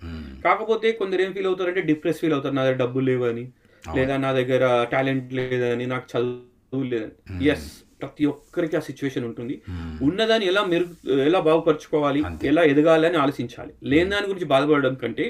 కాకపోతే 0.46 0.92
కొందరు 0.92 1.22
ఏం 1.22 1.34
ఫీల్ 1.34 1.48
అవుతారంటే 1.48 1.82
డిప్రెస్ 1.82 2.20
ఫీల్ 2.20 2.34
అవుతారు. 2.34 2.56
నా 2.56 2.64
దగ్గర 2.64 2.80
డబ్బులు 2.84 3.06
లేవని 3.06 3.46
లేదా 3.84 4.18
నా 4.18 4.32
దగ్గర 4.34 4.64
టాలెంట్ 4.92 5.34
లేదని 5.34 5.86
నాకు 5.86 6.08
చదువు 6.14 6.84
లేదని. 6.84 7.46
ఎస్ 7.48 7.70
ప్రతి 8.02 8.26
ఒక్కరికి 8.26 8.78
ఆ 8.78 8.80
సిచ్యువేషన్ 8.80 9.26
ఉంటుంది. 9.26 9.56
ఉన్నదాన్ని 10.02 10.48
ఎలా 10.48 10.62
మెరుగు 10.66 11.20
ఎలా 11.22 11.40
బాగుపరచుకోవాలి 11.40 12.22
ఎలా 12.44 12.64
ఎదగాలి 12.64 13.08
అని 13.08 13.18
ఆలోచించాలి. 13.18 13.74
లేని 13.84 14.10
దాని 14.10 14.28
గురించి 14.28 14.46
బాధపడడం 14.46 14.94
కంటే 14.94 15.28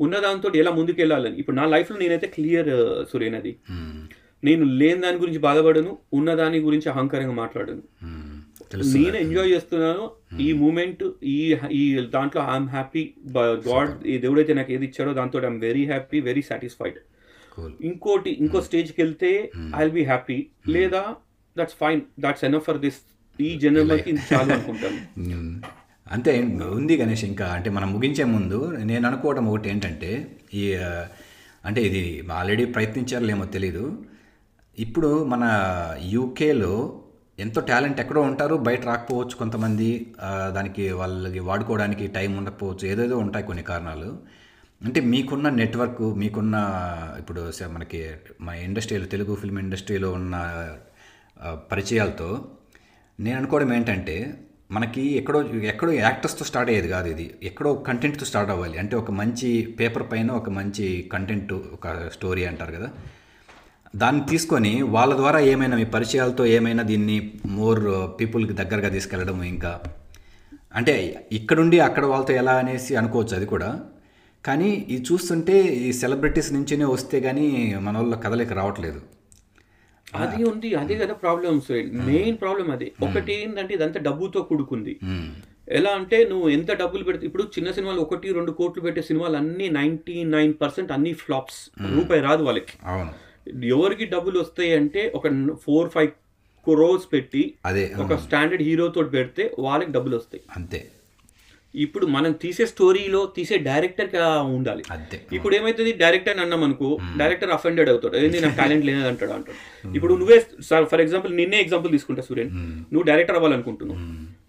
ఉన్నదాంతో 0.00 0.50
ఎలా 0.54 0.70
ముందుకు 0.70 1.00
వెళ్ళాలని. 1.00 1.36
ఇప్పుడు 1.36 1.56
నా 1.56 1.66
లైఫ్లో 1.66 1.96
నేనైతే 1.96 2.26
క్లియర్ 2.26 2.72
సురేన్ 3.12 3.34
అది 3.34 3.54
నేను 4.44 4.64
లేని 4.64 5.00
దాని 5.00 5.18
గురించి 5.18 5.38
బాధపడను 5.38 5.98
ఉన్న 6.12 6.34
దాని 6.34 6.58
గురించి 6.58 6.88
అహంకారంగా 6.90 7.32
మాట్లాడను. 7.32 7.82
నేను 8.94 9.16
ఎంజాయ్ 9.16 9.50
చేస్తున్నాను 9.50 10.04
ఈ 10.40 10.52
మూమెంట్ 10.52 11.02
ఈ 11.24 11.56
ఈ 11.72 11.82
దాంట్లో 12.14 12.40
ఐఎమ్ 12.52 12.68
హ్యాపీ 12.68 13.02
గాడ్ 13.68 14.06
ఈ 14.06 14.18
దేవుడైతే 14.18 14.54
నాకు 14.54 14.72
ఏది 14.72 14.84
ఇచ్చాడో 14.84 15.12
దాంతో 15.12 15.40
I'm 15.40 15.60
very 15.60 15.84
happy 15.86 16.20
very 16.20 16.42
satisfied 16.42 16.98
ఇంకోటి 17.80 18.30
ఇంకో 18.30 18.60
స్టేజ్కి 18.60 19.02
వెళ్తే 19.02 19.30
ఐ 19.76 19.80
విల్ 19.80 19.92
బి 19.92 20.04
హ్యాపీ 20.04 20.38
లేదా 20.68 21.02
that's 21.58 21.74
fine 21.80 22.00
that's 22.20 22.44
enough 22.44 22.64
for 22.64 22.78
this 22.78 23.00
ఈ 23.40 23.58
జనరల్కి 23.58 24.12
చాలు 24.12 24.52
అనుకుంటాను. 24.52 24.98
మ్మ్. 25.20 25.62
అంతే 26.12 26.32
ఉంది 26.72 26.96
గణేష్ 26.96 27.24
ఇంకా 27.24 27.46
అంటే 27.46 27.70
మనం 27.70 27.92
ముగించే 27.92 28.24
ముందు 28.24 28.76
నేను 28.76 29.06
అనుకోవడం 29.06 29.46
ఒకటి 29.46 29.68
ఏంటంటే 29.68 30.10
ఈ 30.54 30.74
అంటే 31.64 31.82
ఇది 31.82 32.02
ఆల్రెడీ 32.32 32.64
ప్రయత్నించారో 32.64 33.24
లేమో 33.24 33.44
తెలీదు. 33.44 33.84
ఇప్పుడు 34.78 35.24
మన 35.24 35.44
యూకేలో 36.02 37.00
ఎంతో 37.38 37.60
టాలెంట్ 37.60 38.00
ఎక్కడో 38.00 38.20
ఉంటారు 38.20 38.54
బయట 38.56 38.86
రాకపోవచ్చు 38.86 39.34
కొంతమంది 39.34 40.14
దానికి 40.54 40.92
వాళ్ళకి 40.92 41.38
వాడుకోవడానికి 41.38 42.06
టైం 42.06 42.36
ఉండకపోవచ్చు 42.36 42.86
ఏదేదో 42.88 43.18
ఉంటాయి 43.18 43.44
కొన్ని 43.44 43.64
కారణాలు. 43.64 44.10
అంటే 44.80 45.00
మీకున్న 45.00 45.48
నెట్వర్క్ 45.50 46.02
మీకున్న 46.14 46.56
ఇప్పుడు 47.18 47.52
మనకి 47.68 48.10
మన 48.40 48.54
ఇండస్ట్రీలో 48.54 49.06
తెలుగు 49.06 49.34
ఫిల్మ్ 49.34 49.58
ఇండస్ట్రీలో 49.58 50.12
ఉన్న 50.12 50.36
పరిచయాలతో 51.42 52.44
నేను 53.20 53.38
అనుకోవడం 53.38 53.72
ఏంటంటే 53.74 54.34
మనకి 54.70 55.12
ఎక్కడో 55.12 55.42
ఎక్కడో 55.42 55.92
యాక్టర్స్తో 55.92 56.44
స్టార్ట్ 56.44 56.70
అయ్యేది 56.70 56.88
కాదు 56.88 57.08
ఇది. 57.08 57.34
ఎక్కడో 57.42 57.74
కంటెంట్తో 57.74 58.26
స్టార్ట్ 58.26 58.50
అవ్వాలి. 58.50 58.78
అంటే 58.78 58.96
ఒక 58.96 59.10
మంచి 59.10 59.76
పేపర్ 59.80 60.12
పైన 60.12 60.30
ఒక 60.30 60.50
మంచి 60.50 61.10
కంటెంట్ 61.12 61.52
ఒక 61.52 62.08
స్టోరీ 62.08 62.44
అంటారు 62.44 62.72
కదా. 62.72 62.90
దాన్ని 63.96 64.26
తీసుకొని 64.26 64.82
వాళ్ళ 64.82 65.16
ద్వారా 65.16 65.38
ఏమైనా 65.38 65.76
మీ 65.76 65.84
పరిచయాలతో 65.84 66.46
ఏమైనా 66.46 66.82
దీన్ని 66.82 67.32
మోర్ 67.46 67.80
పీపుల్కి 68.20 68.52
దగ్గరగా 68.52 68.88
తీసుకెళ్ళడం 68.88 69.42
ఇంకా. 69.42 69.80
అంటే 70.74 71.28
ఇక్కడుండి 71.32 71.80
అక్కడ 71.80 72.04
వాళ్ళతో 72.04 72.34
ఎలా 72.34 72.52
అనేసి 72.52 72.96
అనుకోవచ్చు 72.96 73.36
అది 73.36 73.46
కూడా. 73.46 73.80
కానీ 74.44 74.86
ఇది 74.88 75.04
చూస్తుంటే 75.12 75.62
ఈ 75.62 75.92
సెలబ్రిటీస్ 75.92 76.52
నుంచినే 76.52 76.84
వస్తే 76.84 77.20
కానీ 77.20 77.74
మన 77.80 77.98
వాళ్ళ 77.98 78.14
కదలిక 78.14 78.52
రావట్లేదు. 78.52 79.00
అది 80.14 80.44
ఉంది 80.44 80.74
అదే 80.74 80.94
కదా 80.94 81.12
ప్రాబ్లమ్ 81.14 81.60
మెయిన్ 82.06 82.38
ప్రాబ్లం 82.40 82.70
అదే. 82.70 82.92
ఒకటి 83.02 83.32
ఏంటంటే 83.32 83.74
ఇదంతా 83.74 84.00
డబ్బుతో 84.00 84.42
కూడుకుంది. 84.42 84.98
మ్మ్. 85.04 85.30
ఎలా 85.68 85.90
అంటే 85.90 86.24
నువ్వు 86.24 86.48
ఎంత 86.48 86.72
డబ్బులు 86.72 87.04
పెడితే 87.04 87.26
ఇప్పుడు 87.26 87.42
చిన్న 87.42 87.70
సినిమాలు 87.70 88.00
ఒకటి 88.00 88.32
రెండు 88.32 88.50
కోట్లు 88.50 88.82
పెట్టే 88.82 89.02
సినిమాలు 89.02 89.36
అన్ని 89.36 89.68
నైన్టీ 89.68 90.24
నైన్ 90.24 90.54
పర్సెంట్ 90.60 90.92
అన్ని 90.92 91.12
ఫ్లాప్స్ 91.12 91.70
రూపాయి 91.94 92.20
రాదు 92.20 92.42
వాళ్ళకి. 92.42 92.74
ఎవరికి 93.66 94.04
డబ్బులు 94.04 94.40
వస్తాయి 94.40 94.72
అంటే 94.72 95.12
ఒక 95.14 95.28
ఫోర్ 95.64 95.88
ఫైవ్ 95.88 96.08
క్రోర్స్ 96.66 97.12
పెట్టి 97.12 97.54
అదే 97.64 97.92
ఒక 98.00 98.14
స్టాండర్డ్ 98.14 98.62
హీరో 98.62 98.88
తోటి 98.88 99.10
పెడితే 99.10 99.54
వాళ్ళకి 99.58 99.92
డబ్బులు 99.92 100.16
వస్తాయి. 100.16 100.42
అంతే. 100.56 100.90
ఇప్పుడు 101.74 102.06
మనం 102.06 102.32
తీసే 102.32 102.66
స్టోరీలో 102.66 103.32
తీసే 103.36 103.58
డైరెక్టర్ 103.58 104.08
ఉండాలి. 104.56 104.82
ఇప్పుడు 105.32 105.56
ఏమైతుంది? 105.56 105.92
డైరెక్టర్ 105.92 106.38
అన్నాం 106.38 106.64
అనుకో 106.64 106.98
డైరెక్టర్ 107.16 107.50
అఫెండెడ్ 107.50 107.90
అవుతాడు. 107.90 108.16
ఏంది 108.16 108.40
నాకు 108.40 108.56
టాలెంట్ 108.56 108.86
లేదు 108.86 109.06
అంటాడు 109.06 109.30
అంటాడు. 109.30 109.56
ఇప్పుడు 109.96 110.14
నువ్వే 110.14 110.38
ఫర్ 110.70 111.00
ఎగ్జాంపుల్ 111.00 111.36
నిన్నే 111.36 111.60
ఎగ్జాంపుల్ 111.60 111.92
తీసుకుంటా 111.92 112.22
సురేన్. 112.22 112.50
నువ్వు 112.92 113.02
డైరెక్టర్ 113.02 113.36
అవ్వాలనుకుంటున్నావు. 113.36 114.00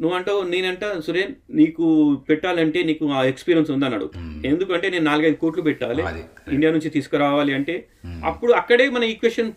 నువ్వు 0.02 0.18
అంటావు 0.18 0.44
నేనంట 0.44 0.86
సురేన్ 1.08 1.34
నీకు 1.52 2.14
పెట్టాలంటే 2.30 2.84
నీకు 2.84 3.12
ఆ 3.12 3.24
ఎక్స్పీరియన్స్ 3.24 3.72
ఉందన్నాడు 3.72 4.12
ఎందుకంటే 4.46 4.90
నేను 4.90 5.04
నాలుగైదు 5.04 5.36
కోట్లు 5.36 5.64
పెట్టాలి. 5.64 6.04
ఇండియా 6.52 6.72
నుంచి 6.72 6.90
తీసుకురావాలి 6.90 7.54
అంటే 7.54 7.88
అప్పుడు 8.26 8.52
అక్కడే 8.52 8.90
మన 8.90 9.04
ఈక్వేషన్ 9.04 9.52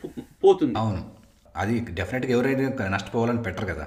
పోతుంది. 0.45 0.79
అవును. 0.79 1.05
అది 1.57 1.87
డెఫినెట్గా 1.91 2.33
ఎవరైనా 2.33 2.89
నష్టపోవాలని 2.89 3.43
పెట్టరు 3.43 3.67
కదా. 3.67 3.87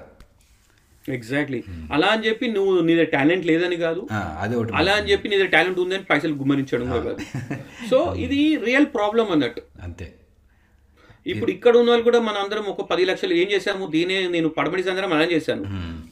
ఎగ్జాక్ట్లీ 1.08 1.62
అలా 1.92 2.06
అని 2.06 2.26
చెప్పి 2.26 2.48
నువ్వు 2.48 2.80
నీ 2.80 2.94
దగ్గర 2.94 3.04
టాలెంట్ 3.04 3.46
లేదని 3.46 3.76
కాదు. 3.76 4.06
ఆ, 4.12 4.38
అది 4.40 4.56
ఒకటి 4.56 4.72
అలా 4.74 4.92
అని 4.92 5.10
చెప్పి 5.10 5.28
నీ 5.28 5.36
దగ్గర 5.36 5.48
టాలెంట్ 5.48 5.78
ఉందని 5.78 6.04
పైసలు 6.10 6.34
గుమ్మరించడం 6.34 6.86
కాదు. 6.86 7.16
సో 7.90 8.14
ఇది 8.14 8.56
రియల్ 8.64 8.86
ప్రాబ్లం 8.86 9.30
అన్నట్టు. 9.30 9.62
అంతే. 9.82 10.14
ఇప్పుడు 11.26 11.50
ఇక్కడ 11.50 11.76
ఉన్న 11.76 11.90
వాళ్ళు 11.90 12.04
కూడా 12.04 12.20
మన 12.20 12.34
అందరం 12.34 12.62
ఒక 12.62 12.90
పది 12.90 13.04
లక్షలు 13.04 13.34
ఏం 13.34 13.50
చేశాము? 13.52 13.86
దీనే 13.86 14.28
నేను 14.28 14.48
పడమడి 14.48 14.82
సందరం 14.82 15.12
అలా 15.12 15.24
చేశాను. 15.24 15.64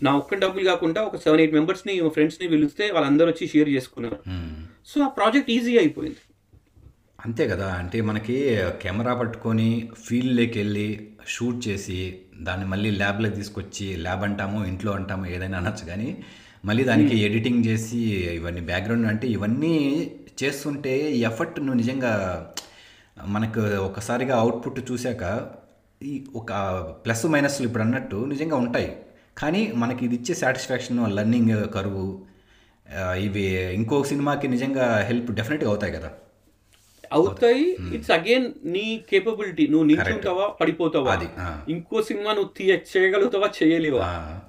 నా 0.05 0.17
ఒక్క 0.17 0.35
డబ్బులు 0.35 0.65
కాకుండా 0.65 1.03
ఒక 1.03 1.17
సెవెన్ 1.17 1.41
ఎయిట్ 1.41 1.55
మెంబర్స్ని 1.55 2.09
ఫ్రెండ్స్ని 2.09 2.49
పిలిస్తే 2.49 2.91
వాళ్ళందరూ 2.91 3.27
వచ్చి 3.27 3.49
షేర్ 3.49 3.69
చేసుకున్నారు. 3.69 4.19
సో 4.87 5.01
ఆ 5.01 5.09
ప్రాజెక్ట్ 5.09 5.51
ఈజీ 5.51 5.79
అయిపోయింది. 5.79 6.17
అంతే 7.27 7.49
కదా. 7.49 7.67
అంటే 7.67 8.01
మనకి 8.01 8.59
కెమెరా 8.83 9.15
పట్టుకొని 9.15 9.89
ఫీల్డ్లోకి 10.07 10.59
వెళ్ళి 10.59 11.10
షూట్ 11.27 11.69
చేసి 11.69 11.99
దాన్ని 12.43 12.67
మళ్ళీ 12.67 12.91
ల్యాబ్లోకి 12.91 13.35
తీసుకొచ్చి 13.35 13.97
ల్యాబ్ 13.97 14.23
అంటాము 14.25 14.67
ఇంట్లో 14.67 14.93
అంటాము 14.93 15.27
ఏదైనా 15.27 15.59
అనొచ్చు. 15.59 15.85
కానీ 15.87 16.09
మళ్ళీ 16.65 16.85
దానికి 16.85 17.15
ఎడిటింగ్ 17.25 17.65
చేసి 17.67 17.99
ఇవన్నీ 18.39 18.61
బ్యాక్గ్రౌండ్ 18.61 19.07
అంటే 19.07 19.29
ఇవన్నీ 19.29 19.75
చేస్తుంటే 20.43 21.11
ఈ 21.11 21.25
ఎఫర్ట్ 21.25 21.61
నువ్వు 21.61 21.75
నిజంగా 21.75 22.13
మనకు 23.27 23.61
ఒకసారిగా 23.61 24.37
అవుట్పుట్ 24.37 24.81
చూశాక 24.91 25.25
ఈ 26.03 26.25
ఒక 26.35 26.53
ప్లస్ 27.05 27.27
మైనస్లు 27.27 27.67
ఇప్పుడు 27.67 27.83
అన్నట్టు 27.83 28.17
నిజంగా 28.17 28.57
ఉంటాయి. 28.57 28.91
కానీ 29.39 29.73
మనకి 29.77 30.05
ఇది 30.05 30.15
ఇచ్చే 30.15 30.35
సాటిస్ఫాక్షన్ 30.35 31.01
లర్నింగ్ 31.17 31.69
కరువు 31.77 32.05
ఇవి 33.17 33.45
ఇంకో 33.75 34.05
సినిమాకి 34.05 34.49
నిజంగా 34.49 34.87
హెల్ప్ 35.09 35.31
డెఫినెట్గా 35.33 35.71
అవుతాయి 35.71 35.93
కదా. 35.93 36.11
అవుతాయి. 37.13 37.77
ఇట్స్ 37.95 38.11
అగైన్ 38.11 38.53
నీ 38.65 39.05
కేపబిలిటీ 39.11 39.69
నువ్వు 39.69 39.87
నిల్చుంటావా 39.87 40.49
పడిపోతావా. 40.49 41.13
ఇంకో 41.69 42.03
సినిమా 42.03 42.33
నువ్వు 42.33 42.51
తీయ 42.57 42.79
చేయగలుగుతావా 42.97 43.51
చేయలేవా? 43.63 44.41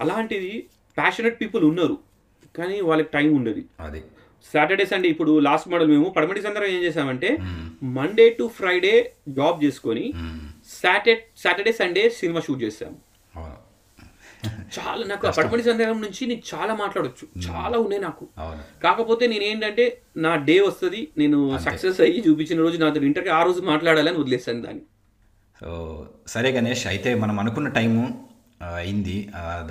అలాంటిది 0.00 0.66
ప్యాషనెట్ 0.96 1.40
పీపుల్ 1.40 1.64
ఉన్నారు. 1.64 1.98
కానీ 2.58 2.80
వాళ్ళకి 2.80 3.08
టైం 3.14 3.36
ఉండదు. 3.36 3.62
అది. 3.80 4.02
సాటర్డే 4.54 4.86
సండే 4.86 5.08
ఇప్పుడు 5.08 5.38
లాస్ట్ 5.38 5.68
మోడల్ 5.68 5.88
మేము 5.88 6.04
పడమటి 6.04 6.42
సందర్భం 6.42 6.68
ఏం 6.68 6.82
చేసామంటే 6.82 7.38
మండే 7.82 8.36
టు 8.38 8.50
ఫ్రైడే 8.54 9.12
జాబ్ 9.28 9.64
చేసుకొని. 9.64 10.12
Saturday 10.68 11.24
Saturday 11.36 11.72
Sunday 11.72 12.08
cinema 12.08 12.40
shoot 12.40 12.62
చేసాము 12.62 13.05
చాలా 14.76 15.02
నాకు 15.06 15.24
ఆ 15.28 15.32
పడమటి 15.36 15.64
సందర్భం 15.68 16.00
నుంచి 16.06 16.22
నేను 16.26 16.42
చాలా 16.52 16.74
మాట్లాడొచ్చు. 16.74 17.26
చాలా 17.48 17.76
ఉన్నాయి 17.78 18.02
నాకు. 18.02 18.24
కాకపోతే 18.82 19.26
నేను 19.32 19.44
ఏంటంటే 19.50 19.84
నా 20.16 20.32
డే 20.48 20.56
వస్తుంది 20.60 21.00
నేను 21.18 21.38
సక్సెస్ 21.66 22.00
అయ్యి 22.06 22.20
చూపించిన 22.28 22.58
రోజు 22.66 22.78
నాతో 22.84 23.02
ఇంటర్కి 23.10 23.32
ఆ 23.38 23.42
రోజు 23.42 23.62
మాట్లాడాలని 23.72 24.20
వదిలేసాను 24.22 24.62
దాన్ని. 24.62 24.84
సో 25.60 25.68
సరే 26.26 26.48
గణేష్ 26.56 26.86
అయితే 26.86 27.12
మనం 27.24 27.36
అనుకున్న 27.44 27.68
టైము 27.78 28.02
అయింది. 28.80 29.16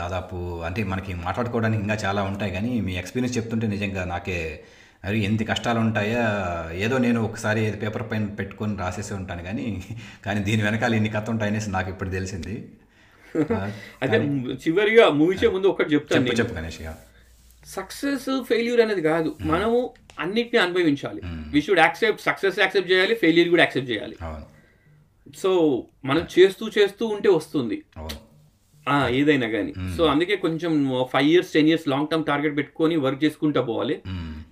దాదాపు 0.01 0.37
అంటే 0.65 0.81
మనకి 0.83 1.11
మాట్లాడుకోవడానికి 1.25 1.81
ఇంకా 1.81 1.97
చాలా 2.05 2.23
ఉంటాయి 2.23 2.51
కానీ 2.51 2.71
మీ 2.87 2.95
ఎక్స్పీరియన్స్ 3.01 3.37
చెప్తుంటే 3.37 3.67
నిజంగా 3.67 4.03
నాకే 4.05 4.39
అరే 5.07 5.17
ఎంత 5.19 5.41
కష్టాలు 5.49 5.79
ఉంటాయా? 5.79 6.21
ఏదో 6.85 6.95
నేను 6.97 7.19
ఒకసారి 7.21 7.63
పేపర్ 7.81 8.03
పైన 8.11 8.25
పెట్టుకొని 8.39 8.73
రాసేసి 8.77 9.13
ఉంటాను 9.13 9.43
కానీ 9.43 9.65
కానీ 10.25 10.39
దీని 10.43 10.61
వెనకాల 10.63 10.95
ఇన్ని 10.99 11.09
కథ 11.09 11.29
ఉంటాయనేసి 11.29 11.69
నాకు 11.69 11.89
ఇప్పుడు 11.89 12.09
తెలిసింది. 12.09 12.55
అయితే 14.03 14.17
చివరిగా 14.63 15.05
ముగిసే 15.19 15.47
ముందు 15.55 15.67
ఒకటి 15.73 15.93
చెప్తాను 15.95 16.37
చెప్పు 16.39 16.55
గణేష్. 16.59 16.79
సక్సెస్ 17.75 18.29
ఫెయిల్యూర్ 18.49 18.81
అనేది 18.85 19.03
కాదు. 19.11 19.29
మనము 19.51 19.77
అన్నిటిని 20.23 20.59
అనుభవించాలి. 20.65 21.21
We 21.53 21.61
should 21.65 21.81
accept 21.85 22.21
success 22.27 22.59
accept 22.63 22.89
చేయాలి 22.91 23.15
ఫెయిల్యూర్ 23.23 23.49
కూడా 23.53 23.63
యాక్సెప్ట్ 23.65 23.89
చేయాలి. 23.93 24.15
సో 25.41 25.51
మనం 26.09 26.23
చేస్తూ 26.35 26.65
చేస్తూ 26.77 27.03
ఉంటే 27.15 27.29
వస్తుంది. 27.39 27.79
ఏదైనా 29.19 29.47
కానీ 29.53 29.71
సో 29.97 30.01
అందుకే 30.13 30.35
కొంచెం 30.43 30.73
five 31.13 31.29
years 31.33 31.51
ten 31.55 31.69
years 31.69 31.85
long 31.93 32.09
term 32.09 32.25
target 32.31 32.55
పెట్టుకొని 32.59 32.95
వర్క్ 33.05 33.21
చేసుకుంటా 33.23 33.61
పోవాలి. 33.69 33.95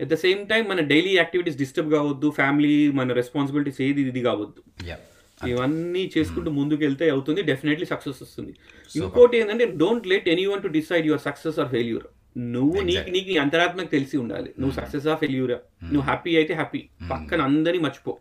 ఎట్ 0.04 0.12
ద 0.14 0.18
సేమ్ 0.26 0.42
టైం 0.52 0.64
మన 0.72 0.82
డైలీ 0.94 1.12
యాక్టివిటీస్ 1.22 1.58
డిస్టర్బ్ 1.64 1.92
కావద్దు. 1.98 2.30
ఫ్యామిలీ 2.40 2.76
మన 3.00 3.14
రెస్పాన్సిబిలిటీస్ 3.22 3.82
ఏది 3.88 4.02
ఇది 4.12 4.24
కావద్దు. 4.30 4.62
ఇవన్నీ 5.48 6.12
చేసుకుంటూ 6.18 6.52
ముందుకు 6.52 6.84
వెళ్తే 6.84 7.10
అవుతుంది 7.10 7.42
డెఫినెట్లీ 7.42 7.86
సక్సెస్ 7.86 8.24
వస్తుంది. 8.24 8.54
ఇంకోటి 8.96 9.38
ఏంటంటే 9.38 9.66
don't 9.66 10.08
let 10.08 10.30
anyone 10.46 10.62
to 10.62 10.68
decide 10.68 11.06
your 11.06 11.22
success 11.22 11.60
or 11.60 11.70
failure. 11.70 12.04
నువ్వు 12.38 12.82
నీకు 12.82 13.10
నీకు 13.10 13.30
నీ 13.30 13.38
అంతరాత్మకు 13.38 13.86
తెలిసి 13.86 14.18
ఉండాలి. 14.18 14.54
నువ్వు 14.60 14.76
సక్సెస్ 14.76 15.08
ఆ 15.08 15.16
ఫెయిల్యూరా? 15.16 15.56
నువ్వు 15.84 16.02
హ్యాపీ 16.02 16.36
అయితే 16.36 16.54
హ్యాపీ. 16.54 16.84
పక్కన 17.12 17.42
అందరినీ 17.42 17.84
మర్చిపో. 17.84 18.18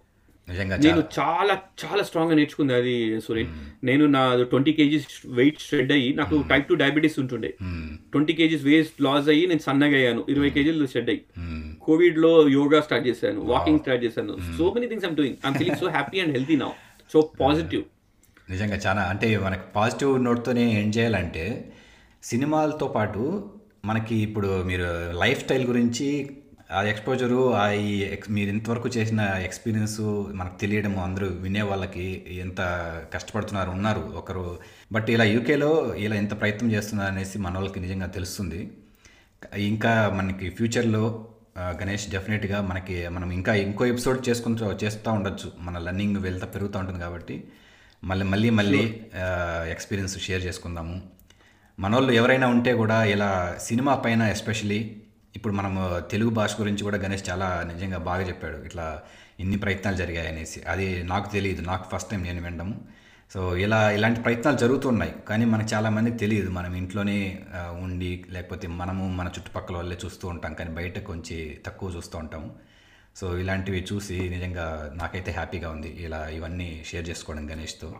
నేను 0.48 1.02
చాలా. 1.18 1.58
చాలా 1.84 2.02
స్ట్రాంగ్గా 2.02 2.34
నేర్చుకుంది 2.34 2.74
అది 2.74 3.20
సురేన్ 3.20 3.48
నేను 3.84 4.06
నా 4.06 4.42
ట్వంటీ 4.42 4.72
కేజీస్ 4.72 5.06
వెయిట్ 5.26 5.60
షెడ్ 5.60 5.92
అయ్యి 5.92 6.14
నాకు 6.14 6.44
టైప్ 6.50 6.66
టూ 6.66 6.74
డయాబెటీస్ 6.74 7.18
ఉంటుండే. 7.18 7.54
ట్వంటీ 8.12 8.32
కేజీస్ 8.32 8.64
వేస్ట్ 8.64 9.02
లాస్ 9.02 9.28
అయ్యి 9.28 9.46
నేను 9.46 9.60
సన్నగా 9.60 9.96
అయ్యాను. 9.96 10.26
ఇరవై 10.28 10.50
కేజీలు 10.50 10.86
షెడ్ 10.86 11.10
అయ్యి. 11.10 11.24
కోవిడ్లో 11.80 12.48
యోగా 12.48 12.80
స్టార్ట్ 12.80 13.08
చేశాను 13.08 13.40
వాకింగ్ 13.40 13.78
స్టార్ట్ 13.78 14.04
చేశాను. 14.04 14.36
So 14.58 14.72
many 14.72 14.86
things 14.86 15.06
I'm 15.06 15.16
doing 15.16 15.36
I'm 15.46 15.54
feeling 15.54 15.76
so 15.76 15.88
happy 15.88 16.20
and 16.20 16.32
healthy 16.32 16.56
now 16.56 16.68
so 17.10 17.30
positive. 17.40 17.82
నిజంగా 18.50 18.76
చాలా 18.76 19.02
అంటే 19.02 19.38
మనకి 19.38 19.62
పాజిటివ్ 19.76 20.24
నోట్తోనే 20.24 20.82
ఎండ్ 20.82 20.96
చేయాలంటే 20.96 21.72
సినిమాలతో 22.22 22.86
పాటు 22.86 23.50
మనకి 23.84 24.16
ఇప్పుడు 24.16 24.62
మీరు 24.62 25.12
లైఫ్ 25.18 25.44
స్టైల్ 25.44 25.64
గురించి 25.64 26.36
ఆ 26.72 26.82
ఎక్స్పోజరు 26.82 27.54
ఆ 27.54 27.70
ఈ 27.70 28.02
ఎక్స్ 28.02 28.30
మీరు 28.30 28.50
ఇంతవరకు 28.50 28.88
చేసిన 28.88 29.20
ఎక్స్పీరియన్స్ 29.20 30.00
మనకు 30.32 30.58
తెలియడం 30.58 30.98
అందరూ 30.98 31.26
వినే 31.26 31.62
వాళ్ళకి 31.62 32.24
ఎంత 32.28 32.60
కష్టపడుతున్నారు 33.14 33.70
ఉన్నారు 33.70 34.00
ఒకరు. 34.00 34.58
బట్ 34.92 35.10
ఇలా 35.10 35.24
యూకేలో 35.24 35.94
ఇలా 35.94 36.16
ఎంత 36.16 36.40
ప్రయత్నం 36.40 36.72
చేస్తున్నారు 36.72 37.12
అనేసి 37.12 37.38
మన 37.38 37.54
వాళ్ళకి 37.54 37.80
నిజంగా 37.80 38.06
తెలుస్తుంది. 38.06 38.70
ఇంకా 39.56 40.12
మనకి 40.14 40.50
ఫ్యూచర్లో 40.50 41.26
గణేష్ 41.58 42.08
డెఫినెట్గా 42.08 42.60
మనకి 42.60 43.08
మనం 43.08 43.30
ఇంకా 43.30 43.54
ఇంకో 43.54 43.86
ఎపిసోడ్ 43.86 44.28
చేసుకుంటూ 44.28 44.66
చేస్తూ 44.84 45.12
ఉండొచ్చు. 45.12 45.52
మన 45.58 45.78
లర్నింగ్ 45.78 46.16
వెళ్తా 46.16 46.46
పెరుగుతూ 46.46 46.78
ఉంటుంది 46.78 47.00
కాబట్టి. 47.00 47.44
మళ్ళీ 48.04 48.24
మళ్ళీ 48.26 48.50
మళ్ళీ 48.50 49.00
ఎక్స్పీరియన్స్ 49.70 50.18
షేర్ 50.18 50.44
చేసుకుందాము. 50.44 51.02
మన 51.80 51.94
వాళ్ళు 51.94 52.12
ఎవరైనా 52.12 52.46
ఉంటే 52.46 52.72
కూడా 52.74 53.04
ఇలా 53.04 53.58
సినిమా 53.60 53.94
పైన 53.94 54.22
ఎస్పెషలీ 54.22 54.96
ఇప్పుడు 55.36 55.52
మనం 55.52 56.02
తెలుగు 56.10 56.30
భాష 56.30 56.60
గురించి 56.60 56.82
కూడా 56.82 56.96
గణేష్ 56.96 57.30
చాలా 57.30 57.72
నిజంగా 57.74 57.98
బాగా 57.98 58.22
చెప్పాడు. 58.28 58.56
ఇట్లా 58.56 59.02
ఇన్ని 59.40 59.56
ప్రయత్నాలు 59.56 59.96
జరిగాయి 59.96 60.28
అనేసి 60.28 60.62
అది 60.68 61.02
నాకు 61.02 61.32
తెలియదు 61.32 61.62
నాకు 61.62 61.96
ఫస్ట్ 61.96 62.10
టైం 62.10 62.22
నేను 62.22 62.42
వినడము. 62.42 62.80
సో 63.34 63.56
ఇలా 63.56 63.90
ఇలాంటి 63.90 64.20
ప్రయత్నాలు 64.20 64.56
జరుగుతున్నాయి. 64.56 65.14
కానీ 65.28 65.44
మనకు 65.44 65.74
చాలా 65.74 65.90
మందికి 65.90 66.16
తెలియదు. 66.16 66.50
మనం 66.50 66.74
ఇంట్లోనే 66.74 67.42
ఉండి 67.56 68.24
లేకపోతే 68.30 68.68
మనము 68.68 69.08
మన 69.08 69.26
చుట్టుపక్కల 69.26 69.76
వాళ్ళే 69.76 69.98
చూస్తూ 70.04 70.28
ఉంటాం. 70.28 70.54
కానీ 70.54 70.70
బయట 70.70 70.98
కొంచెం 70.98 71.54
తక్కువ 71.66 71.90
చూస్తూ 71.96 72.18
ఉంటాము. 72.18 72.54
సో 73.16 73.38
ఇలాంటివి 73.38 73.86
చూసి 73.92 74.28
నిజంగా 74.28 74.92
నాకైతే 74.94 75.32
హ్యాపీగా 75.32 75.70
ఉంది. 75.70 75.88
ఇలా 75.88 76.28
ఇవన్నీ 76.28 76.82
షేర్ 76.86 77.08
చేసుకోవడం 77.08 77.50
గణేష్తో. 77.50 77.94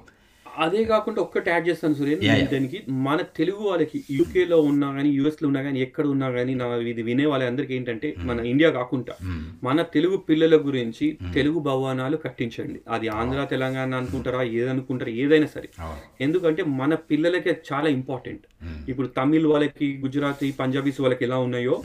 అదే 0.52 0.84
కాకుండా 0.84 1.20
ఒక్కటి 1.22 1.50
యాడ్ 1.50 1.68
చేస్తాను 1.68 2.06
yeah. 2.22 2.40
దానికి 2.52 2.78
మన 3.06 3.18
తెలుగు 3.38 3.62
వాళ్ళకి 3.68 3.98
UK 4.16 4.34
లో 4.48 4.58
ఉన్నా 4.62 4.88
కానీ 4.92 5.10
యుఎస్లో 5.10 5.46
ఉన్నా 5.48 5.62
కానీ 5.62 5.80
ఎక్కడ 5.80 6.04
ఉన్నా 6.06 6.28
కానీ 6.30 6.54
నా 6.54 6.66
ఇది 6.92 7.02
వినే 7.02 7.26
వాళ్ళందరికీ 7.26 7.74
ఏంటంటే 7.74 8.14
మన 8.28 8.38
ఇండియా 8.52 8.70
కాకుండా 8.70 9.14
మన 9.62 9.82
తెలుగు 9.94 10.16
పిల్లల 10.28 10.56
గురించి 10.66 11.06
తెలుగు 11.34 11.58
భవనాలు 11.60 12.16
కట్టించండి. 12.16 12.80
అది 12.88 13.08
ఆంధ్ర 13.08 13.44
తెలంగాణ 13.44 13.94
అనుకుంటారా 13.94 14.42
ఏదనుకుంటారా 14.60 15.12
ఏదైనా 15.22 15.46
సరే. 15.46 15.70
అవును 15.78 16.02
ఎందుకంటే 16.20 16.62
మన 16.80 16.94
పిల్లలకి 17.10 17.54
చాలా 17.70 17.88
ఇంపార్టెంట్ 17.88 18.44
ఇప్పుడు 18.88 19.08
తమిళ్ 19.18 19.46
వాళ్ళకి 19.46 19.88
గుజరాతీ 20.04 20.50
పంజాబీస్ 20.60 21.00
వాళ్ళకి 21.00 21.24
ఎలా 21.24 21.38
ఉన్నాయో 21.38 21.76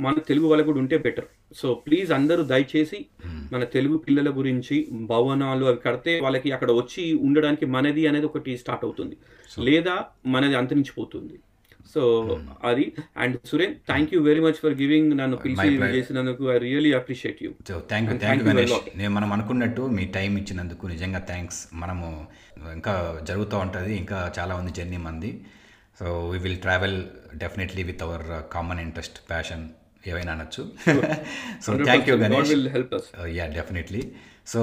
మన 0.00 0.14
తెలుగు 0.28 0.46
వాళ్ళకి 0.46 0.66
కూడా 0.66 0.80
ఉంటే 0.80 0.98
బెటర్ 0.98 1.24
సో 1.56 1.74
ప్లీజ్ 1.74 2.12
అందరూ 2.12 2.42
దయచేసి 2.42 3.06
మన 3.52 3.64
తెలుగు 3.64 3.96
పిల్లల 3.96 4.30
గురించి 4.30 4.88
భవనాలు 4.92 5.66
అవి 5.66 5.76
కడితే 5.86 6.20
వాళ్ళకి 6.20 6.52
అక్కడ 6.52 6.70
వచ్చి 6.70 7.14
ఉండడానికి 7.14 7.66
మనది 7.66 8.06
అనేది 8.06 8.26
ఒకటి 8.26 8.56
స్టార్ట్ 8.56 8.84
అవుతుంది. 8.84 9.16
లేదా 9.58 10.04
మనది 10.26 10.54
అంతరించిపోతుంది. 10.54 11.38
సో 11.94 12.02
అది. 12.64 12.92
And 13.16 13.36
Suren 13.44 13.74
thank 13.74 14.14
you 14.14 14.22
very 14.22 14.40
much 14.40 14.54
for 14.54 14.74
giving 14.74 15.18
నన్ను 15.18 15.36
పిలిచి. 15.36 15.98
చేసినందుకు. 15.98 16.52
I 16.52 16.58
really 16.58 16.92
appreciate 16.92 17.44
you 17.44 17.50
so 17.68 17.82
thank 17.88 18.12
you 18.12 18.18
thank 18.18 18.44
you 18.44 18.50
Ganesh. 18.50 18.72
నేను 18.96 19.14
మనం 19.14 19.32
అనుకున్నట్టు 19.32 19.82
మీ 19.82 20.06
టైం 20.06 20.38
ఇచ్చినందుకు 20.38 20.86
నిజంగా 20.86 21.18
థ్యాంక్స్ 21.18 21.68
మనము 21.74 22.26
ఇంకా 22.74 23.20
జరుగుతూ 23.28 23.58
ఉంటుంది 23.58 23.96
ఇంకా 23.96 24.32
చాలా 24.38 24.54
ఉంది 24.54 24.72
జర్నీ 24.72 24.96
మంది. 24.96 25.44
So 26.00 26.28
we 26.28 26.38
will 26.38 26.56
travel 26.56 27.04
definitely 27.34 27.82
with 27.82 28.02
our 28.02 28.52
common 28.52 28.80
interest 28.80 29.30
passion 29.30 29.68
ఏవైనా 30.06 30.32
అనొచ్చు. 30.36 30.62
So 31.64 31.72
thank 31.88 32.08
you 32.10 32.16
Ganesh 32.24 32.50
will 32.52 32.68
help 32.76 32.94
us 32.98 33.08
yeah 33.38 33.46
definitely 33.58 34.02
so 34.52 34.60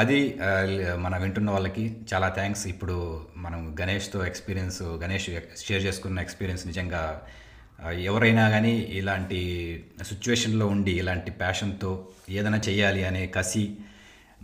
అది 0.00 0.18
uh, 0.40 0.96
మన 0.96 1.14
వింటున్న 1.22 1.48
వాళ్ళకి 1.50 1.84
చాలా 2.10 2.28
థ్యాంక్స్ 2.36 2.62
ఇప్పుడు 2.72 2.96
మనం 3.36 3.60
గణేష్తో 3.80 4.18
ఎక్స్పీరియన్స్ 4.26 4.78
గణేష్ 5.02 5.26
షేర్ 5.64 5.82
చేసుకున్న 5.86 6.18
ఎక్స్పీరియన్స్ 6.20 6.64
నిజంగా 6.66 7.02
uh, 7.82 7.94
ఎవరైనా 8.10 8.44
కానీ 8.50 8.74
ఇలాంటి 9.00 9.40
సిచ్యువేషన్లో 10.10 10.66
ఉండి 10.74 10.94
ఇలాంటి 11.02 11.32
ప్యాషన్తో 11.42 11.90
ఏదైనా 12.30 12.60
చేయాలి 12.68 13.02
అనే 13.04 13.22
కసి 13.36 13.64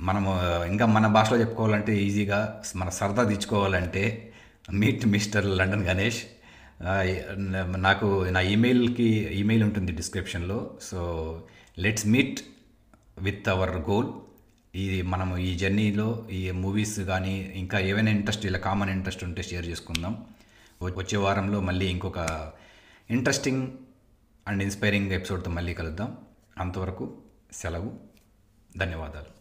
మనము 0.01 0.31
ఇంకా 0.67 0.87
మన 0.89 1.07
భాషలో 1.17 1.37
చెప్పుకోవాలంటే 1.39 1.93
ఈజీగా 2.07 2.41
మన 2.77 2.89
సరదా 2.99 3.25
తెచ్చుకోవాలంటే 3.25 4.05
మీట్ 4.75 5.05
మిస్టర్ 5.07 5.47
లండన్ 5.59 5.85
గణేష్ 5.89 6.21
నాకు 7.77 8.29
నా 8.31 8.41
ఈమెయిల్కి 8.41 9.05
ఈమెయిల్ 9.13 9.65
ఉంటుంది 9.65 9.93
డిస్క్రిప్షన్లో 9.93 10.79
so 10.83 11.43
let's 11.79 12.07
meet 12.07 12.41
with 13.19 13.49
our 13.49 13.71
goal 13.71 14.13
ఈ 14.77 15.03
మనము 15.03 15.37
ఈ 15.37 15.55
జర్నీలో 15.55 16.27
ఈ 16.33 16.51
మూవీస్ 16.51 17.01
కానీ 17.01 17.53
ఇంకా 17.55 17.79
ఏవైనా 17.79 18.11
ఇంట్రెస్ట్ 18.11 18.47
ఇలా 18.47 18.59
కామన్ 18.59 18.91
ఇంట్రెస్ట్ 18.91 19.25
ఉంటే 19.25 19.43
షేర్ 19.43 19.67
చేసుకుందాం. 19.67 20.25
వచ్చే 20.83 21.19
వారంలో 21.19 21.61
మళ్ళీ 21.61 21.87
ఇంకొక 21.87 22.53
ఇంట్రెస్టింగ్ 23.11 23.69
అండ్ 24.49 24.63
ఇన్స్పైరింగ్ 24.63 25.13
ఎపిసోడ్తో 25.13 25.51
మళ్ళీ 25.51 25.75
కలుద్దాం. 25.75 26.17
అంతవరకు 26.59 27.17
సెలవు. 27.53 27.93
ధన్యవాదాలు. 28.77 29.35